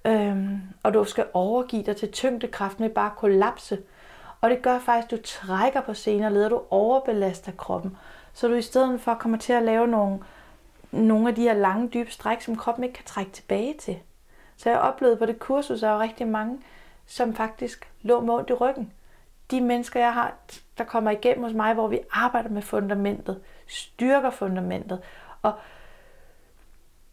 øhm, 0.05 0.61
og 0.83 0.95
du 0.95 1.05
skal 1.05 1.27
overgive 1.35 1.83
dig 1.83 1.97
til 1.97 2.12
tyngdekraften 2.12 2.83
med 2.85 2.90
bare 2.90 3.11
at 3.11 3.16
kollapse. 3.16 3.79
Og 4.40 4.51
det 4.51 4.62
gør 4.62 4.79
faktisk, 4.79 5.12
at 5.12 5.19
du 5.19 5.23
trækker 5.25 5.81
på 5.81 5.95
scenen 5.95 6.25
og 6.25 6.33
leder, 6.33 6.49
du 6.49 6.61
overbelaster 6.71 7.53
kroppen, 7.53 7.97
så 8.33 8.49
du 8.49 8.55
i 8.55 8.62
stedet 8.62 9.01
for 9.01 9.14
kommer 9.14 9.38
til 9.38 9.53
at 9.53 9.62
lave 9.62 9.87
nogle, 9.87 10.19
nogle 10.90 11.29
af 11.29 11.35
de 11.35 11.43
her 11.43 11.55
lange, 11.55 11.88
dybe 11.88 12.11
stræk, 12.11 12.40
som 12.40 12.57
kroppen 12.57 12.85
ikke 12.85 12.95
kan 12.95 13.05
trække 13.05 13.33
tilbage 13.33 13.75
til. 13.79 13.97
Så 14.57 14.71
jeg 14.71 14.79
oplevede 14.79 15.16
på 15.16 15.27
det 15.27 15.38
kursus, 15.38 15.83
at 15.83 15.87
der 15.87 15.90
var 15.90 16.01
rigtig 16.01 16.29
mange, 16.29 16.59
som 17.07 17.35
faktisk 17.35 17.90
lå 18.03 18.21
med 18.21 18.35
ondt 18.35 18.51
i 18.51 18.53
ryggen 18.53 18.93
de 19.50 19.60
mennesker, 19.60 20.00
jeg 20.00 20.14
har, 20.14 20.34
der 20.78 20.84
kommer 20.84 21.10
igennem 21.10 21.44
hos 21.44 21.52
mig, 21.52 21.74
hvor 21.74 21.88
vi 21.88 22.00
arbejder 22.10 22.48
med 22.48 22.62
fundamentet, 22.62 23.40
styrker 23.66 24.30
fundamentet 24.30 25.00
og 25.42 25.52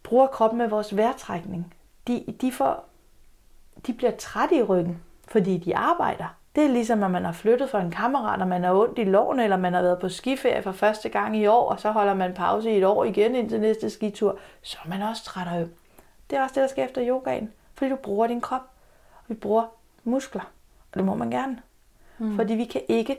bruger 0.04 0.28
kroppen 0.28 0.58
med 0.58 0.68
vores 0.68 0.98
vejrtrækning, 0.98 1.74
de, 2.08 2.36
de, 2.42 2.52
får, 2.52 2.86
de 3.88 3.94
bliver 3.94 4.12
trætte 4.12 4.56
i 4.56 4.64
ryggen, 4.64 5.04
fordi 5.28 5.58
de 5.58 5.78
arbejder. 5.78 6.36
Det 6.56 6.66
er 6.66 6.70
ligesom, 6.70 7.04
at 7.04 7.12
man 7.12 7.26
har 7.26 7.32
flyttet 7.32 7.70
for 7.70 7.78
en 7.78 7.92
kammerat, 7.92 8.42
og 8.42 8.48
man 8.48 8.64
har 8.64 8.74
ondt 8.74 9.00
i 9.00 9.04
lårene, 9.04 9.44
eller 9.44 9.58
man 9.58 9.74
har 9.74 9.82
været 9.82 10.00
på 10.00 10.10
skiferie 10.10 10.64
for 10.64 10.72
første 10.72 11.10
gang 11.10 11.38
i 11.38 11.48
år, 11.48 11.70
og 11.70 11.80
så 11.80 11.92
holder 11.92 12.14
man 12.14 12.34
pause 12.34 12.72
i 12.72 12.78
et 12.78 12.86
år 12.86 13.04
igen 13.04 13.36
indtil 13.36 13.62
næste 13.62 13.90
skitur, 13.90 14.40
så 14.62 14.78
er 14.86 14.90
man 14.90 15.02
også 15.02 15.24
træt 15.24 15.48
og 15.48 15.62
øm. 15.62 15.74
Det 16.30 16.38
er 16.38 16.44
også 16.44 16.56
det, 16.56 16.62
der 16.62 16.68
sker 16.68 16.86
efter 16.86 17.08
yogaen, 17.08 17.54
fordi 17.74 17.92
du 17.92 17.96
bruger 17.96 18.28
din 18.28 18.42
krop, 18.42 18.62
og 19.14 19.24
vi 19.28 19.34
bruger 19.34 19.66
muskler, 20.04 20.52
og 20.92 20.98
det 20.98 21.06
må 21.06 21.16
man 21.16 21.32
gerne. 21.32 21.62
Mm. 22.20 22.36
Fordi 22.36 22.54
vi 22.54 22.66
kan 22.66 22.82
ikke 22.88 23.18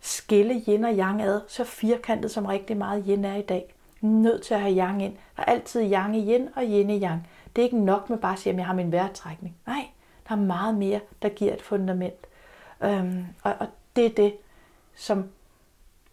skille 0.00 0.62
yin 0.68 0.84
og 0.84 0.94
yang 0.94 1.22
ad 1.22 1.40
så 1.48 1.64
firkantet 1.64 2.30
som 2.30 2.46
rigtig 2.46 2.76
meget 2.76 3.04
yin 3.08 3.24
er 3.24 3.34
i 3.34 3.42
dag. 3.42 3.74
Nødt 4.00 4.42
til 4.42 4.54
at 4.54 4.60
have 4.60 4.76
yang 4.78 5.02
ind. 5.02 5.16
Der 5.36 5.42
er 5.42 5.46
altid 5.52 5.92
yang 5.92 6.16
i 6.16 6.32
yin 6.32 6.48
og 6.56 6.62
yin 6.62 6.90
i 6.90 7.02
yang. 7.04 7.28
Det 7.56 7.62
er 7.62 7.66
ikke 7.66 7.84
nok 7.84 8.10
med 8.10 8.18
bare 8.18 8.32
at 8.32 8.38
sige, 8.38 8.52
at 8.52 8.58
jeg 8.58 8.66
har 8.66 8.74
min 8.74 8.92
vejrtrækning. 8.92 9.56
Nej, 9.66 9.86
der 10.28 10.34
er 10.34 10.40
meget 10.40 10.74
mere, 10.74 11.00
der 11.22 11.28
giver 11.28 11.52
et 11.54 11.62
fundament. 11.62 12.26
Øhm, 12.84 13.24
og, 13.42 13.54
og 13.58 13.66
det 13.96 14.06
er 14.06 14.10
det, 14.10 14.34
som 14.94 15.24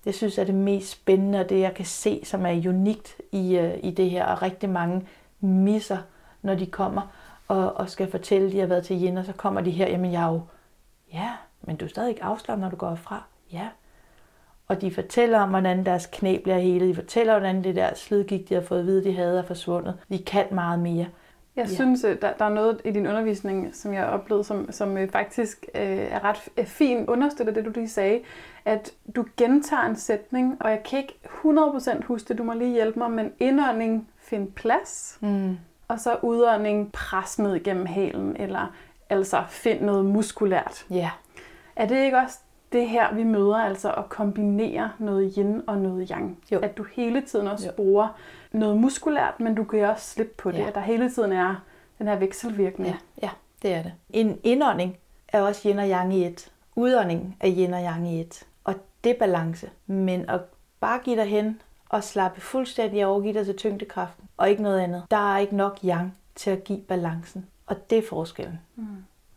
Det 0.06 0.16
synes 0.16 0.38
er 0.38 0.44
det 0.44 0.56
mest 0.56 0.90
spændende, 0.90 1.40
og 1.40 1.50
det 1.50 1.60
jeg 1.60 1.74
kan 1.74 1.86
se, 1.86 2.22
som 2.26 2.46
er 2.46 2.70
unikt 2.70 3.16
i, 3.32 3.58
øh, 3.58 3.80
i 3.84 3.92
det 3.92 4.10
her, 4.10 4.26
og 4.26 4.42
rigtig 4.42 4.70
mange 4.70 5.08
misser, 5.40 5.98
når 6.42 6.56
de 6.56 6.66
kommer 6.66 7.02
og, 7.48 7.74
og 7.78 7.90
skal 7.90 8.12
fortælle, 8.12 8.48
at 8.48 8.54
de 8.54 8.60
har 8.60 8.68
været 8.68 8.86
til 8.86 9.04
yin, 9.04 9.18
og 9.18 9.26
så 9.26 9.34
kommer 9.34 9.62
de 9.62 9.72
her, 9.72 9.88
jamen 9.88 10.12
jeg 10.12 10.24
er 10.24 10.28
jo, 10.32 10.42
ja, 11.14 11.32
men 11.62 11.76
du 11.76 11.86
er 11.86 11.90
stadig 11.90 12.10
ikke 12.10 12.24
afslappet, 12.24 12.62
når 12.62 12.70
du 12.70 12.76
går 12.76 12.96
fra. 12.96 13.24
Ja. 13.52 13.68
Og 14.68 14.82
de 14.82 14.92
fortæller 14.92 15.40
om, 15.40 15.50
hvordan 15.50 15.86
deres 15.86 16.10
knæ 16.12 16.38
bliver 16.44 16.58
hele. 16.58 16.88
De 16.88 16.96
fortæller, 16.96 17.34
hvordan 17.34 17.64
det 17.64 17.76
der 17.76 17.94
slidgik, 17.96 18.50
de 18.50 18.54
har 18.54 18.62
fået 18.62 18.80
at 18.80 18.86
vide, 18.86 19.04
de 19.04 19.16
havde, 19.16 19.40
er 19.40 19.44
forsvundet. 19.44 19.98
De 20.10 20.18
kan 20.18 20.46
meget 20.52 20.80
mere. 20.80 21.06
Jeg 21.56 21.68
ja. 21.68 21.74
synes, 21.74 22.04
øh, 22.04 22.22
der, 22.22 22.34
der 22.34 22.46
er 22.46 22.50
noget 22.50 22.82
i 22.86 22.92
din 22.92 23.08
undervisning, 23.08 23.76
som 23.76 23.94
jeg 23.94 24.02
har 24.02 24.10
oplevet, 24.10 24.46
som, 24.46 24.72
som 24.72 24.98
øh, 24.98 25.10
faktisk 25.10 25.66
øh, 25.76 25.82
er 25.82 26.24
ret 26.24 26.68
fint 26.68 27.10
understøtter 27.10 27.54
det, 27.54 27.66
du 27.66 27.72
lige 27.76 27.90
sagde, 27.90 28.20
at 28.66 28.92
du 29.16 29.26
gentager 29.38 29.84
en 29.84 29.96
sætning, 29.96 30.58
og 30.60 30.70
jeg 30.70 30.84
kan 30.84 31.00
ikke 31.00 31.20
100% 31.24 32.06
huske 32.06 32.28
det, 32.28 32.38
du 32.38 32.44
må 32.44 32.54
lige 32.54 32.74
hjælpe 32.74 33.00
mig, 33.00 33.12
men 33.12 33.32
indånding, 33.40 34.10
find 34.18 34.52
plads, 34.52 35.18
mm. 35.22 35.58
og 35.88 36.00
så 36.00 36.18
udånding, 36.22 36.92
pres 36.92 37.40
ned 37.40 37.56
igennem 37.56 37.86
halen, 37.86 38.36
eller 38.40 38.74
altså 39.10 39.44
find 39.50 39.82
noget 39.82 40.06
muskulært. 40.06 40.86
Ja. 40.90 40.96
Yeah. 40.96 41.12
Er 41.80 41.86
det 41.86 42.04
ikke 42.06 42.18
også 42.18 42.40
det 42.72 42.90
her, 42.90 43.14
vi 43.14 43.24
møder, 43.24 43.58
altså 43.58 43.92
at 43.92 44.10
kombinere 44.10 44.92
noget 45.00 45.34
yin 45.38 45.62
og 45.68 45.78
noget 45.78 46.10
yang? 46.10 46.38
Jo. 46.52 46.60
At 46.60 46.78
du 46.78 46.84
hele 46.84 47.22
tiden 47.22 47.48
også 47.48 47.66
jo. 47.66 47.72
bruger 47.76 48.08
noget 48.52 48.78
muskulært, 48.78 49.40
men 49.40 49.56
du 49.56 49.64
kan 49.64 49.86
også 49.86 50.10
slippe 50.10 50.34
på 50.38 50.52
det. 50.52 50.60
Ja. 50.60 50.68
At 50.68 50.76
der 50.76 50.82
hele 50.82 51.12
tiden 51.12 51.32
er 51.32 51.56
den 52.00 52.08
her 52.08 52.16
vekselvirkning. 52.16 52.90
Ja, 52.90 52.98
ja, 53.22 53.30
det 53.62 53.74
er 53.74 53.84
det. 53.84 53.94
En 54.10 54.40
indånding 54.44 54.98
er 55.28 55.42
også 55.42 55.70
yin 55.70 55.80
og 55.80 55.90
yang 55.90 56.16
i 56.16 56.26
et. 56.26 56.52
Udånding 56.76 57.38
er 57.40 57.50
yin 57.58 57.74
og 57.74 57.82
yang 57.82 58.08
i 58.08 58.22
et. 58.22 58.48
Og 58.64 58.76
det 59.04 59.10
er 59.10 59.20
balance. 59.20 59.70
Men 59.88 60.30
at 60.30 60.42
bare 60.80 61.00
give 61.04 61.16
dig 61.16 61.26
hen 61.26 61.62
og 61.90 62.04
slappe 62.04 62.42
fuldstændig 62.42 63.06
og 63.06 63.12
overgive 63.12 63.34
dig 63.34 63.46
til 63.46 63.58
tyngdekraften, 63.58 64.30
og 64.38 64.50
ikke 64.50 64.64
noget 64.64 64.80
andet. 64.80 65.04
Der 65.12 65.34
er 65.34 65.38
ikke 65.38 65.56
nok 65.56 65.80
yang 65.84 66.18
til 66.36 66.52
at 66.52 66.64
give 66.64 66.80
balancen. 66.80 67.46
Og 67.68 67.90
det 67.90 67.98
er 67.98 68.08
forskellen. 68.10 68.60
Mm. 68.76 68.86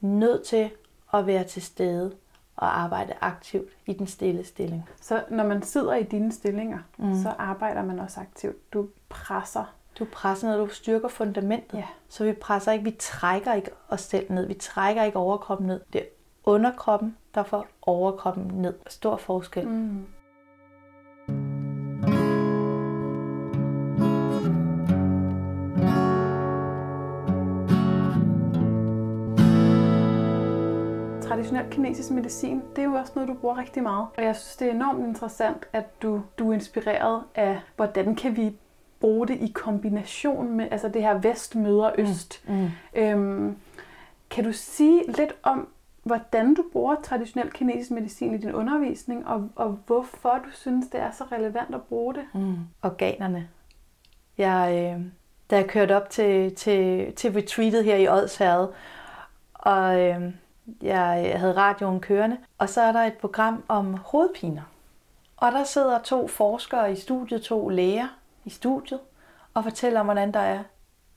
Nødt 0.00 0.42
til 0.42 0.70
at 1.14 1.26
være 1.26 1.44
til 1.44 1.62
stede 1.62 2.12
og 2.56 2.80
arbejde 2.80 3.14
aktivt 3.20 3.68
i 3.86 3.92
den 3.92 4.06
stille 4.06 4.44
stilling. 4.44 4.88
Så 5.00 5.24
når 5.30 5.44
man 5.44 5.62
sidder 5.62 5.94
i 5.94 6.02
dine 6.02 6.32
stillinger, 6.32 6.78
mm. 6.96 7.22
så 7.22 7.28
arbejder 7.38 7.82
man 7.82 7.98
også 7.98 8.20
aktivt. 8.20 8.72
Du 8.72 8.88
presser. 9.08 9.64
Du 9.98 10.06
presser, 10.12 10.48
når 10.48 10.56
du 10.56 10.68
styrker 10.68 11.08
fundamentet. 11.08 11.78
Ja. 11.78 11.86
Så 12.08 12.24
vi 12.24 12.32
presser 12.32 12.72
ikke, 12.72 12.84
vi 12.84 12.96
trækker 12.98 13.54
ikke 13.54 13.70
os 13.88 14.00
selv 14.00 14.32
ned. 14.32 14.46
Vi 14.46 14.54
trækker 14.54 15.02
ikke 15.02 15.18
overkroppen 15.18 15.66
ned. 15.66 15.80
Det 15.92 16.00
er 16.00 16.06
underkroppen, 16.44 17.16
der 17.34 17.42
får 17.42 17.66
overkroppen 17.82 18.44
ned. 18.44 18.74
Stor 18.86 19.16
forskel. 19.16 19.68
Mm. 19.68 20.06
Traditionel 31.42 31.70
kinesisk 31.70 32.10
medicin, 32.10 32.62
det 32.76 32.82
er 32.82 32.88
jo 32.88 32.94
også 32.94 33.12
noget, 33.14 33.28
du 33.28 33.34
bruger 33.34 33.58
rigtig 33.58 33.82
meget. 33.82 34.06
Og 34.16 34.24
jeg 34.24 34.36
synes, 34.36 34.56
det 34.56 34.68
er 34.68 34.72
enormt 34.72 35.06
interessant, 35.06 35.68
at 35.72 36.02
du, 36.02 36.22
du 36.38 36.50
er 36.50 36.54
inspireret 36.54 37.22
af, 37.34 37.60
hvordan 37.76 38.14
kan 38.16 38.36
vi 38.36 38.56
bruge 39.00 39.28
det 39.28 39.34
i 39.34 39.52
kombination 39.54 40.56
med 40.56 40.68
altså 40.70 40.88
det 40.88 41.02
her 41.02 41.18
vest 41.18 41.56
møder 41.56 41.90
mm. 41.98 42.02
øst. 42.02 42.42
Mm. 42.48 42.54
Mm. 42.54 42.70
Øhm, 42.94 43.56
kan 44.30 44.44
du 44.44 44.52
sige 44.52 45.02
lidt 45.06 45.34
om, 45.42 45.68
hvordan 46.02 46.54
du 46.54 46.64
bruger 46.72 46.96
traditionel 47.02 47.50
kinesisk 47.50 47.90
medicin 47.90 48.34
i 48.34 48.38
din 48.38 48.52
undervisning, 48.52 49.26
og, 49.26 49.48
og 49.56 49.78
hvorfor 49.86 50.40
du 50.44 50.50
synes, 50.50 50.86
det 50.88 51.00
er 51.00 51.10
så 51.10 51.24
relevant 51.32 51.74
at 51.74 51.82
bruge 51.82 52.14
det? 52.14 52.24
Mm. 52.34 52.56
Organerne. 52.82 53.48
Jeg, 54.38 54.94
øh, 54.96 55.04
da 55.50 55.56
jeg 55.56 55.66
kørte 55.66 55.96
op 55.96 56.10
til, 56.10 56.54
til, 56.54 57.12
til 57.14 57.32
retreatet 57.32 57.84
her 57.84 57.96
i 57.96 58.08
Odsherred, 58.08 58.68
og 59.54 60.00
øh, 60.00 60.32
jeg 60.82 61.34
havde 61.36 61.56
radioen 61.56 62.00
kørende, 62.00 62.36
og 62.58 62.68
så 62.68 62.80
er 62.80 62.92
der 62.92 63.00
et 63.00 63.14
program 63.14 63.64
om 63.68 63.94
hovedpiner. 63.94 64.62
Og 65.36 65.52
der 65.52 65.64
sidder 65.64 65.98
to 65.98 66.28
forskere 66.28 66.92
i 66.92 66.96
studiet, 66.96 67.42
to 67.42 67.68
læger 67.68 68.08
i 68.44 68.50
studiet, 68.50 69.00
og 69.54 69.64
fortæller 69.64 70.00
om, 70.00 70.06
hvordan 70.06 70.32
der 70.32 70.40
er 70.40 70.62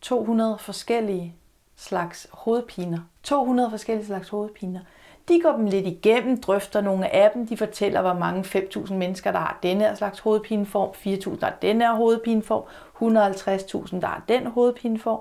200 0.02 0.58
forskellige 0.58 1.36
slags 1.76 2.28
hovedpiner. 2.32 3.00
200 3.24 3.70
forskellige 3.70 4.06
slags 4.06 4.30
hovedpiner. 4.30 4.80
De 5.28 5.40
går 5.44 5.52
dem 5.52 5.66
lidt 5.66 5.88
igennem, 5.88 6.42
drøfter 6.42 6.82
nogle 6.82 7.16
af 7.16 7.32
dem. 7.34 7.48
De 7.48 7.58
fortæller, 7.58 8.02
hvor 8.02 8.14
mange 8.14 8.42
5.000 8.42 8.94
mennesker, 8.94 9.32
der 9.32 9.40
har 9.40 9.60
denne 9.64 9.84
her 9.84 9.96
slags 9.96 10.20
hovedpineform, 10.20 10.90
4.000, 10.90 11.40
der 11.40 11.46
har 11.46 11.56
denne 11.62 11.86
her 11.86 11.94
hovedpineform, 11.94 12.64
150.000, 12.96 14.02
der 14.02 14.08
har 14.08 14.24
den 14.28 14.48
hovedpineform. 14.48 15.20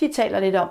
De 0.00 0.12
taler 0.12 0.40
lidt 0.40 0.56
om, 0.56 0.68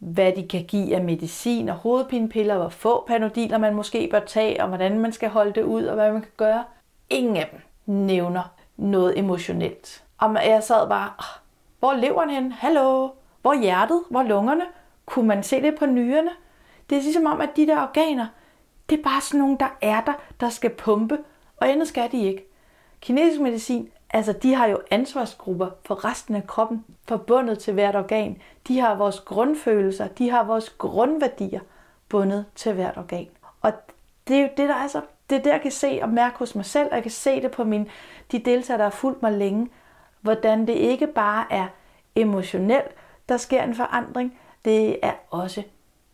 hvad 0.00 0.32
de 0.32 0.48
kan 0.48 0.64
give 0.64 0.96
af 0.96 1.04
medicin 1.04 1.68
og 1.68 1.74
hovedpinepiller, 1.74 2.56
hvor 2.56 2.68
få 2.68 3.04
panodiler 3.06 3.58
man 3.58 3.74
måske 3.74 4.08
bør 4.10 4.20
tage, 4.20 4.62
og 4.62 4.68
hvordan 4.68 4.98
man 4.98 5.12
skal 5.12 5.28
holde 5.28 5.52
det 5.52 5.62
ud, 5.62 5.84
og 5.84 5.94
hvad 5.94 6.12
man 6.12 6.20
kan 6.22 6.30
gøre. 6.36 6.64
Ingen 7.10 7.36
af 7.36 7.48
dem 7.52 7.60
nævner 7.94 8.42
noget 8.76 9.18
emotionelt. 9.18 10.04
Og 10.18 10.34
jeg 10.34 10.62
sad 10.62 10.88
bare, 10.88 11.10
hvor 11.78 11.92
leveren 11.92 12.30
hen? 12.30 12.52
Hallo? 12.52 13.08
Hvor 13.42 13.60
hjertet? 13.62 14.02
Hvor 14.10 14.22
lungerne? 14.22 14.64
Kunne 15.06 15.28
man 15.28 15.42
se 15.42 15.62
det 15.62 15.74
på 15.78 15.86
nyrerne? 15.86 16.30
Det 16.90 16.98
er 16.98 17.02
ligesom 17.02 17.26
om, 17.26 17.40
at 17.40 17.56
de 17.56 17.66
der 17.66 17.82
organer, 17.82 18.26
det 18.90 18.98
er 18.98 19.02
bare 19.02 19.20
sådan 19.20 19.40
nogle, 19.40 19.56
der 19.60 19.76
er 19.80 20.00
der, 20.00 20.12
der 20.40 20.48
skal 20.48 20.70
pumpe, 20.70 21.18
og 21.56 21.68
andet 21.68 21.88
skal 21.88 22.12
de 22.12 22.22
ikke. 22.22 22.46
Kinesisk 23.00 23.40
medicin 23.40 23.88
Altså, 24.12 24.32
de 24.32 24.54
har 24.54 24.66
jo 24.66 24.80
ansvarsgrupper 24.90 25.68
for 25.86 26.04
resten 26.04 26.34
af 26.34 26.46
kroppen, 26.46 26.84
forbundet 27.08 27.58
til 27.58 27.74
hvert 27.74 27.96
organ. 27.96 28.42
De 28.68 28.80
har 28.80 28.94
vores 28.94 29.20
grundfølelser, 29.20 30.08
de 30.08 30.30
har 30.30 30.44
vores 30.44 30.70
grundværdier 30.70 31.60
bundet 32.08 32.44
til 32.54 32.72
hvert 32.72 32.96
organ. 32.96 33.28
Og 33.60 33.72
det 34.28 34.36
er 34.36 34.42
jo 34.42 34.48
det, 34.56 34.68
der 34.68 34.74
er 34.74 34.88
så, 34.88 35.00
det 35.30 35.38
er 35.38 35.42
det, 35.42 35.50
jeg 35.50 35.60
kan 35.60 35.70
se 35.70 35.98
og 36.02 36.08
mærke 36.08 36.38
hos 36.38 36.54
mig 36.54 36.64
selv, 36.64 36.88
og 36.88 36.94
jeg 36.94 37.02
kan 37.02 37.10
se 37.10 37.42
det 37.42 37.50
på 37.50 37.64
min, 37.64 37.88
de 38.32 38.38
deltagere, 38.38 38.78
der 38.78 38.84
har 38.84 38.90
fulgt 38.90 39.22
mig 39.22 39.32
længe, 39.32 39.70
hvordan 40.20 40.66
det 40.66 40.72
ikke 40.72 41.06
bare 41.06 41.46
er 41.50 41.66
emotionelt, 42.14 42.94
der 43.28 43.36
sker 43.36 43.62
en 43.62 43.74
forandring, 43.74 44.38
det 44.64 44.98
er 45.02 45.12
også 45.30 45.62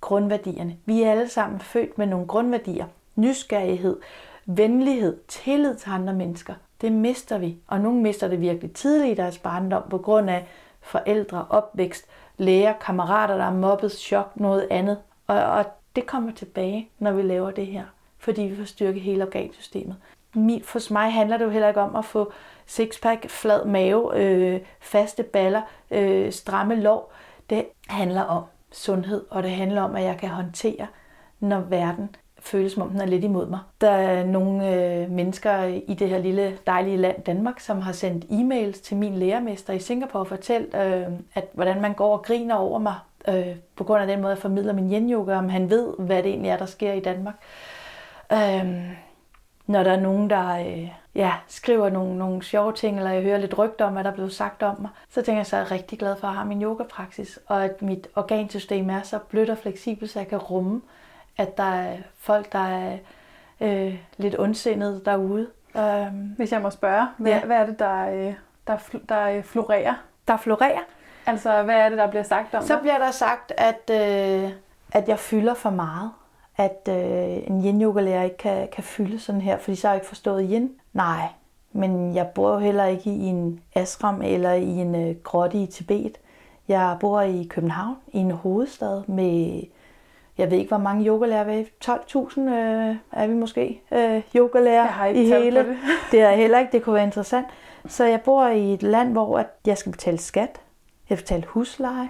grundværdierne. 0.01 0.76
Vi 0.84 1.03
er 1.03 1.11
alle 1.11 1.28
sammen 1.28 1.61
født 1.61 1.99
med 1.99 2.07
nogle 2.07 2.26
grundværdier. 2.26 2.86
Nysgerrighed, 3.14 4.01
venlighed, 4.47 5.18
tillid 5.28 5.74
til 5.74 5.90
andre 5.90 6.14
mennesker– 6.14 6.55
det 6.81 6.93
mister 6.93 7.39
vi. 7.39 7.57
Og 7.66 7.81
nogle 7.81 8.01
mister 8.01 8.29
det 8.29 8.41
virkelig 8.41 8.72
tidligt 8.72 9.12
i 9.12 9.22
deres 9.22 9.39
barndom 9.39 9.83
på 9.91 9.99
grund 9.99 10.31
af 10.31 10.47
forældre, 10.81 11.47
opvækst, 11.51 12.07
læger, 12.37 12.72
kammerater, 12.72 13.37
der 13.37 13.45
er 13.45 13.55
mobbet, 13.55 13.93
chok, 13.93 14.33
noget 14.35 14.68
andet. 14.70 14.99
Og, 15.27 15.45
og 15.45 15.64
det 15.97 16.07
kommer 16.07 16.33
tilbage, 16.33 16.89
når 16.99 17.12
vi 17.12 17.22
laver 17.22 17.51
det 17.51 17.66
her, 17.66 17.85
fordi 18.18 18.43
vi 18.43 18.57
får 18.57 18.64
styrket 18.64 19.03
hele 19.03 19.22
organsystemet. 19.22 19.97
For 20.64 20.93
mig 20.93 21.12
handler 21.12 21.37
det 21.37 21.45
jo 21.45 21.51
heller 21.51 21.68
ikke 21.68 21.81
om 21.81 21.97
at 21.97 22.05
få 22.05 22.33
sixpack, 22.66 23.31
flad 23.31 23.64
mave, 23.64 24.20
øh, 24.22 24.61
faste 24.81 25.22
baller, 25.22 25.62
øh, 25.91 26.33
stramme 26.33 26.74
lår. 26.74 27.12
Det 27.51 27.66
handler 27.89 28.22
om 28.22 28.43
sundhed, 28.72 29.24
og 29.31 29.43
det 29.43 29.51
handler 29.51 29.83
om, 29.83 29.97
at 29.97 30.05
jeg 30.05 30.16
kan 30.16 30.29
håndtere, 30.29 30.87
når 31.41 31.61
verden 31.61 32.16
føles 32.47 32.72
som 32.72 32.82
om 32.82 32.90
den 32.90 33.01
er 33.01 33.07
lidt 33.07 33.24
imod 33.24 33.47
mig. 33.47 33.59
Der 33.80 33.90
er 33.90 34.24
nogle 34.24 34.74
øh, 34.74 35.11
mennesker 35.11 35.64
i 35.64 35.94
det 35.94 36.09
her 36.09 36.18
lille 36.18 36.59
dejlige 36.66 36.97
land 36.97 37.22
Danmark, 37.22 37.61
som 37.61 37.80
har 37.80 37.92
sendt 37.92 38.24
e-mails 38.24 38.82
til 38.82 38.97
min 38.97 39.14
lærermester 39.14 39.72
i 39.72 39.78
Singapore 39.78 40.22
og 40.22 40.26
fortalt, 40.26 40.74
øh, 40.74 41.07
at 41.34 41.49
hvordan 41.53 41.80
man 41.80 41.94
går 41.94 42.12
og 42.12 42.22
griner 42.22 42.55
over 42.55 42.78
mig 42.78 42.94
øh, 43.28 43.57
på 43.76 43.84
grund 43.84 44.01
af 44.01 44.07
den 44.07 44.20
måde, 44.20 44.30
jeg 44.30 44.38
formidler 44.38 44.72
min 44.72 44.92
yin-yoga, 44.92 45.34
om 45.34 45.49
han 45.49 45.70
ved, 45.70 45.94
hvad 45.99 46.22
det 46.22 46.30
egentlig 46.30 46.51
er, 46.51 46.57
der 46.57 46.66
sker 46.66 46.92
i 46.92 47.01
Danmark. 47.01 47.34
Øh, 48.32 48.97
når 49.66 49.82
der 49.82 49.92
er 49.92 50.01
nogen, 50.01 50.30
der 50.30 50.59
øh, 50.59 50.90
ja, 51.14 51.32
skriver 51.49 51.90
nogle, 51.90 52.18
nogle 52.18 52.42
sjove 52.42 52.72
ting, 52.72 52.97
eller 52.97 53.11
jeg 53.11 53.22
hører 53.22 53.38
lidt 53.38 53.59
rygter 53.59 53.84
om, 53.84 53.92
hvad 53.92 54.05
der 54.05 54.11
er 54.11 54.14
blevet 54.14 54.32
sagt 54.32 54.62
om 54.62 54.80
mig, 54.80 54.90
så 55.09 55.22
tænker 55.22 55.38
jeg, 55.38 55.47
så 55.47 55.57
er 55.57 55.61
jeg 55.61 55.70
rigtig 55.70 55.99
glad 55.99 56.16
for 56.16 56.28
at 56.28 56.34
have 56.34 56.47
min 56.47 56.62
yogapraksis, 56.62 57.38
og 57.47 57.64
at 57.64 57.82
mit 57.82 58.09
organsystem 58.16 58.90
er 58.90 59.03
så 59.03 59.18
blødt 59.18 59.51
og 59.51 59.59
fleksibelt, 59.59 60.11
så 60.11 60.18
jeg 60.18 60.28
kan 60.28 60.38
rumme 60.38 60.80
at 61.37 61.57
der 61.57 61.74
er 61.74 61.97
folk, 62.18 62.53
der 62.53 62.68
er 62.68 62.99
øh, 63.61 63.99
lidt 64.16 64.39
ondsindede 64.39 65.03
derude. 65.05 65.47
Øhm, 65.76 66.34
Hvis 66.37 66.53
jeg 66.53 66.62
må 66.62 66.70
spørge, 66.70 67.07
hvad, 67.16 67.32
ja. 67.32 67.45
hvad 67.45 67.57
er 67.57 67.66
det, 67.66 67.78
der, 67.78 68.11
øh, 68.11 68.34
der, 68.66 68.76
der 69.09 69.43
florerer? 69.43 69.95
Der 70.28 70.37
florerer? 70.37 70.80
Altså, 71.26 71.62
hvad 71.62 71.74
er 71.74 71.89
det, 71.89 71.99
der 71.99 72.07
bliver 72.07 72.22
sagt 72.22 72.55
om 72.55 72.62
Så 72.62 72.78
bliver 72.78 72.99
der 72.99 73.11
sagt, 73.11 73.53
at, 73.57 73.91
øh, 73.91 74.51
at 74.93 75.09
jeg 75.09 75.18
fylder 75.18 75.55
for 75.55 75.70
meget. 75.70 76.11
At 76.57 76.89
øh, 76.89 77.51
en 77.51 77.64
yin 77.64 77.82
yoga 77.82 78.22
ikke 78.22 78.37
kan, 78.37 78.68
kan 78.72 78.84
fylde 78.84 79.20
sådan 79.20 79.41
her, 79.41 79.59
fordi 79.59 79.76
så 79.76 79.87
har 79.87 79.95
jeg 79.95 80.01
ikke 80.01 80.09
forstået 80.09 80.49
yin. 80.51 80.70
Nej, 80.93 81.28
men 81.72 82.14
jeg 82.14 82.26
bor 82.34 82.53
jo 82.53 82.59
heller 82.59 82.84
ikke 82.84 83.11
i 83.11 83.24
en 83.24 83.61
ashram 83.74 84.22
eller 84.22 84.53
i 84.53 84.68
en 84.68 84.95
øh, 85.09 85.16
grotte 85.24 85.59
i 85.59 85.66
Tibet. 85.66 86.18
Jeg 86.68 86.97
bor 87.01 87.20
i 87.20 87.47
København, 87.51 87.97
i 88.12 88.18
en 88.18 88.30
hovedstad 88.30 89.03
med 89.07 89.62
jeg 90.39 90.51
ved 90.51 90.59
ikke, 90.59 90.68
hvor 90.68 90.78
mange 90.78 91.07
yogalærer 91.07 91.45
vi 91.45 91.53
er. 91.53 91.64
12.000 91.84 92.41
øh, 92.41 92.97
er 93.12 93.26
vi 93.26 93.34
måske 93.34 93.82
øh, 93.93 94.22
yogalærer 94.37 94.82
Jeg 94.84 94.93
har 94.93 95.07
ikke 95.07 95.22
i 95.22 95.26
hele. 95.26 95.61
det. 95.61 95.76
det 96.11 96.20
er 96.20 96.30
heller 96.30 96.59
ikke, 96.59 96.72
det 96.72 96.82
kunne 96.82 96.95
være 96.95 97.05
interessant. 97.05 97.47
Så 97.89 98.05
jeg 98.05 98.20
bor 98.20 98.47
i 98.47 98.74
et 98.74 98.82
land, 98.82 99.12
hvor 99.12 99.39
at 99.39 99.47
jeg 99.66 99.78
skal 99.78 99.93
betale 99.93 100.18
skat, 100.18 100.61
jeg 101.11 101.18
skal 101.18 101.24
betale 101.24 101.45
husleje. 101.47 102.09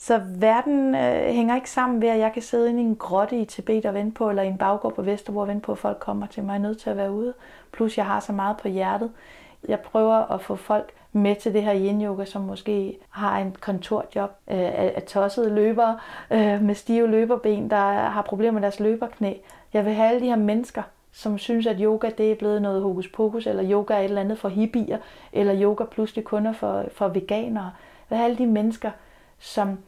Så 0.00 0.20
verden 0.38 0.94
øh, 0.94 1.24
hænger 1.24 1.54
ikke 1.54 1.70
sammen 1.70 2.02
ved, 2.02 2.08
at 2.08 2.18
jeg 2.18 2.32
kan 2.32 2.42
sidde 2.42 2.70
inde 2.70 2.82
i 2.82 2.84
en 2.84 2.96
grotte 2.96 3.36
i 3.36 3.44
Tibet 3.44 3.86
og 3.86 3.94
vente 3.94 4.14
på, 4.14 4.28
eller 4.30 4.42
i 4.42 4.46
en 4.48 4.58
baggård 4.58 4.94
på 4.94 5.02
Vesterbro 5.02 5.40
og 5.40 5.48
vente 5.48 5.62
på, 5.62 5.72
at 5.72 5.78
folk 5.78 5.98
kommer 6.00 6.26
til 6.26 6.42
mig. 6.42 6.52
Jeg 6.52 6.58
er 6.58 6.62
nødt 6.62 6.78
til 6.80 6.90
at 6.90 6.96
være 6.96 7.12
ude. 7.12 7.34
Plus, 7.72 7.98
jeg 7.98 8.06
har 8.06 8.20
så 8.20 8.32
meget 8.32 8.56
på 8.56 8.68
hjertet. 8.68 9.10
Jeg 9.68 9.80
prøver 9.80 10.32
at 10.32 10.40
få 10.40 10.56
folk 10.56 10.92
med 11.12 11.36
til 11.36 11.54
det 11.54 11.62
her 11.62 11.74
yin-yoga, 11.74 12.24
som 12.24 12.42
måske 12.42 12.98
har 13.10 13.38
en 13.38 13.56
kontorjob 13.60 14.30
øh, 14.50 14.56
af 14.96 15.02
tossede 15.06 15.54
løbere 15.54 15.98
øh, 16.30 16.62
med 16.62 16.74
stive 16.74 17.10
løberben, 17.10 17.70
der 17.70 17.92
har 17.92 18.22
problemer 18.22 18.52
med 18.52 18.62
deres 18.62 18.80
løberknæ. 18.80 19.34
Jeg 19.72 19.84
vil 19.84 19.92
have 19.92 20.08
alle 20.08 20.20
de 20.20 20.26
her 20.26 20.36
mennesker, 20.36 20.82
som 21.12 21.38
synes, 21.38 21.66
at 21.66 21.76
yoga 21.80 22.10
det 22.18 22.32
er 22.32 22.34
blevet 22.34 22.62
noget 22.62 22.82
hokus 22.82 23.08
pokus, 23.08 23.46
eller 23.46 23.70
yoga 23.70 23.94
er 23.94 23.98
et 23.98 24.04
eller 24.04 24.20
andet 24.20 24.38
for 24.38 24.48
hippier, 24.48 24.98
eller 25.32 25.62
yoga 25.62 25.84
pludselig 25.84 26.24
kun 26.24 26.46
er 26.46 26.52
for, 26.52 26.84
for 26.92 27.08
veganere. 27.08 27.64
Jeg 27.64 28.10
vil 28.10 28.18
have 28.18 28.24
alle 28.24 28.38
de 28.38 28.46
mennesker, 28.46 28.90
som 29.38 29.78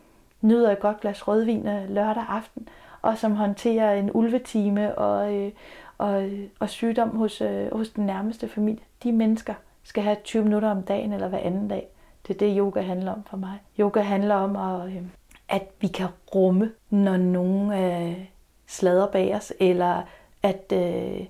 nyder 0.40 0.70
et 0.70 0.80
godt 0.80 1.00
glas 1.00 1.28
rødvin 1.28 1.68
øh, 1.68 1.90
lørdag 1.90 2.24
aften, 2.28 2.68
og 3.02 3.18
som 3.18 3.36
håndterer 3.36 3.94
en 3.94 4.10
ulvetime 4.14 4.98
og, 4.98 5.34
øh, 5.34 5.52
og, 5.98 6.24
og 6.60 6.68
sygdom 6.68 7.16
hos, 7.16 7.40
øh, 7.40 7.76
hos 7.76 7.88
den 7.88 8.06
nærmeste 8.06 8.48
familie. 8.48 8.84
De 9.02 9.12
mennesker 9.12 9.54
skal 9.90 10.02
have 10.02 10.16
20 10.24 10.44
minutter 10.44 10.70
om 10.70 10.82
dagen 10.82 11.12
eller 11.12 11.28
hver 11.28 11.38
anden 11.38 11.68
dag. 11.68 11.88
Det 12.26 12.34
er 12.34 12.38
det, 12.38 12.56
yoga 12.58 12.80
handler 12.80 13.12
om 13.12 13.24
for 13.30 13.36
mig. 13.36 13.58
Yoga 13.80 14.00
handler 14.00 14.34
om, 14.34 14.56
at, 14.56 14.86
øh, 14.86 15.02
at 15.48 15.68
vi 15.80 15.86
kan 15.86 16.08
rumme, 16.34 16.72
når 16.90 17.16
nogen 17.16 17.72
øh, 17.72 18.24
slader 18.66 19.06
bag 19.06 19.34
os, 19.34 19.52
eller 19.60 20.02
at 20.42 20.72
øh, 20.72 21.26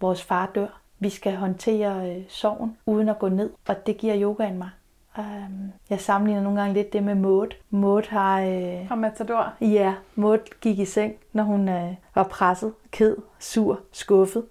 vores 0.00 0.22
far 0.22 0.50
dør. 0.54 0.80
Vi 0.98 1.10
skal 1.10 1.36
håndtere 1.36 2.10
øh, 2.10 2.22
sorgen 2.28 2.76
uden 2.86 3.08
at 3.08 3.18
gå 3.18 3.28
ned, 3.28 3.50
og 3.68 3.86
det 3.86 3.96
giver 3.96 4.20
yogaen 4.20 4.58
mig. 4.58 4.70
Um, 5.18 5.72
jeg 5.90 6.00
sammenligner 6.00 6.42
nogle 6.42 6.60
gange 6.60 6.74
lidt 6.74 6.92
det 6.92 7.02
med 7.02 7.14
Maud. 7.14 7.48
Maud 7.70 8.08
har... 8.08 8.40
Øh, 8.40 8.88
Fra 8.88 8.94
Matador. 8.94 9.52
Ja, 9.60 9.94
Maud 10.14 10.38
gik 10.60 10.78
i 10.78 10.84
seng, 10.84 11.14
når 11.32 11.42
hun 11.42 11.68
øh, 11.68 11.94
var 12.14 12.24
presset, 12.24 12.72
ked, 12.90 13.16
sur, 13.38 13.80
skuffet. 13.92 14.44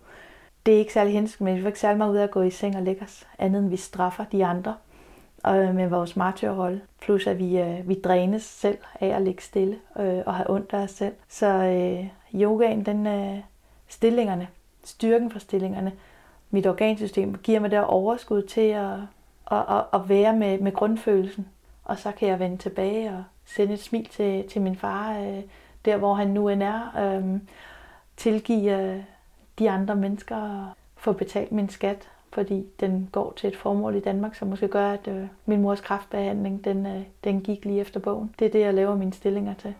Det 0.66 0.74
er 0.74 0.80
ikke 0.80 0.93
særlig 0.93 1.14
hensigtsmæssigt. 1.14 1.57
vi 1.57 1.64
får 1.64 1.68
ikke 1.68 1.80
særlig 1.80 1.97
meget 1.97 2.11
ud 2.11 2.18
af 2.18 2.24
at 2.24 2.32
gå 2.32 2.41
i 2.41 2.49
seng 2.49 2.76
og 2.76 2.84
lægge 2.84 3.03
os, 3.03 3.28
andet 3.39 3.61
end 3.61 3.70
vi 3.70 3.78
straffer 3.78 4.26
de 4.32 4.45
andre 4.45 4.76
og 5.43 5.76
med 5.76 5.88
vores 5.88 6.16
martyrrolle. 6.16 6.82
Plus 7.01 7.28
at 7.28 7.39
vi, 7.39 7.59
øh, 7.59 7.89
vi 7.89 7.93
drænes 7.93 8.43
selv 8.43 8.78
af 8.99 9.07
at 9.07 9.22
ligge 9.22 9.43
stille 9.43 9.78
øh, 9.99 10.22
og 10.26 10.36
have 10.36 10.49
ondt 10.49 10.74
af 10.74 10.84
os 10.84 10.91
selv. 10.91 11.14
Så 11.30 11.47
øh, 11.47 12.07
yogaen, 12.41 12.86
den, 12.86 13.07
øh, 13.07 13.38
stillingerne, 13.88 14.47
styrken 14.84 15.32
for 15.32 15.39
stillingerne, 15.39 15.91
mit 16.51 16.68
organsystem 16.68 17.38
giver 17.38 17.59
mig 17.59 17.72
der 17.72 17.82
overskud 17.82 18.41
til 18.41 18.61
at, 18.61 18.93
at, 19.51 19.66
at, 19.70 19.84
at 19.93 20.09
være 20.09 20.36
med, 20.36 20.59
med 20.59 20.72
grundfølelsen. 20.72 21.47
Og 21.86 21.99
så 21.99 22.11
kan 22.11 22.28
jeg 22.28 22.39
vende 22.39 22.57
tilbage 22.57 23.09
og 23.09 23.24
sende 23.45 23.74
et 23.74 23.80
smil 23.80 24.05
til, 24.05 24.49
til 24.49 24.61
min 24.61 24.76
far, 24.76 25.20
øh, 25.20 25.41
der 25.86 25.97
hvor 25.97 26.14
han 26.14 26.28
nu 26.28 26.49
end 26.49 26.64
er. 26.64 26.97
Øh, 26.99 27.39
tilgive 28.18 28.82
øh, 28.82 29.03
de 29.60 29.70
andre 29.70 29.95
mennesker 29.95 30.74
få 30.95 31.14
betalt 31.14 31.51
min 31.51 31.70
skat, 31.70 32.10
fordi 32.34 32.66
den 32.80 33.10
går 33.12 33.34
til 33.36 33.47
et 33.47 33.56
formål 33.56 33.95
i 33.95 33.99
Danmark, 33.99 34.36
som 34.36 34.47
måske 34.47 34.68
gør, 34.68 34.91
at 34.91 35.08
øh, 35.08 35.28
min 35.45 35.62
mors 35.62 35.82
kræftbehandling, 35.82 36.66
den, 36.66 36.86
øh, 36.86 37.01
den 37.24 37.41
gik 37.41 37.66
lige 37.66 37.82
efter 37.82 37.99
bogen. 37.99 38.36
Det 38.39 38.45
er 38.45 38.51
det, 38.51 38.60
jeg 38.60 38.74
laver 38.74 38.95
mine 38.95 39.14
stillinger 39.14 39.54
til. 39.54 39.74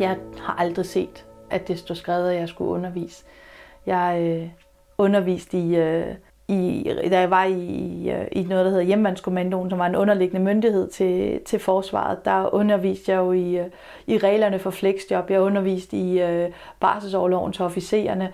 Jeg 0.00 0.18
har 0.38 0.54
aldrig 0.58 0.86
set, 0.86 1.26
at 1.50 1.68
det 1.68 1.78
stod 1.78 1.96
skrevet, 1.96 2.30
at 2.30 2.36
jeg 2.36 2.48
skulle 2.48 2.70
undervise. 2.70 3.24
Jeg 3.86 4.22
øh, 4.22 4.50
underviste 4.98 5.58
i, 5.58 5.76
øh, 5.76 6.14
i, 6.48 6.92
da 7.10 7.20
jeg 7.20 7.30
var 7.30 7.44
i, 7.44 8.10
øh, 8.10 8.26
i 8.32 8.42
noget, 8.42 8.64
der 8.64 8.70
hedder 8.70 8.84
Hjemmandskommandoen, 8.84 9.70
som 9.70 9.78
var 9.78 9.86
en 9.86 9.96
underliggende 9.96 10.44
myndighed 10.44 10.90
til, 10.90 11.40
til 11.44 11.58
forsvaret. 11.58 12.24
Der 12.24 12.54
underviste 12.54 13.12
jeg 13.12 13.18
jo 13.18 13.32
i, 13.32 13.58
øh, 13.58 13.66
i 14.06 14.18
reglerne 14.18 14.58
for 14.58 14.70
flexjob. 14.70 15.30
Jeg 15.30 15.40
underviste 15.40 15.96
i 15.96 16.22
øh, 16.22 16.50
barselsårloven 16.80 17.52
til 17.52 17.64
officererne. 17.64 18.32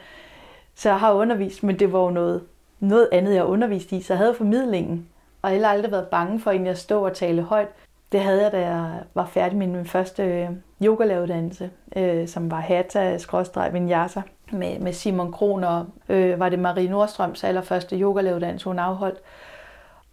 Så 0.74 0.88
jeg 0.88 1.00
har 1.00 1.12
undervist, 1.12 1.62
men 1.62 1.78
det 1.78 1.92
var 1.92 2.00
jo 2.00 2.10
noget, 2.10 2.42
noget 2.80 3.08
andet, 3.12 3.34
jeg 3.34 3.44
underviste 3.44 3.96
i. 3.96 4.02
Så 4.02 4.12
jeg 4.12 4.18
havde 4.18 4.34
formidlingen, 4.34 5.08
og 5.42 5.52
jeg 5.52 5.60
har 5.60 5.68
aldrig 5.68 5.92
været 5.92 6.06
bange 6.06 6.40
for, 6.40 6.50
at 6.50 6.90
jeg 6.90 6.96
og 6.98 7.14
tale 7.14 7.42
højt. 7.42 7.68
Det 8.12 8.20
havde 8.20 8.42
jeg, 8.42 8.52
da 8.52 8.60
jeg 8.60 8.90
var 9.14 9.26
færdig 9.26 9.58
med 9.58 9.66
min 9.66 9.84
første 9.84 10.22
øh, 10.22 10.48
yogalæreruddannelse, 10.82 11.70
øh, 11.96 12.28
som 12.28 12.50
var 12.50 12.60
Hatha-Vinyasa 12.60 14.20
med, 14.52 14.78
med 14.78 14.92
Simon 14.92 15.32
Kron, 15.32 15.64
og 15.64 15.86
øh, 16.08 16.40
var 16.40 16.48
det 16.48 16.58
Marie 16.58 16.88
Nordstrøms 16.88 17.44
allerførste 17.44 17.96
yogalæreruddannelse, 17.96 18.64
hun 18.64 18.78
afholdt. 18.78 19.18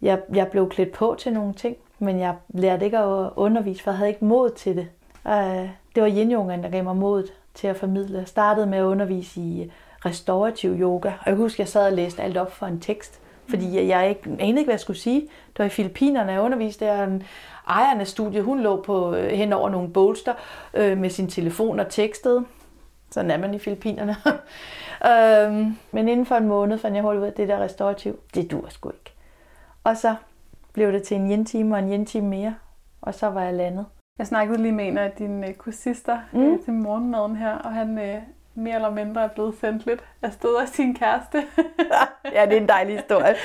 Jeg, 0.01 0.19
jeg 0.33 0.47
blev 0.47 0.69
klædt 0.69 0.91
på 0.91 1.15
til 1.19 1.33
nogle 1.33 1.53
ting, 1.53 1.75
men 1.99 2.19
jeg 2.19 2.35
lærte 2.49 2.85
ikke 2.85 2.97
at 2.97 3.29
undervise, 3.35 3.83
for 3.83 3.91
jeg 3.91 3.97
havde 3.97 4.09
ikke 4.09 4.25
mod 4.25 4.49
til 4.49 4.75
det. 4.75 4.87
Øh, 5.27 5.69
det 5.95 6.03
var 6.03 6.09
yin 6.09 6.31
der 6.31 6.69
gav 6.69 6.83
mig 6.83 6.95
modet 6.95 7.33
til 7.53 7.67
at 7.67 7.77
formidle. 7.77 8.17
Jeg 8.17 8.27
startede 8.27 8.67
med 8.67 8.77
at 8.77 8.83
undervise 8.83 9.41
i 9.41 9.63
øh, 9.63 9.69
restorativ 10.05 10.71
yoga, 10.79 11.09
og 11.09 11.25
jeg 11.25 11.35
husker, 11.35 11.63
jeg 11.63 11.69
sad 11.69 11.85
og 11.85 11.93
læste 11.93 12.23
alt 12.23 12.37
op 12.37 12.51
for 12.51 12.65
en 12.65 12.79
tekst, 12.79 13.19
fordi 13.49 13.75
jeg, 13.75 13.87
jeg, 13.87 14.09
ikke, 14.09 14.21
jeg 14.25 14.37
anede 14.39 14.59
ikke, 14.59 14.63
hvad 14.63 14.73
jeg 14.73 14.79
skulle 14.79 14.99
sige. 14.99 15.21
Det 15.21 15.59
var 15.59 15.65
i 15.65 15.69
Filippinerne, 15.69 16.31
jeg 16.31 16.41
underviste 16.41 16.85
der. 16.85 17.03
En 17.03 17.23
ejeren 17.67 17.99
af 17.99 18.07
studiet, 18.07 18.43
hun 18.43 18.59
lå 18.59 18.81
på, 18.81 19.15
øh, 19.15 19.31
hen 19.31 19.53
over 19.53 19.69
nogle 19.69 19.89
bolster 19.89 20.33
øh, 20.73 20.97
med 20.97 21.09
sin 21.09 21.27
telefon 21.27 21.79
og 21.79 21.89
tekstede. 21.89 22.45
Sådan 23.11 23.31
er 23.31 23.37
man 23.37 23.53
i 23.53 23.59
Filippinerne. 23.59 24.15
øhm, 25.11 25.77
men 25.91 26.07
inden 26.07 26.25
for 26.25 26.35
en 26.35 26.47
måned 26.47 26.77
fandt 26.77 26.95
jeg 26.95 27.03
hurtigt 27.03 27.19
ud 27.21 27.25
af, 27.25 27.31
at 27.31 27.37
det 27.37 27.47
der 27.47 27.59
restaurativ, 27.59 28.19
det 28.35 28.51
dur 28.51 28.65
sgu 28.69 28.89
ikke. 28.89 29.13
Og 29.83 29.97
så 29.97 30.15
blev 30.73 30.91
det 30.91 31.03
til 31.03 31.17
en 31.17 31.31
yen-time 31.31 31.75
og 31.75 31.79
en 31.79 31.91
yen-time 31.93 32.27
mere, 32.27 32.55
og 33.01 33.13
så 33.13 33.27
var 33.27 33.43
jeg 33.43 33.53
landet. 33.53 33.85
Jeg 34.19 34.27
snakkede 34.27 34.61
lige 34.61 34.71
med 34.71 34.87
en 34.87 34.97
af 34.97 35.11
dine 35.11 35.53
kursister 35.53 36.17
Mm. 36.31 36.39
mm. 36.39 36.63
til 36.63 36.73
morgenmaden 36.73 37.35
her, 37.35 37.51
og 37.51 37.73
han 37.73 37.97
øh, 37.97 38.17
mere 38.55 38.75
eller 38.75 38.89
mindre 38.89 39.23
er 39.23 39.27
blevet 39.27 39.55
sendt 39.61 39.85
lidt 39.85 40.03
afsted 40.21 40.55
af 40.61 40.67
sin 40.67 40.95
kæreste. 40.95 41.37
ja, 42.35 42.45
det 42.45 42.53
er 42.57 42.61
en 42.61 42.67
dejlig 42.67 42.95
historie. 42.95 43.35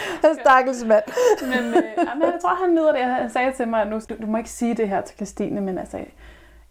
Stakkels 0.40 0.84
mand. 0.84 1.02
men, 1.42 1.74
øh, 1.74 1.82
jamen, 2.08 2.22
jeg 2.22 2.38
tror, 2.42 2.54
han 2.64 2.74
nyder 2.74 2.92
det. 2.92 3.00
Han 3.00 3.30
sagde 3.30 3.52
til 3.52 3.68
mig, 3.68 3.82
at 3.82 3.88
nu, 3.88 4.00
du, 4.08 4.14
du 4.22 4.26
må 4.26 4.38
ikke 4.38 4.50
sige 4.50 4.74
det 4.74 4.88
her 4.88 5.00
til 5.00 5.16
Christine, 5.16 5.60
men 5.60 5.78
altså, 5.78 5.98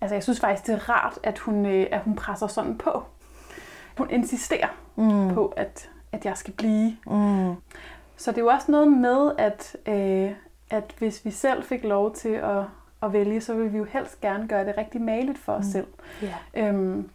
altså, 0.02 0.16
jeg 0.16 0.24
synes 0.24 0.40
faktisk, 0.40 0.68
det 0.68 0.76
er 0.76 0.90
rart, 0.90 1.20
at 1.24 1.40
hun, 1.40 1.66
øh, 1.66 1.88
at 1.92 2.02
hun 2.02 2.16
presser 2.16 2.48
sådan 2.48 2.78
på. 2.78 3.04
Hun 3.98 4.10
insisterer 4.10 4.68
Mm. 4.96 5.34
på, 5.34 5.54
at, 5.58 5.90
at 6.12 6.26
jeg 6.26 6.38
skal 6.38 6.54
blive. 6.54 6.98
Mm. 7.08 7.54
Så 8.18 8.32
det 8.32 8.38
er 8.38 8.42
jo 8.42 8.48
også 8.48 8.72
noget 8.72 8.88
med, 8.92 9.32
at, 9.38 9.76
øh, 9.86 10.32
at 10.70 10.96
hvis 10.98 11.26
vi 11.26 11.32
selv 11.32 11.64
fik 11.64 11.84
lov 11.84 12.14
til 12.16 12.30
at, 12.30 12.64
at 13.04 13.14
vælge, 13.14 13.42
så 13.42 13.54
ville 13.54 13.72
vi 13.72 13.78
jo 13.78 13.84
helst 13.84 14.22
gerne 14.22 14.48
gøre 14.48 14.66
det 14.66 14.78
rigtig 14.78 15.02
maligt 15.02 15.38
for 15.38 15.54
os 15.54 15.66
Mm. 15.66 15.72
selv. 15.72 15.88
Ja. 16.22 16.36
Øhm, 16.54 17.10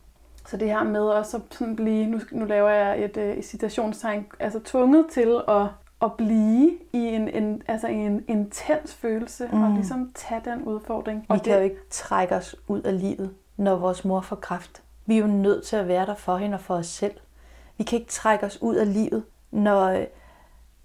så 0.46 0.56
det 0.56 0.68
her 0.68 0.82
med 0.82 1.00
også 1.00 1.36
at 1.36 1.42
sådan 1.50 1.76
blive, 1.76 2.06
nu, 2.06 2.20
nu 2.32 2.44
laver 2.44 2.68
jeg 2.70 3.04
et, 3.04 3.16
øh, 3.16 3.42
citationstegn, 3.42 4.26
altså 4.40 4.60
tvunget 4.64 5.06
til 5.10 5.40
at, 5.48 5.66
at 6.04 6.12
blive 6.12 6.70
i 6.92 6.98
en, 6.98 7.28
en, 7.28 7.62
altså 7.68 7.86
en 7.86 8.24
intens 8.28 8.94
følelse, 8.94 9.48
mm. 9.52 9.62
og 9.62 9.70
ligesom 9.70 10.12
tage 10.14 10.40
den 10.44 10.62
udfordring. 10.62 11.20
Vi 11.20 11.26
og 11.28 11.42
kan 11.42 11.54
jo 11.54 11.60
ikke 11.60 11.88
trække 11.90 12.34
os 12.34 12.56
ud 12.68 12.82
af 12.82 13.00
livet, 13.00 13.34
når 13.56 13.76
vores 13.76 14.04
mor 14.04 14.20
får 14.20 14.36
kræft. 14.36 14.82
Vi 15.06 15.16
er 15.16 15.20
jo 15.20 15.26
nødt 15.26 15.64
til 15.64 15.76
at 15.76 15.88
være 15.88 16.06
der 16.06 16.14
for 16.14 16.36
hende 16.36 16.54
og 16.54 16.60
for 16.60 16.74
os 16.74 16.86
selv. 16.86 17.14
Vi 17.78 17.84
kan 17.84 17.98
ikke 17.98 18.10
trække 18.10 18.46
os 18.46 18.62
ud 18.62 18.74
af 18.74 18.92
livet, 18.92 19.24
når, 19.50 20.04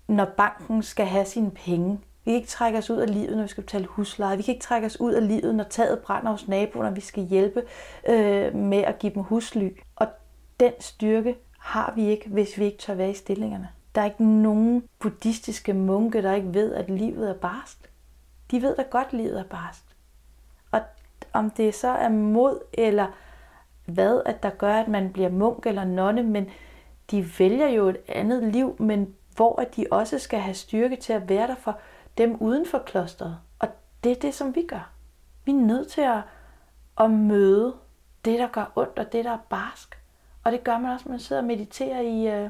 når 0.07 0.25
banken 0.25 0.83
skal 0.83 1.05
have 1.05 1.25
sine 1.25 1.51
penge. 1.51 1.99
Vi 2.25 2.31
kan 2.31 2.35
ikke 2.35 2.47
trække 2.47 2.77
os 2.77 2.89
ud 2.89 2.97
af 2.97 3.13
livet, 3.13 3.35
når 3.35 3.41
vi 3.41 3.47
skal 3.47 3.63
betale 3.63 3.85
husleje. 3.85 4.37
Vi 4.37 4.43
kan 4.43 4.53
ikke 4.53 4.63
trække 4.63 4.85
os 4.85 4.99
ud 4.99 5.13
af 5.13 5.27
livet, 5.27 5.55
når 5.55 5.63
taget 5.63 5.99
brænder 5.99 6.31
hos 6.31 6.47
naboen, 6.47 6.85
og 6.85 6.95
vi 6.95 7.01
skal 7.01 7.23
hjælpe 7.23 7.63
øh, 8.09 8.55
med 8.55 8.77
at 8.77 8.99
give 8.99 9.13
dem 9.13 9.23
husly. 9.23 9.69
Og 9.95 10.07
den 10.59 10.71
styrke 10.79 11.35
har 11.59 11.93
vi 11.95 12.07
ikke, 12.07 12.29
hvis 12.29 12.57
vi 12.57 12.65
ikke 12.65 12.77
tør 12.77 12.93
være 12.93 13.09
i 13.09 13.13
stillingerne. 13.13 13.69
Der 13.95 14.01
er 14.01 14.05
ikke 14.05 14.25
nogen 14.25 14.83
buddhistiske 14.99 15.73
munke, 15.73 16.21
der 16.21 16.33
ikke 16.33 16.53
ved, 16.53 16.73
at 16.73 16.89
livet 16.89 17.29
er 17.29 17.33
barst. 17.33 17.89
De 18.51 18.61
ved 18.61 18.75
da 18.75 18.81
godt, 18.81 19.07
at 19.07 19.13
livet 19.13 19.39
er 19.39 19.43
barst. 19.43 19.83
Og 20.71 20.81
om 21.33 21.49
det 21.49 21.75
så 21.75 21.87
er 21.87 22.09
mod 22.09 22.59
eller 22.73 23.07
hvad, 23.85 24.21
at 24.25 24.43
der 24.43 24.49
gør, 24.49 24.73
at 24.73 24.87
man 24.87 25.13
bliver 25.13 25.29
munk 25.29 25.65
eller 25.65 25.83
nonne, 25.83 26.23
men 26.23 26.49
de 27.11 27.25
vælger 27.39 27.67
jo 27.67 27.89
et 27.89 27.97
andet 28.07 28.43
liv, 28.43 28.75
men 28.79 29.15
hvor 29.35 29.61
at 29.61 29.75
de 29.75 29.85
også 29.91 30.19
skal 30.19 30.39
have 30.39 30.53
styrke 30.53 30.95
til 30.95 31.13
at 31.13 31.29
være 31.29 31.47
der 31.47 31.55
for 31.55 31.79
dem 32.17 32.35
uden 32.39 32.65
for 32.65 32.79
klosteret. 32.79 33.37
Og 33.59 33.67
det 34.03 34.11
er 34.11 34.15
det, 34.15 34.33
som 34.33 34.55
vi 34.55 34.65
gør. 34.67 34.91
Vi 35.45 35.51
er 35.51 35.55
nødt 35.55 35.87
til 35.87 36.01
at, 36.01 36.21
at 36.99 37.11
møde 37.11 37.75
det, 38.25 38.39
der 38.39 38.47
gør 38.47 38.71
ondt, 38.75 38.99
og 38.99 39.11
det, 39.11 39.25
der 39.25 39.31
er 39.31 39.45
barsk. 39.49 39.99
Og 40.43 40.51
det 40.51 40.63
gør 40.63 40.77
man 40.77 40.91
også, 40.91 41.05
når 41.05 41.11
man 41.11 41.19
sidder 41.19 41.41
og 41.41 41.47
mediterer 41.47 42.01
i, 42.01 42.43
øh, 42.43 42.49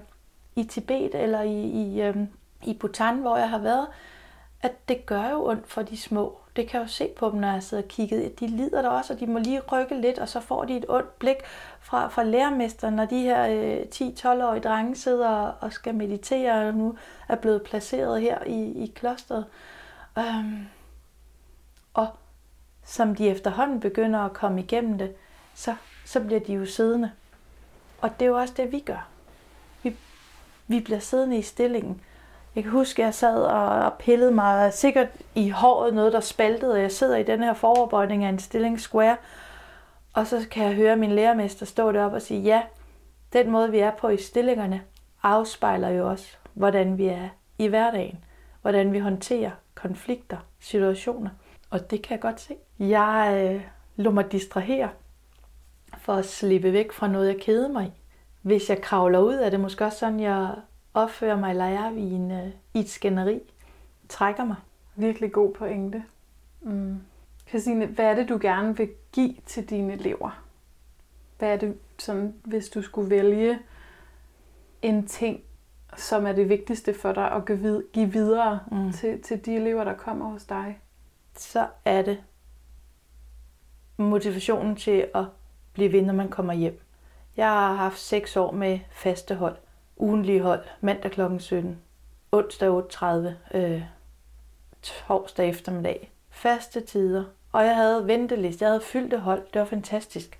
i 0.60 0.64
Tibet 0.64 1.16
eller 1.16 1.42
i, 1.42 1.62
i, 1.62 2.02
øh, 2.02 2.18
i 2.64 2.74
Bhutan, 2.74 3.18
hvor 3.18 3.38
jeg 3.38 3.50
har 3.50 3.58
været, 3.58 3.88
at 4.62 4.90
det 4.90 5.06
gør 5.06 5.30
jo 5.30 5.46
ondt 5.46 5.68
for 5.68 5.82
de 5.82 5.98
små. 5.98 6.38
Det 6.56 6.68
kan 6.68 6.80
jeg 6.80 6.88
jo 6.88 6.92
se 6.92 7.10
på 7.18 7.30
dem, 7.30 7.40
når 7.40 7.52
jeg 7.52 7.64
sidder 7.64 7.84
og 7.84 7.90
kigger. 7.90 8.30
De 8.40 8.48
lider 8.48 8.82
der 8.82 8.90
også, 8.90 9.14
og 9.14 9.20
de 9.20 9.28
må 9.28 9.40
lige 9.40 9.60
rykke 9.60 10.02
lidt, 10.02 10.20
og 10.20 10.30
så 10.30 10.40
får 10.40 10.66
de 10.66 10.78
et 10.78 10.86
ondt 10.90 11.20
blik 11.20 11.36
fra, 11.80 12.08
fra 12.08 12.24
lærermesteren, 12.24 12.96
når 12.96 13.06
de 13.06 13.22
her 13.22 13.48
øh, 13.48 13.82
10-12-årige 13.96 14.62
drenge 14.62 14.96
sidder 14.96 15.30
og 15.60 15.74
skal 15.74 15.96
meditere, 15.96 16.68
og 16.68 16.74
nu 16.74 16.98
er 17.28 17.36
blevet 17.36 17.64
placeret 17.64 18.22
her 18.22 18.44
i, 18.44 18.84
i 18.84 18.92
klosteret. 18.96 19.46
Øhm, 20.18 20.66
og 21.94 22.08
som 22.86 23.16
de 23.16 23.30
efterhånden 23.30 23.80
begynder 23.80 24.20
at 24.20 24.34
komme 24.34 24.62
igennem 24.62 24.98
det, 24.98 25.16
så, 25.56 25.76
så 26.06 26.20
bliver 26.20 26.40
de 26.40 26.54
jo 26.54 26.66
siddende. 26.66 27.12
Og 28.02 28.20
det 28.20 28.26
er 28.26 28.30
jo 28.30 28.38
også 28.38 28.54
det, 28.58 28.72
vi 28.72 28.80
gør. 28.80 29.08
Vi, 30.70 30.80
bliver 30.80 31.00
siddende 31.00 31.38
i 31.38 31.42
stillingen. 31.42 32.02
Jeg 32.56 32.64
kan 32.64 32.72
huske, 32.72 33.02
at 33.02 33.06
jeg 33.06 33.14
sad 33.14 33.42
og 33.42 33.94
pillede 33.94 34.32
mig 34.32 34.74
sikkert 34.74 35.08
i 35.36 35.50
håret, 35.50 35.94
noget 35.94 36.14
der 36.14 36.20
spaltede, 36.20 36.82
jeg 36.82 36.92
sidder 36.92 37.18
i 37.18 37.24
den 37.24 37.44
her 37.44 37.54
foroverbøjning 37.54 38.24
af 38.24 38.30
en 38.30 38.40
stilling 38.40 38.80
square, 38.80 39.18
og 40.14 40.28
så 40.28 40.46
kan 40.52 40.66
jeg 40.66 40.74
høre 40.74 40.96
min 40.96 41.12
lærermester 41.12 41.66
stå 41.66 41.92
deroppe 41.92 42.18
og 42.18 42.22
sige, 42.22 42.42
ja, 42.42 42.62
den 43.34 43.52
måde 43.52 43.72
vi 43.72 43.80
er 43.80 43.92
på 43.92 44.10
i 44.10 44.18
stillingerne, 44.18 44.82
afspejler 45.24 45.90
jo 45.90 46.10
også, 46.10 46.28
hvordan 46.54 46.98
vi 46.98 47.06
er 47.06 47.30
i 47.58 47.68
hverdagen. 47.68 48.24
Hvordan 48.62 48.94
vi 48.94 49.00
håndterer 49.00 49.52
konflikter, 49.76 50.38
situationer. 50.60 51.30
Og 51.70 51.92
det 51.92 52.02
kan 52.02 52.12
jeg 52.12 52.22
godt 52.22 52.42
se. 52.42 52.56
Jeg 52.80 53.52
øh, 53.56 53.62
lå 53.96 54.12
mig 54.12 54.32
distrahere 54.32 54.90
for 55.98 56.14
at 56.14 56.26
slippe 56.26 56.74
væk 56.74 56.92
fra 56.92 57.08
noget, 57.08 57.28
jeg 57.28 57.42
kede 57.42 57.70
mig 57.70 57.86
i. 57.86 57.99
Hvis 58.42 58.70
jeg 58.70 58.82
kravler 58.82 59.20
ud, 59.20 59.34
er 59.34 59.50
det 59.50 59.60
måske 59.60 59.86
også 59.86 59.98
sådan, 59.98 60.20
jeg 60.20 60.56
opfører 60.94 61.36
mig 61.36 61.52
i 61.98 62.16
øh, 62.32 62.48
i 62.74 62.80
et 62.80 62.90
skænderi. 62.90 63.40
Trækker 64.10 64.46
mig. 64.46 64.56
Virkelig 64.96 65.32
god 65.32 65.54
pointe. 65.54 66.04
Mm. 66.62 67.00
Christine, 67.50 67.86
hvad 67.86 68.06
er 68.06 68.16
det, 68.16 68.30
du 68.30 68.38
gerne 68.42 68.78
vil 68.78 68.90
give 69.12 69.36
til 69.46 69.70
dine 69.70 69.94
elever? 69.94 70.44
Hvad 71.38 71.54
er 71.54 71.58
det, 71.58 71.78
sådan, 72.00 72.34
hvis 72.44 72.70
du 72.70 72.82
skulle 72.82 73.10
vælge 73.10 73.60
en 74.82 75.08
ting, 75.08 75.42
som 75.98 76.26
er 76.26 76.32
det 76.32 76.50
vigtigste 76.50 76.94
for 76.94 77.12
dig 77.12 77.32
at 77.32 77.46
give 77.94 78.12
videre 78.12 78.60
mm. 78.72 78.92
til, 78.92 79.22
til 79.22 79.46
de 79.46 79.56
elever, 79.56 79.84
der 79.84 79.94
kommer 79.94 80.30
hos 80.30 80.46
dig? 80.46 80.80
Så 81.36 81.68
er 81.86 82.02
det 82.02 82.24
motivationen 83.98 84.76
til 84.76 85.08
at 85.16 85.26
blive 85.74 85.92
ved, 85.92 86.02
når 86.02 86.14
man 86.14 86.30
kommer 86.30 86.54
hjem. 86.54 86.82
Jeg 87.40 87.48
har 87.48 87.74
haft 87.74 88.00
seks 88.00 88.38
år 88.38 88.52
med 88.52 88.80
faste 88.92 89.36
hold. 89.36 89.56
Ugenlige 89.98 90.42
hold. 90.42 90.64
Mandag 90.82 91.12
kl. 91.12 91.22
17. 91.40 91.80
Onsdag 92.32 92.70
8.30. 92.70 93.58
Øh, 93.58 93.84
torsdag 94.82 95.50
eftermiddag. 95.50 96.12
Faste 96.30 96.82
tider. 96.82 97.24
Og 97.52 97.66
jeg 97.66 97.76
havde 97.76 98.08
ventelist. 98.08 98.62
Jeg 98.62 98.70
havde 98.70 98.82
fyldte 98.82 99.20
hold. 99.20 99.44
Det 99.54 99.60
var 99.60 99.66
fantastisk. 99.66 100.40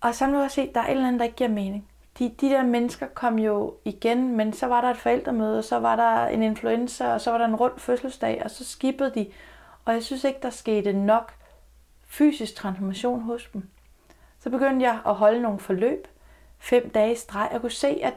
Og 0.00 0.14
så 0.14 0.26
nu 0.26 0.32
har 0.32 0.40
jeg 0.40 0.50
set, 0.50 0.74
der 0.74 0.80
er 0.80 0.84
et 0.84 0.90
eller 0.90 1.06
andet, 1.06 1.18
der 1.18 1.24
ikke 1.24 1.36
giver 1.36 1.50
mening. 1.50 1.88
De, 2.18 2.34
de 2.40 2.48
der 2.48 2.62
mennesker 2.62 3.06
kom 3.06 3.38
jo 3.38 3.74
igen, 3.84 4.36
men 4.36 4.52
så 4.52 4.66
var 4.66 4.80
der 4.80 4.90
et 4.90 4.96
forældremøde, 4.96 5.58
og 5.58 5.64
så 5.64 5.78
var 5.78 5.96
der 5.96 6.26
en 6.26 6.42
influenza, 6.42 7.12
og 7.14 7.20
så 7.20 7.30
var 7.30 7.38
der 7.38 7.44
en 7.44 7.56
rund 7.56 7.78
fødselsdag, 7.78 8.42
og 8.44 8.50
så 8.50 8.64
skippede 8.64 9.12
de. 9.14 9.30
Og 9.84 9.92
jeg 9.94 10.02
synes 10.02 10.24
ikke, 10.24 10.40
der 10.42 10.50
skete 10.50 10.92
nok 10.92 11.34
fysisk 12.06 12.54
transformation 12.54 13.20
hos 13.20 13.48
dem. 13.52 13.68
Så 14.44 14.50
begyndte 14.50 14.86
jeg 14.86 14.98
at 15.06 15.14
holde 15.14 15.42
nogle 15.42 15.58
forløb, 15.58 16.08
fem 16.58 16.90
dage 16.90 17.12
i 17.12 17.14
streg. 17.14 17.48
Jeg 17.52 17.60
kunne 17.60 17.70
se, 17.70 18.00
at 18.02 18.14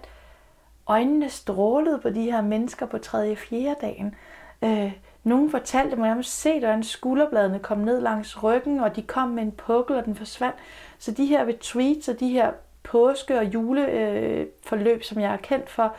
øjnene 0.87 1.29
strålede 1.29 1.99
på 1.99 2.09
de 2.09 2.21
her 2.21 2.41
mennesker 2.41 2.85
på 2.85 2.97
tredje 2.97 3.31
og 3.31 3.37
fjerde 3.37 3.75
dagen. 3.81 4.15
Øh, 4.61 4.91
nogen 5.23 5.51
fortalte 5.51 5.95
mig, 5.95 6.11
at 6.11 6.17
jeg 6.17 6.25
se, 6.25 6.59
hvordan 6.59 6.83
skulderbladene 6.83 7.59
kom 7.59 7.77
ned 7.77 8.01
langs 8.01 8.43
ryggen, 8.43 8.79
og 8.79 8.95
de 8.95 9.01
kom 9.01 9.29
med 9.29 9.43
en 9.43 9.51
pukkel, 9.51 9.95
og 9.95 10.05
den 10.05 10.15
forsvandt. 10.15 10.55
Så 10.97 11.11
de 11.11 11.25
her 11.25 11.45
retreats 11.45 12.07
og 12.07 12.19
de 12.19 12.29
her 12.29 12.51
påske- 12.83 13.39
og 13.39 13.45
juleforløb, 13.45 14.97
øh, 14.97 15.03
som 15.03 15.21
jeg 15.21 15.33
er 15.33 15.37
kendt 15.37 15.69
for, 15.69 15.95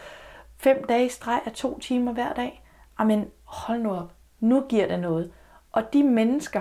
fem 0.58 0.84
dage 0.84 1.06
i 1.06 1.08
streg 1.08 1.40
af 1.46 1.52
to 1.52 1.78
timer 1.78 2.12
hver 2.12 2.32
dag. 2.32 2.62
Jamen, 3.00 3.30
hold 3.44 3.80
nu 3.80 3.94
op. 3.94 4.12
Nu 4.40 4.64
giver 4.68 4.86
det 4.86 5.00
noget. 5.00 5.32
Og 5.72 5.92
de 5.92 6.02
mennesker, 6.02 6.60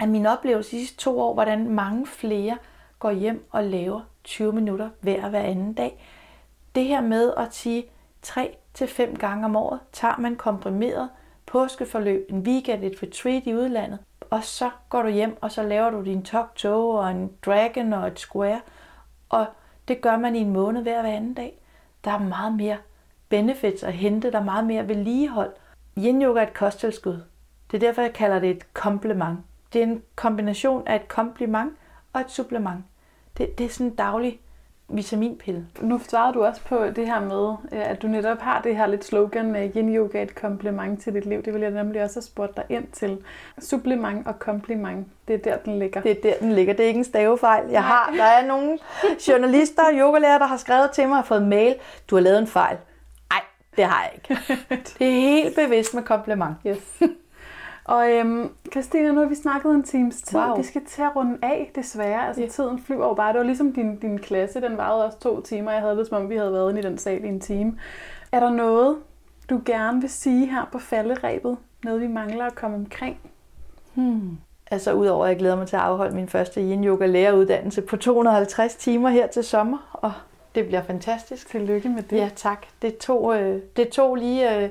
af 0.00 0.08
min 0.08 0.26
oplevelse 0.26 0.76
de 0.76 0.80
sidste 0.80 0.96
to 0.96 1.20
år, 1.20 1.34
hvordan 1.34 1.68
mange 1.68 2.06
flere 2.06 2.58
går 2.98 3.10
hjem 3.10 3.48
og 3.50 3.64
laver 3.64 4.00
20 4.24 4.52
minutter 4.52 4.90
hver 5.00 5.28
hver 5.28 5.40
anden 5.40 5.72
dag. 5.72 6.04
Det 6.74 6.84
her 6.84 7.00
med 7.00 7.32
at 7.36 7.54
sige 7.54 7.84
3 8.22 8.56
til 8.74 9.16
gange 9.18 9.44
om 9.44 9.56
året, 9.56 9.80
tager 9.92 10.16
man 10.18 10.36
komprimeret 10.36 11.08
påskeforløb, 11.46 12.26
en 12.30 12.38
weekend, 12.38 12.84
et 12.84 13.02
retreat 13.02 13.42
i 13.46 13.54
udlandet, 13.54 13.98
og 14.30 14.44
så 14.44 14.70
går 14.88 15.02
du 15.02 15.08
hjem, 15.08 15.38
og 15.40 15.52
så 15.52 15.62
laver 15.62 15.90
du 15.90 16.04
din 16.04 16.22
talk 16.22 16.54
toe 16.54 16.98
og 16.98 17.10
en 17.10 17.32
dragon 17.46 17.92
og 17.92 18.06
et 18.06 18.18
square, 18.18 18.60
og 19.28 19.46
det 19.88 20.00
gør 20.00 20.16
man 20.16 20.36
i 20.36 20.38
en 20.38 20.52
måned 20.52 20.82
hver 20.82 21.00
hver 21.00 21.12
anden 21.12 21.34
dag. 21.34 21.58
Der 22.04 22.10
er 22.10 22.18
meget 22.18 22.52
mere 22.52 22.76
benefits 23.28 23.82
at 23.82 23.92
hente, 23.92 24.32
der 24.32 24.38
er 24.38 24.44
meget 24.44 24.66
mere 24.66 24.88
vedligehold. 24.88 25.52
Yin 25.98 26.22
yoga 26.22 26.40
er 26.40 26.46
et 26.46 26.54
kosttilskud. 26.54 27.22
Det 27.70 27.76
er 27.76 27.86
derfor, 27.86 28.02
jeg 28.02 28.12
kalder 28.12 28.38
det 28.38 28.50
et 28.50 28.74
komplement. 28.74 29.38
Det 29.72 29.78
er 29.78 29.82
en 29.86 30.02
kombination 30.16 30.82
af 30.86 30.96
et 30.96 31.08
kompliment 31.08 31.72
og 32.12 32.20
et 32.20 32.30
supplement. 32.30 32.84
Det, 33.38 33.58
det 33.58 33.66
er 33.66 33.70
sådan 33.70 33.86
en 33.86 33.94
daglig 33.94 34.40
vitaminpille. 34.88 35.66
Nu 35.80 36.00
svarede 36.08 36.34
du 36.34 36.44
også 36.44 36.60
på 36.64 36.84
det 36.96 37.06
her 37.06 37.20
med, 37.20 37.54
øh, 37.78 37.90
at 37.90 38.02
du 38.02 38.06
netop 38.06 38.38
har 38.38 38.60
det 38.62 38.76
her 38.76 38.86
lidt 38.86 39.04
slogan 39.04 39.52
med 39.52 39.70
yin 39.76 39.96
yoga 39.96 40.22
et 40.22 40.34
kompliment 40.34 41.02
til 41.02 41.14
dit 41.14 41.26
liv. 41.26 41.42
Det 41.42 41.54
vil 41.54 41.62
jeg 41.62 41.70
nemlig 41.70 42.02
også 42.02 42.16
have 42.16 42.22
spurgt 42.22 42.56
dig 42.56 42.64
ind 42.68 42.86
til. 42.92 43.18
Supplement 43.58 44.26
og 44.26 44.38
kompliment, 44.38 45.06
det 45.28 45.34
er 45.34 45.38
der, 45.38 45.56
den 45.56 45.78
ligger. 45.78 46.00
Det 46.02 46.10
er 46.10 46.20
der, 46.22 46.32
den 46.40 46.52
ligger. 46.52 46.74
Det 46.74 46.82
er 46.82 46.86
ikke 46.88 46.98
en 46.98 47.04
stavefejl. 47.04 47.64
Jeg 47.70 47.80
Nej. 47.80 47.88
har, 47.90 48.12
der 48.16 48.24
er 48.24 48.46
nogle 48.46 48.78
journalister 49.28 49.82
og 49.82 49.92
yogalærer, 49.94 50.38
der 50.38 50.46
har 50.46 50.56
skrevet 50.56 50.90
til 50.90 51.08
mig 51.08 51.18
og 51.18 51.26
fået 51.26 51.42
mail. 51.46 51.74
Du 52.10 52.16
har 52.16 52.22
lavet 52.22 52.38
en 52.38 52.46
fejl. 52.46 52.76
Nej, 53.30 53.40
det 53.76 53.84
har 53.84 54.02
jeg 54.02 54.12
ikke. 54.14 54.42
Det 54.98 55.06
er 55.08 55.20
helt 55.20 55.56
bevidst 55.56 55.94
med 55.94 56.02
kompliment. 56.02 56.56
Yes. 56.66 57.00
Og 57.86 58.10
øhm, 58.10 58.50
Christina, 58.72 59.12
nu 59.12 59.20
har 59.20 59.26
vi 59.26 59.34
snakket 59.34 59.74
en 59.74 59.82
times 59.82 60.22
tid. 60.22 60.38
Wow. 60.38 60.56
Vi 60.56 60.62
skal 60.62 60.84
til 60.84 61.02
at 61.02 61.16
runde 61.16 61.38
af, 61.42 61.70
desværre. 61.74 62.26
Altså, 62.26 62.42
yeah. 62.42 62.50
tiden 62.50 62.78
flyver 62.78 63.06
jo 63.06 63.14
bare. 63.14 63.32
Det 63.32 63.38
var 63.38 63.44
ligesom 63.44 63.72
din, 63.72 63.96
din 63.96 64.18
klasse. 64.18 64.60
Den 64.60 64.76
varede 64.76 65.04
også 65.04 65.18
to 65.18 65.40
timer. 65.40 65.72
Jeg 65.72 65.80
havde 65.80 65.96
det, 65.96 66.06
som 66.06 66.22
om 66.22 66.30
vi 66.30 66.36
havde 66.36 66.52
været 66.52 66.70
inde 66.70 66.80
i 66.80 66.84
den 66.84 66.98
sal 66.98 67.24
i 67.24 67.28
en 67.28 67.40
time. 67.40 67.78
Er 68.32 68.40
der 68.40 68.50
noget, 68.50 68.96
du 69.50 69.60
gerne 69.64 70.00
vil 70.00 70.10
sige 70.10 70.46
her 70.46 70.68
på 70.72 70.78
falderæbet? 70.78 71.56
Noget, 71.84 72.00
vi 72.00 72.06
mangler 72.06 72.44
at 72.44 72.54
komme 72.54 72.76
omkring? 72.76 73.18
Hmm. 73.94 74.38
Altså 74.70 74.92
udover 74.92 75.24
at 75.24 75.28
jeg 75.28 75.38
glæder 75.38 75.56
mig 75.56 75.66
til 75.66 75.76
at 75.76 75.82
afholde 75.82 76.14
min 76.14 76.28
første 76.28 76.60
yin 76.60 76.84
yoga 76.84 77.06
læreruddannelse 77.06 77.82
på 77.82 77.96
250 77.96 78.74
timer 78.74 79.08
her 79.08 79.26
til 79.26 79.44
sommer, 79.44 79.90
og 79.92 80.12
det 80.54 80.66
bliver 80.66 80.82
fantastisk. 80.82 81.48
Tillykke 81.48 81.88
med 81.88 82.02
det. 82.02 82.16
Ja, 82.16 82.30
tak. 82.36 82.66
Det 82.82 82.96
tog, 82.96 83.40
øh, 83.40 83.62
det 83.76 83.88
tog 83.88 84.16
lige 84.16 84.56
øh, 84.56 84.70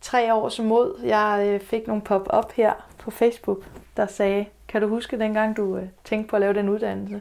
tre 0.00 0.34
års 0.34 0.60
mod. 0.60 1.00
Jeg 1.04 1.44
øh, 1.46 1.60
fik 1.60 1.86
nogle 1.86 2.02
pop-up 2.02 2.52
her 2.52 2.72
på 2.98 3.10
Facebook, 3.10 3.64
der 3.96 4.06
sagde, 4.06 4.46
kan 4.68 4.82
du 4.82 4.88
huske 4.88 5.18
dengang, 5.18 5.56
du 5.56 5.76
øh, 5.76 5.86
tænkte 6.04 6.30
på 6.30 6.36
at 6.36 6.40
lave 6.40 6.54
den 6.54 6.68
uddannelse? 6.68 7.20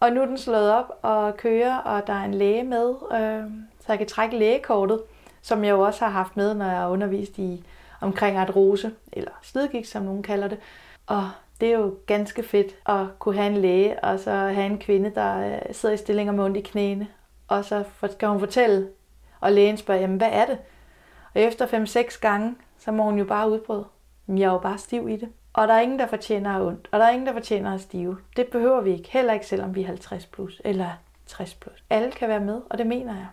Og 0.00 0.12
nu 0.12 0.22
er 0.22 0.26
den 0.26 0.38
slået 0.38 0.72
op 0.72 0.98
og 1.02 1.36
kører, 1.36 1.76
og 1.76 2.06
der 2.06 2.12
er 2.12 2.24
en 2.24 2.34
læge 2.34 2.64
med, 2.64 2.88
øh, 3.12 3.50
så 3.80 3.86
jeg 3.88 3.98
kan 3.98 4.06
trække 4.06 4.38
lægekortet, 4.38 5.00
som 5.42 5.64
jeg 5.64 5.70
jo 5.70 5.80
også 5.80 6.04
har 6.04 6.10
haft 6.10 6.36
med, 6.36 6.54
når 6.54 6.64
jeg 6.64 6.76
har 6.76 6.88
undervist 6.88 7.38
i 7.38 7.64
omkring 8.00 8.36
artrose, 8.36 8.90
eller 9.12 9.30
slidgik, 9.42 9.86
som 9.86 10.02
nogen 10.02 10.22
kalder 10.22 10.48
det. 10.48 10.58
Og 11.06 11.30
det 11.60 11.68
er 11.68 11.78
jo 11.78 11.94
ganske 12.06 12.42
fedt 12.42 12.76
at 12.86 13.18
kunne 13.18 13.34
have 13.34 13.46
en 13.46 13.56
læge, 13.56 14.04
og 14.04 14.18
så 14.18 14.30
have 14.30 14.66
en 14.66 14.78
kvinde, 14.78 15.12
der 15.14 15.54
øh, 15.54 15.74
sidder 15.74 15.94
i 15.94 15.98
stillinger 15.98 16.32
med 16.32 16.44
ondt 16.44 16.56
i 16.56 16.60
knæene. 16.60 17.08
Og 17.48 17.64
så 17.64 17.84
skal 18.10 18.28
hun 18.28 18.40
fortælle, 18.40 18.88
og 19.40 19.52
lægen 19.52 19.76
spørger, 19.76 20.00
jamen 20.00 20.16
hvad 20.16 20.30
er 20.32 20.46
det? 20.46 20.58
Og 21.34 21.40
efter 21.40 21.66
5-6 21.66 22.20
gange, 22.20 22.54
så 22.78 22.92
må 22.92 23.02
hun 23.02 23.18
jo 23.18 23.24
bare 23.24 23.50
udbryde. 23.50 23.84
Men 24.26 24.38
jeg 24.38 24.46
er 24.46 24.52
jo 24.52 24.58
bare 24.58 24.78
stiv 24.78 25.08
i 25.08 25.16
det. 25.16 25.28
Og 25.52 25.68
der 25.68 25.74
er 25.74 25.80
ingen, 25.80 25.98
der 25.98 26.06
fortjener 26.06 26.56
at 26.56 26.62
ondt. 26.62 26.88
Og 26.92 26.98
der 26.98 27.04
er 27.06 27.10
ingen, 27.10 27.26
der 27.26 27.32
fortjener 27.32 27.74
at 27.74 27.80
stive. 27.80 28.18
Det 28.36 28.46
behøver 28.46 28.80
vi 28.80 28.92
ikke. 28.92 29.10
Heller 29.10 29.32
ikke, 29.32 29.46
selvom 29.46 29.74
vi 29.74 29.82
er 29.82 29.86
50 29.86 30.26
plus 30.26 30.62
eller 30.64 30.88
60 31.26 31.54
plus. 31.54 31.84
Alle 31.90 32.10
kan 32.10 32.28
være 32.28 32.40
med, 32.40 32.60
og 32.70 32.78
det 32.78 32.86
mener 32.86 33.14
jeg. 33.14 33.26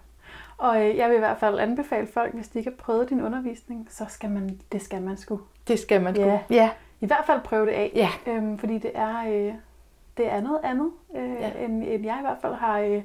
Og 0.58 0.82
øh, 0.90 0.98
jeg 0.98 1.10
vil 1.10 1.16
i 1.16 1.20
hvert 1.20 1.38
fald 1.38 1.60
anbefale 1.60 2.08
folk, 2.08 2.34
hvis 2.34 2.48
de 2.48 2.58
ikke 2.58 2.72
har 2.72 2.78
prøvet 2.78 3.10
din 3.10 3.22
undervisning, 3.22 3.88
så 3.90 4.06
skal 4.10 4.30
man, 4.30 4.60
det 4.72 4.82
skal 4.82 5.02
man 5.02 5.18
sgu. 5.18 5.42
Det 5.68 5.80
skal 5.80 6.02
man 6.02 6.16
sgu. 6.16 6.24
Ja. 6.24 6.40
ja. 6.50 6.70
I 7.00 7.06
hvert 7.06 7.26
fald 7.26 7.42
prøve 7.42 7.66
det 7.66 7.72
af. 7.72 7.92
Ja. 7.96 8.10
Øhm, 8.28 8.58
fordi 8.58 8.78
det 8.78 8.92
er, 8.96 9.18
øh, 9.28 9.54
det 10.18 10.32
er 10.32 10.42
noget 10.42 10.60
andet, 10.64 10.92
øh, 11.16 11.32
ja. 11.40 11.52
end, 11.66 11.84
end 11.84 12.06
jeg 12.06 12.18
i 12.18 12.22
hvert 12.22 12.38
fald 12.42 12.54
har, 12.54 12.80
øh, 12.80 13.04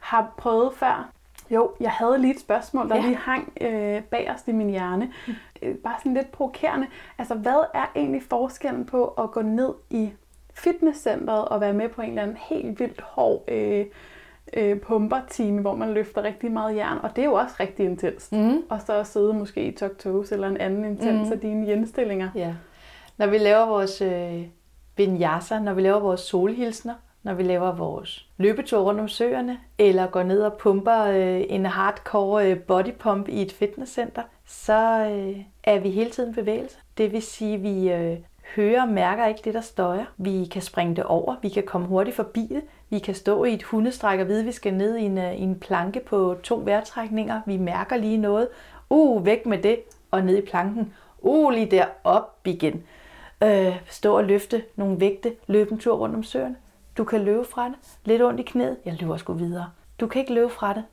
har 0.00 0.34
prøvet 0.36 0.74
før. 0.74 1.10
Jo, 1.50 1.70
jeg 1.80 1.90
havde 1.90 2.18
lige 2.18 2.34
et 2.34 2.40
spørgsmål, 2.40 2.88
der 2.88 2.96
ja. 2.96 3.02
lige 3.02 3.16
hang 3.16 3.52
øh, 3.60 4.02
bagerst 4.02 4.48
i 4.48 4.52
min 4.52 4.70
hjerne. 4.70 5.12
Mm. 5.26 5.34
Øh, 5.62 5.74
bare 5.74 5.94
sådan 5.98 6.14
lidt 6.14 6.32
provokerende. 6.32 6.86
Altså, 7.18 7.34
hvad 7.34 7.64
er 7.74 7.86
egentlig 7.96 8.22
forskellen 8.22 8.84
på 8.86 9.04
at 9.06 9.30
gå 9.30 9.42
ned 9.42 9.68
i 9.90 10.10
fitnesscenteret 10.54 11.44
og 11.44 11.60
være 11.60 11.72
med 11.72 11.88
på 11.88 12.02
en 12.02 12.08
eller 12.08 12.22
anden 12.22 12.36
helt 12.36 12.80
vildt 12.80 13.00
hård 13.00 13.44
øh, 13.48 13.86
øh, 14.54 14.80
pumper-time, 14.80 15.60
hvor 15.60 15.74
man 15.76 15.90
løfter 15.94 16.22
rigtig 16.22 16.50
meget 16.52 16.76
jern, 16.76 16.98
og 17.02 17.16
det 17.16 17.22
er 17.22 17.26
jo 17.26 17.34
også 17.34 17.56
rigtig 17.60 17.84
intenst. 17.86 18.32
Mm. 18.32 18.62
Og 18.68 18.80
så 18.86 18.92
at 18.92 19.06
sidde 19.06 19.34
måske 19.34 19.64
i 19.64 19.72
tok 19.72 19.98
toes 19.98 20.32
eller 20.32 20.48
en 20.48 20.56
anden 20.56 20.84
intens 20.84 21.26
Mm. 21.26 21.32
af 21.32 21.40
dine 21.40 21.66
hjenstillinger. 21.66 22.28
Ja. 22.34 22.54
Når 23.18 23.26
vi 23.26 23.38
laver 23.38 23.66
vores 23.66 24.00
øh, 24.00 24.42
vinyasa, 24.96 25.58
når 25.58 25.74
vi 25.74 25.80
laver 25.82 25.98
vores 26.00 26.20
solhilsner, 26.20 26.94
når 27.26 27.34
vi 27.34 27.42
laver 27.42 27.72
vores 27.72 28.26
løbetur 28.36 28.80
rundt 28.80 29.00
om 29.00 29.08
søerne, 29.08 29.58
eller 29.78 30.06
går 30.06 30.22
ned 30.22 30.42
og 30.42 30.52
pumper 30.52 31.04
øh, 31.04 31.44
en 31.48 31.66
hardcore 31.66 32.50
øh, 32.50 32.58
bodypump 32.58 33.28
i 33.28 33.42
et 33.42 33.52
fitnesscenter, 33.52 34.22
så 34.44 35.08
øh, 35.10 35.40
er 35.64 35.78
vi 35.78 35.90
hele 35.90 36.10
tiden 36.10 36.30
i 36.30 36.34
bevægelse. 36.34 36.76
Det 36.98 37.12
vil 37.12 37.22
sige, 37.22 37.54
at 37.54 37.62
vi 37.62 37.90
øh, 37.92 38.16
hører 38.56 38.82
og 38.82 38.88
mærker 38.88 39.26
ikke 39.26 39.40
det, 39.44 39.54
der 39.54 39.60
støjer. 39.60 40.04
Vi 40.16 40.44
kan 40.44 40.62
springe 40.62 40.96
det 40.96 41.04
over, 41.04 41.36
vi 41.42 41.48
kan 41.48 41.62
komme 41.62 41.86
hurtigt 41.86 42.16
forbi 42.16 42.46
det. 42.50 42.62
Vi 42.90 42.98
kan 42.98 43.14
stå 43.14 43.44
i 43.44 43.54
et 43.54 43.62
hundestræk 43.62 44.20
og 44.20 44.28
vide, 44.28 44.40
at 44.40 44.46
vi 44.46 44.52
skal 44.52 44.74
ned 44.74 44.96
i 44.96 45.02
en, 45.02 45.18
øh, 45.18 45.34
i 45.34 45.42
en 45.42 45.58
planke 45.58 46.00
på 46.00 46.36
to 46.42 46.62
vejrtrækninger. 46.64 47.40
Vi 47.46 47.56
mærker 47.56 47.96
lige 47.96 48.18
noget. 48.18 48.48
Uh, 48.90 49.26
væk 49.26 49.46
med 49.46 49.58
det, 49.58 49.78
og 50.10 50.24
ned 50.24 50.36
i 50.36 50.46
planken. 50.46 50.92
Uh, 51.18 51.52
lige 51.52 51.70
der, 51.70 51.86
op 52.04 52.36
igen. 52.44 52.82
Øh, 53.42 53.76
stå 53.88 54.16
og 54.16 54.24
løfte 54.24 54.62
nogle 54.76 55.00
vægte, 55.00 55.32
løbe 55.46 55.72
en 55.72 55.78
tur 55.78 55.96
rundt 55.96 56.16
om 56.16 56.22
søerne. 56.22 56.56
Du 56.96 57.04
kan 57.04 57.24
løbe 57.24 57.44
fra 57.44 57.68
det. 57.68 57.74
Lidt 58.04 58.22
ondt 58.22 58.40
i 58.40 58.42
knæet. 58.42 58.76
Jeg 58.84 59.00
løber 59.00 59.16
sgu 59.16 59.32
videre. 59.32 59.70
Du 60.00 60.06
kan 60.06 60.20
ikke 60.20 60.34
løbe 60.34 60.50
fra 60.50 60.74
det, 60.74 60.84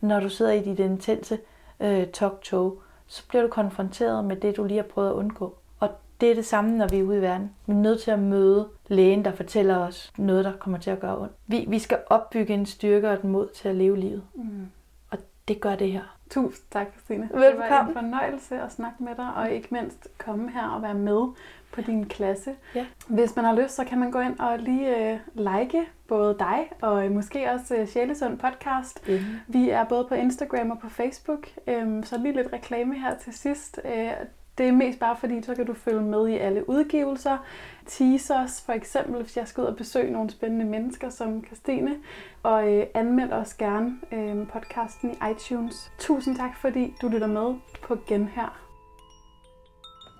når 0.00 0.20
du 0.20 0.28
sidder 0.28 0.52
i 0.52 0.62
dit 0.62 0.78
intense 0.78 1.38
øh, 1.80 2.06
talk-toe. 2.06 2.72
Så 3.06 3.28
bliver 3.28 3.42
du 3.42 3.48
konfronteret 3.48 4.24
med 4.24 4.36
det, 4.36 4.56
du 4.56 4.64
lige 4.64 4.76
har 4.76 4.88
prøvet 4.88 5.08
at 5.08 5.14
undgå. 5.14 5.54
Og 5.80 5.90
det 6.20 6.30
er 6.30 6.34
det 6.34 6.46
samme, 6.46 6.76
når 6.78 6.88
vi 6.88 6.98
er 6.98 7.02
ude 7.02 7.18
i 7.18 7.22
verden. 7.22 7.50
Vi 7.66 7.72
er 7.72 7.76
nødt 7.76 8.00
til 8.00 8.10
at 8.10 8.18
møde 8.18 8.68
lægen, 8.88 9.24
der 9.24 9.32
fortæller 9.32 9.76
os 9.76 10.12
noget, 10.18 10.44
der 10.44 10.52
kommer 10.52 10.78
til 10.78 10.90
at 10.90 11.00
gøre 11.00 11.18
ondt. 11.18 11.32
Vi, 11.46 11.64
vi 11.68 11.78
skal 11.78 11.98
opbygge 12.06 12.54
en 12.54 12.66
styrke 12.66 13.08
og 13.08 13.14
et 13.14 13.24
mod 13.24 13.48
til 13.48 13.68
at 13.68 13.74
leve 13.76 13.98
livet. 13.98 14.22
Mm. 14.34 14.66
Og 15.10 15.18
det 15.48 15.60
gør 15.60 15.74
det 15.74 15.92
her. 15.92 16.16
Tusind 16.30 16.66
tak, 16.70 16.86
Christine. 16.92 17.28
Det 17.34 17.58
var 17.58 17.86
en 17.86 17.94
fornøjelse 17.94 18.60
at 18.60 18.72
snakke 18.72 19.04
med 19.04 19.14
dig, 19.16 19.34
og 19.34 19.50
ikke 19.50 19.68
mindst 19.70 20.08
komme 20.18 20.50
her 20.50 20.68
og 20.68 20.82
være 20.82 20.94
med 20.94 21.26
på 21.72 21.80
din 21.80 22.06
klasse. 22.06 22.50
Ja. 22.74 22.86
Hvis 23.08 23.36
man 23.36 23.44
har 23.44 23.54
lyst, 23.54 23.74
så 23.74 23.84
kan 23.84 23.98
man 23.98 24.10
gå 24.10 24.20
ind 24.20 24.38
og 24.38 24.58
lige 24.58 25.12
øh, 25.12 25.18
like 25.36 25.86
både 26.08 26.36
dig 26.38 26.70
og 26.80 27.04
øh, 27.04 27.10
måske 27.10 27.50
også 27.50 27.76
øh, 27.76 27.88
Sjælesund 27.88 28.38
podcast. 28.38 29.08
Vi 29.46 29.70
er 29.70 29.84
både 29.84 30.04
på 30.08 30.14
Instagram 30.14 30.70
og 30.70 30.78
på 30.78 30.88
Facebook, 30.88 31.48
øhm, 31.66 32.02
så 32.02 32.18
lige 32.18 32.36
lidt 32.36 32.52
reklame 32.52 32.98
her 32.98 33.18
til 33.18 33.32
sidst. 33.32 33.80
Øh, 33.84 34.10
det 34.58 34.68
er 34.68 34.72
mest 34.72 34.98
bare 34.98 35.16
fordi, 35.16 35.42
så 35.42 35.54
kan 35.54 35.66
du 35.66 35.74
følge 35.74 36.00
med 36.00 36.28
i 36.28 36.36
alle 36.36 36.68
udgivelser. 36.68 37.38
Teasers, 37.86 38.62
for 38.66 38.72
eksempel, 38.72 39.22
hvis 39.22 39.36
jeg 39.36 39.48
skal 39.48 39.60
ud 39.60 39.66
og 39.66 39.76
besøge 39.76 40.12
nogle 40.12 40.30
spændende 40.30 40.64
mennesker 40.64 41.08
som 41.08 41.44
Christine. 41.44 41.96
Og 42.42 42.72
øh, 42.72 42.86
anmeld 42.94 43.32
os 43.32 43.54
gerne 43.54 43.98
øh, 44.12 44.48
podcasten 44.48 45.10
i 45.10 45.30
iTunes. 45.30 45.92
Tusind 45.98 46.36
tak, 46.36 46.56
fordi 46.56 46.94
du 47.02 47.08
lytter 47.08 47.26
med 47.26 47.54
på 47.82 47.96
Genhør. 48.06 48.58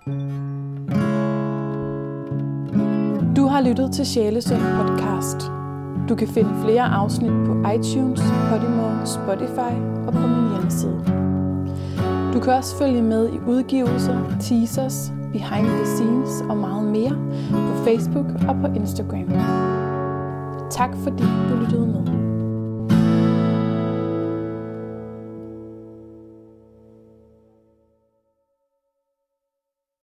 Du 0.07 1.22
har 3.53 3.61
lyttet 3.61 3.93
til 3.93 4.07
Sjælesund 4.07 4.61
podcast. 4.61 5.51
Du 6.09 6.15
kan 6.15 6.29
finde 6.29 6.51
flere 6.65 6.83
afsnit 6.83 7.33
på 7.47 7.53
iTunes, 7.53 8.21
Podimo, 8.51 9.05
Spotify 9.05 9.75
og 10.07 10.13
på 10.13 10.27
min 10.27 10.51
hjemmeside. 10.51 11.05
Du 12.35 12.41
kan 12.41 12.53
også 12.53 12.77
følge 12.77 13.03
med 13.03 13.29
i 13.33 13.39
udgivelser, 13.47 14.19
teasers, 14.41 15.13
behind 15.33 15.67
the 15.67 15.85
scenes 15.85 16.45
og 16.51 16.57
meget 16.57 16.85
mere 16.85 17.17
på 17.51 17.85
Facebook 17.85 18.27
og 18.49 18.57
på 18.61 18.67
Instagram. 18.77 19.29
Tak 20.71 20.91
fordi 21.05 21.25
du 21.51 21.57
lyttede 21.57 21.87
med. 21.87 22.22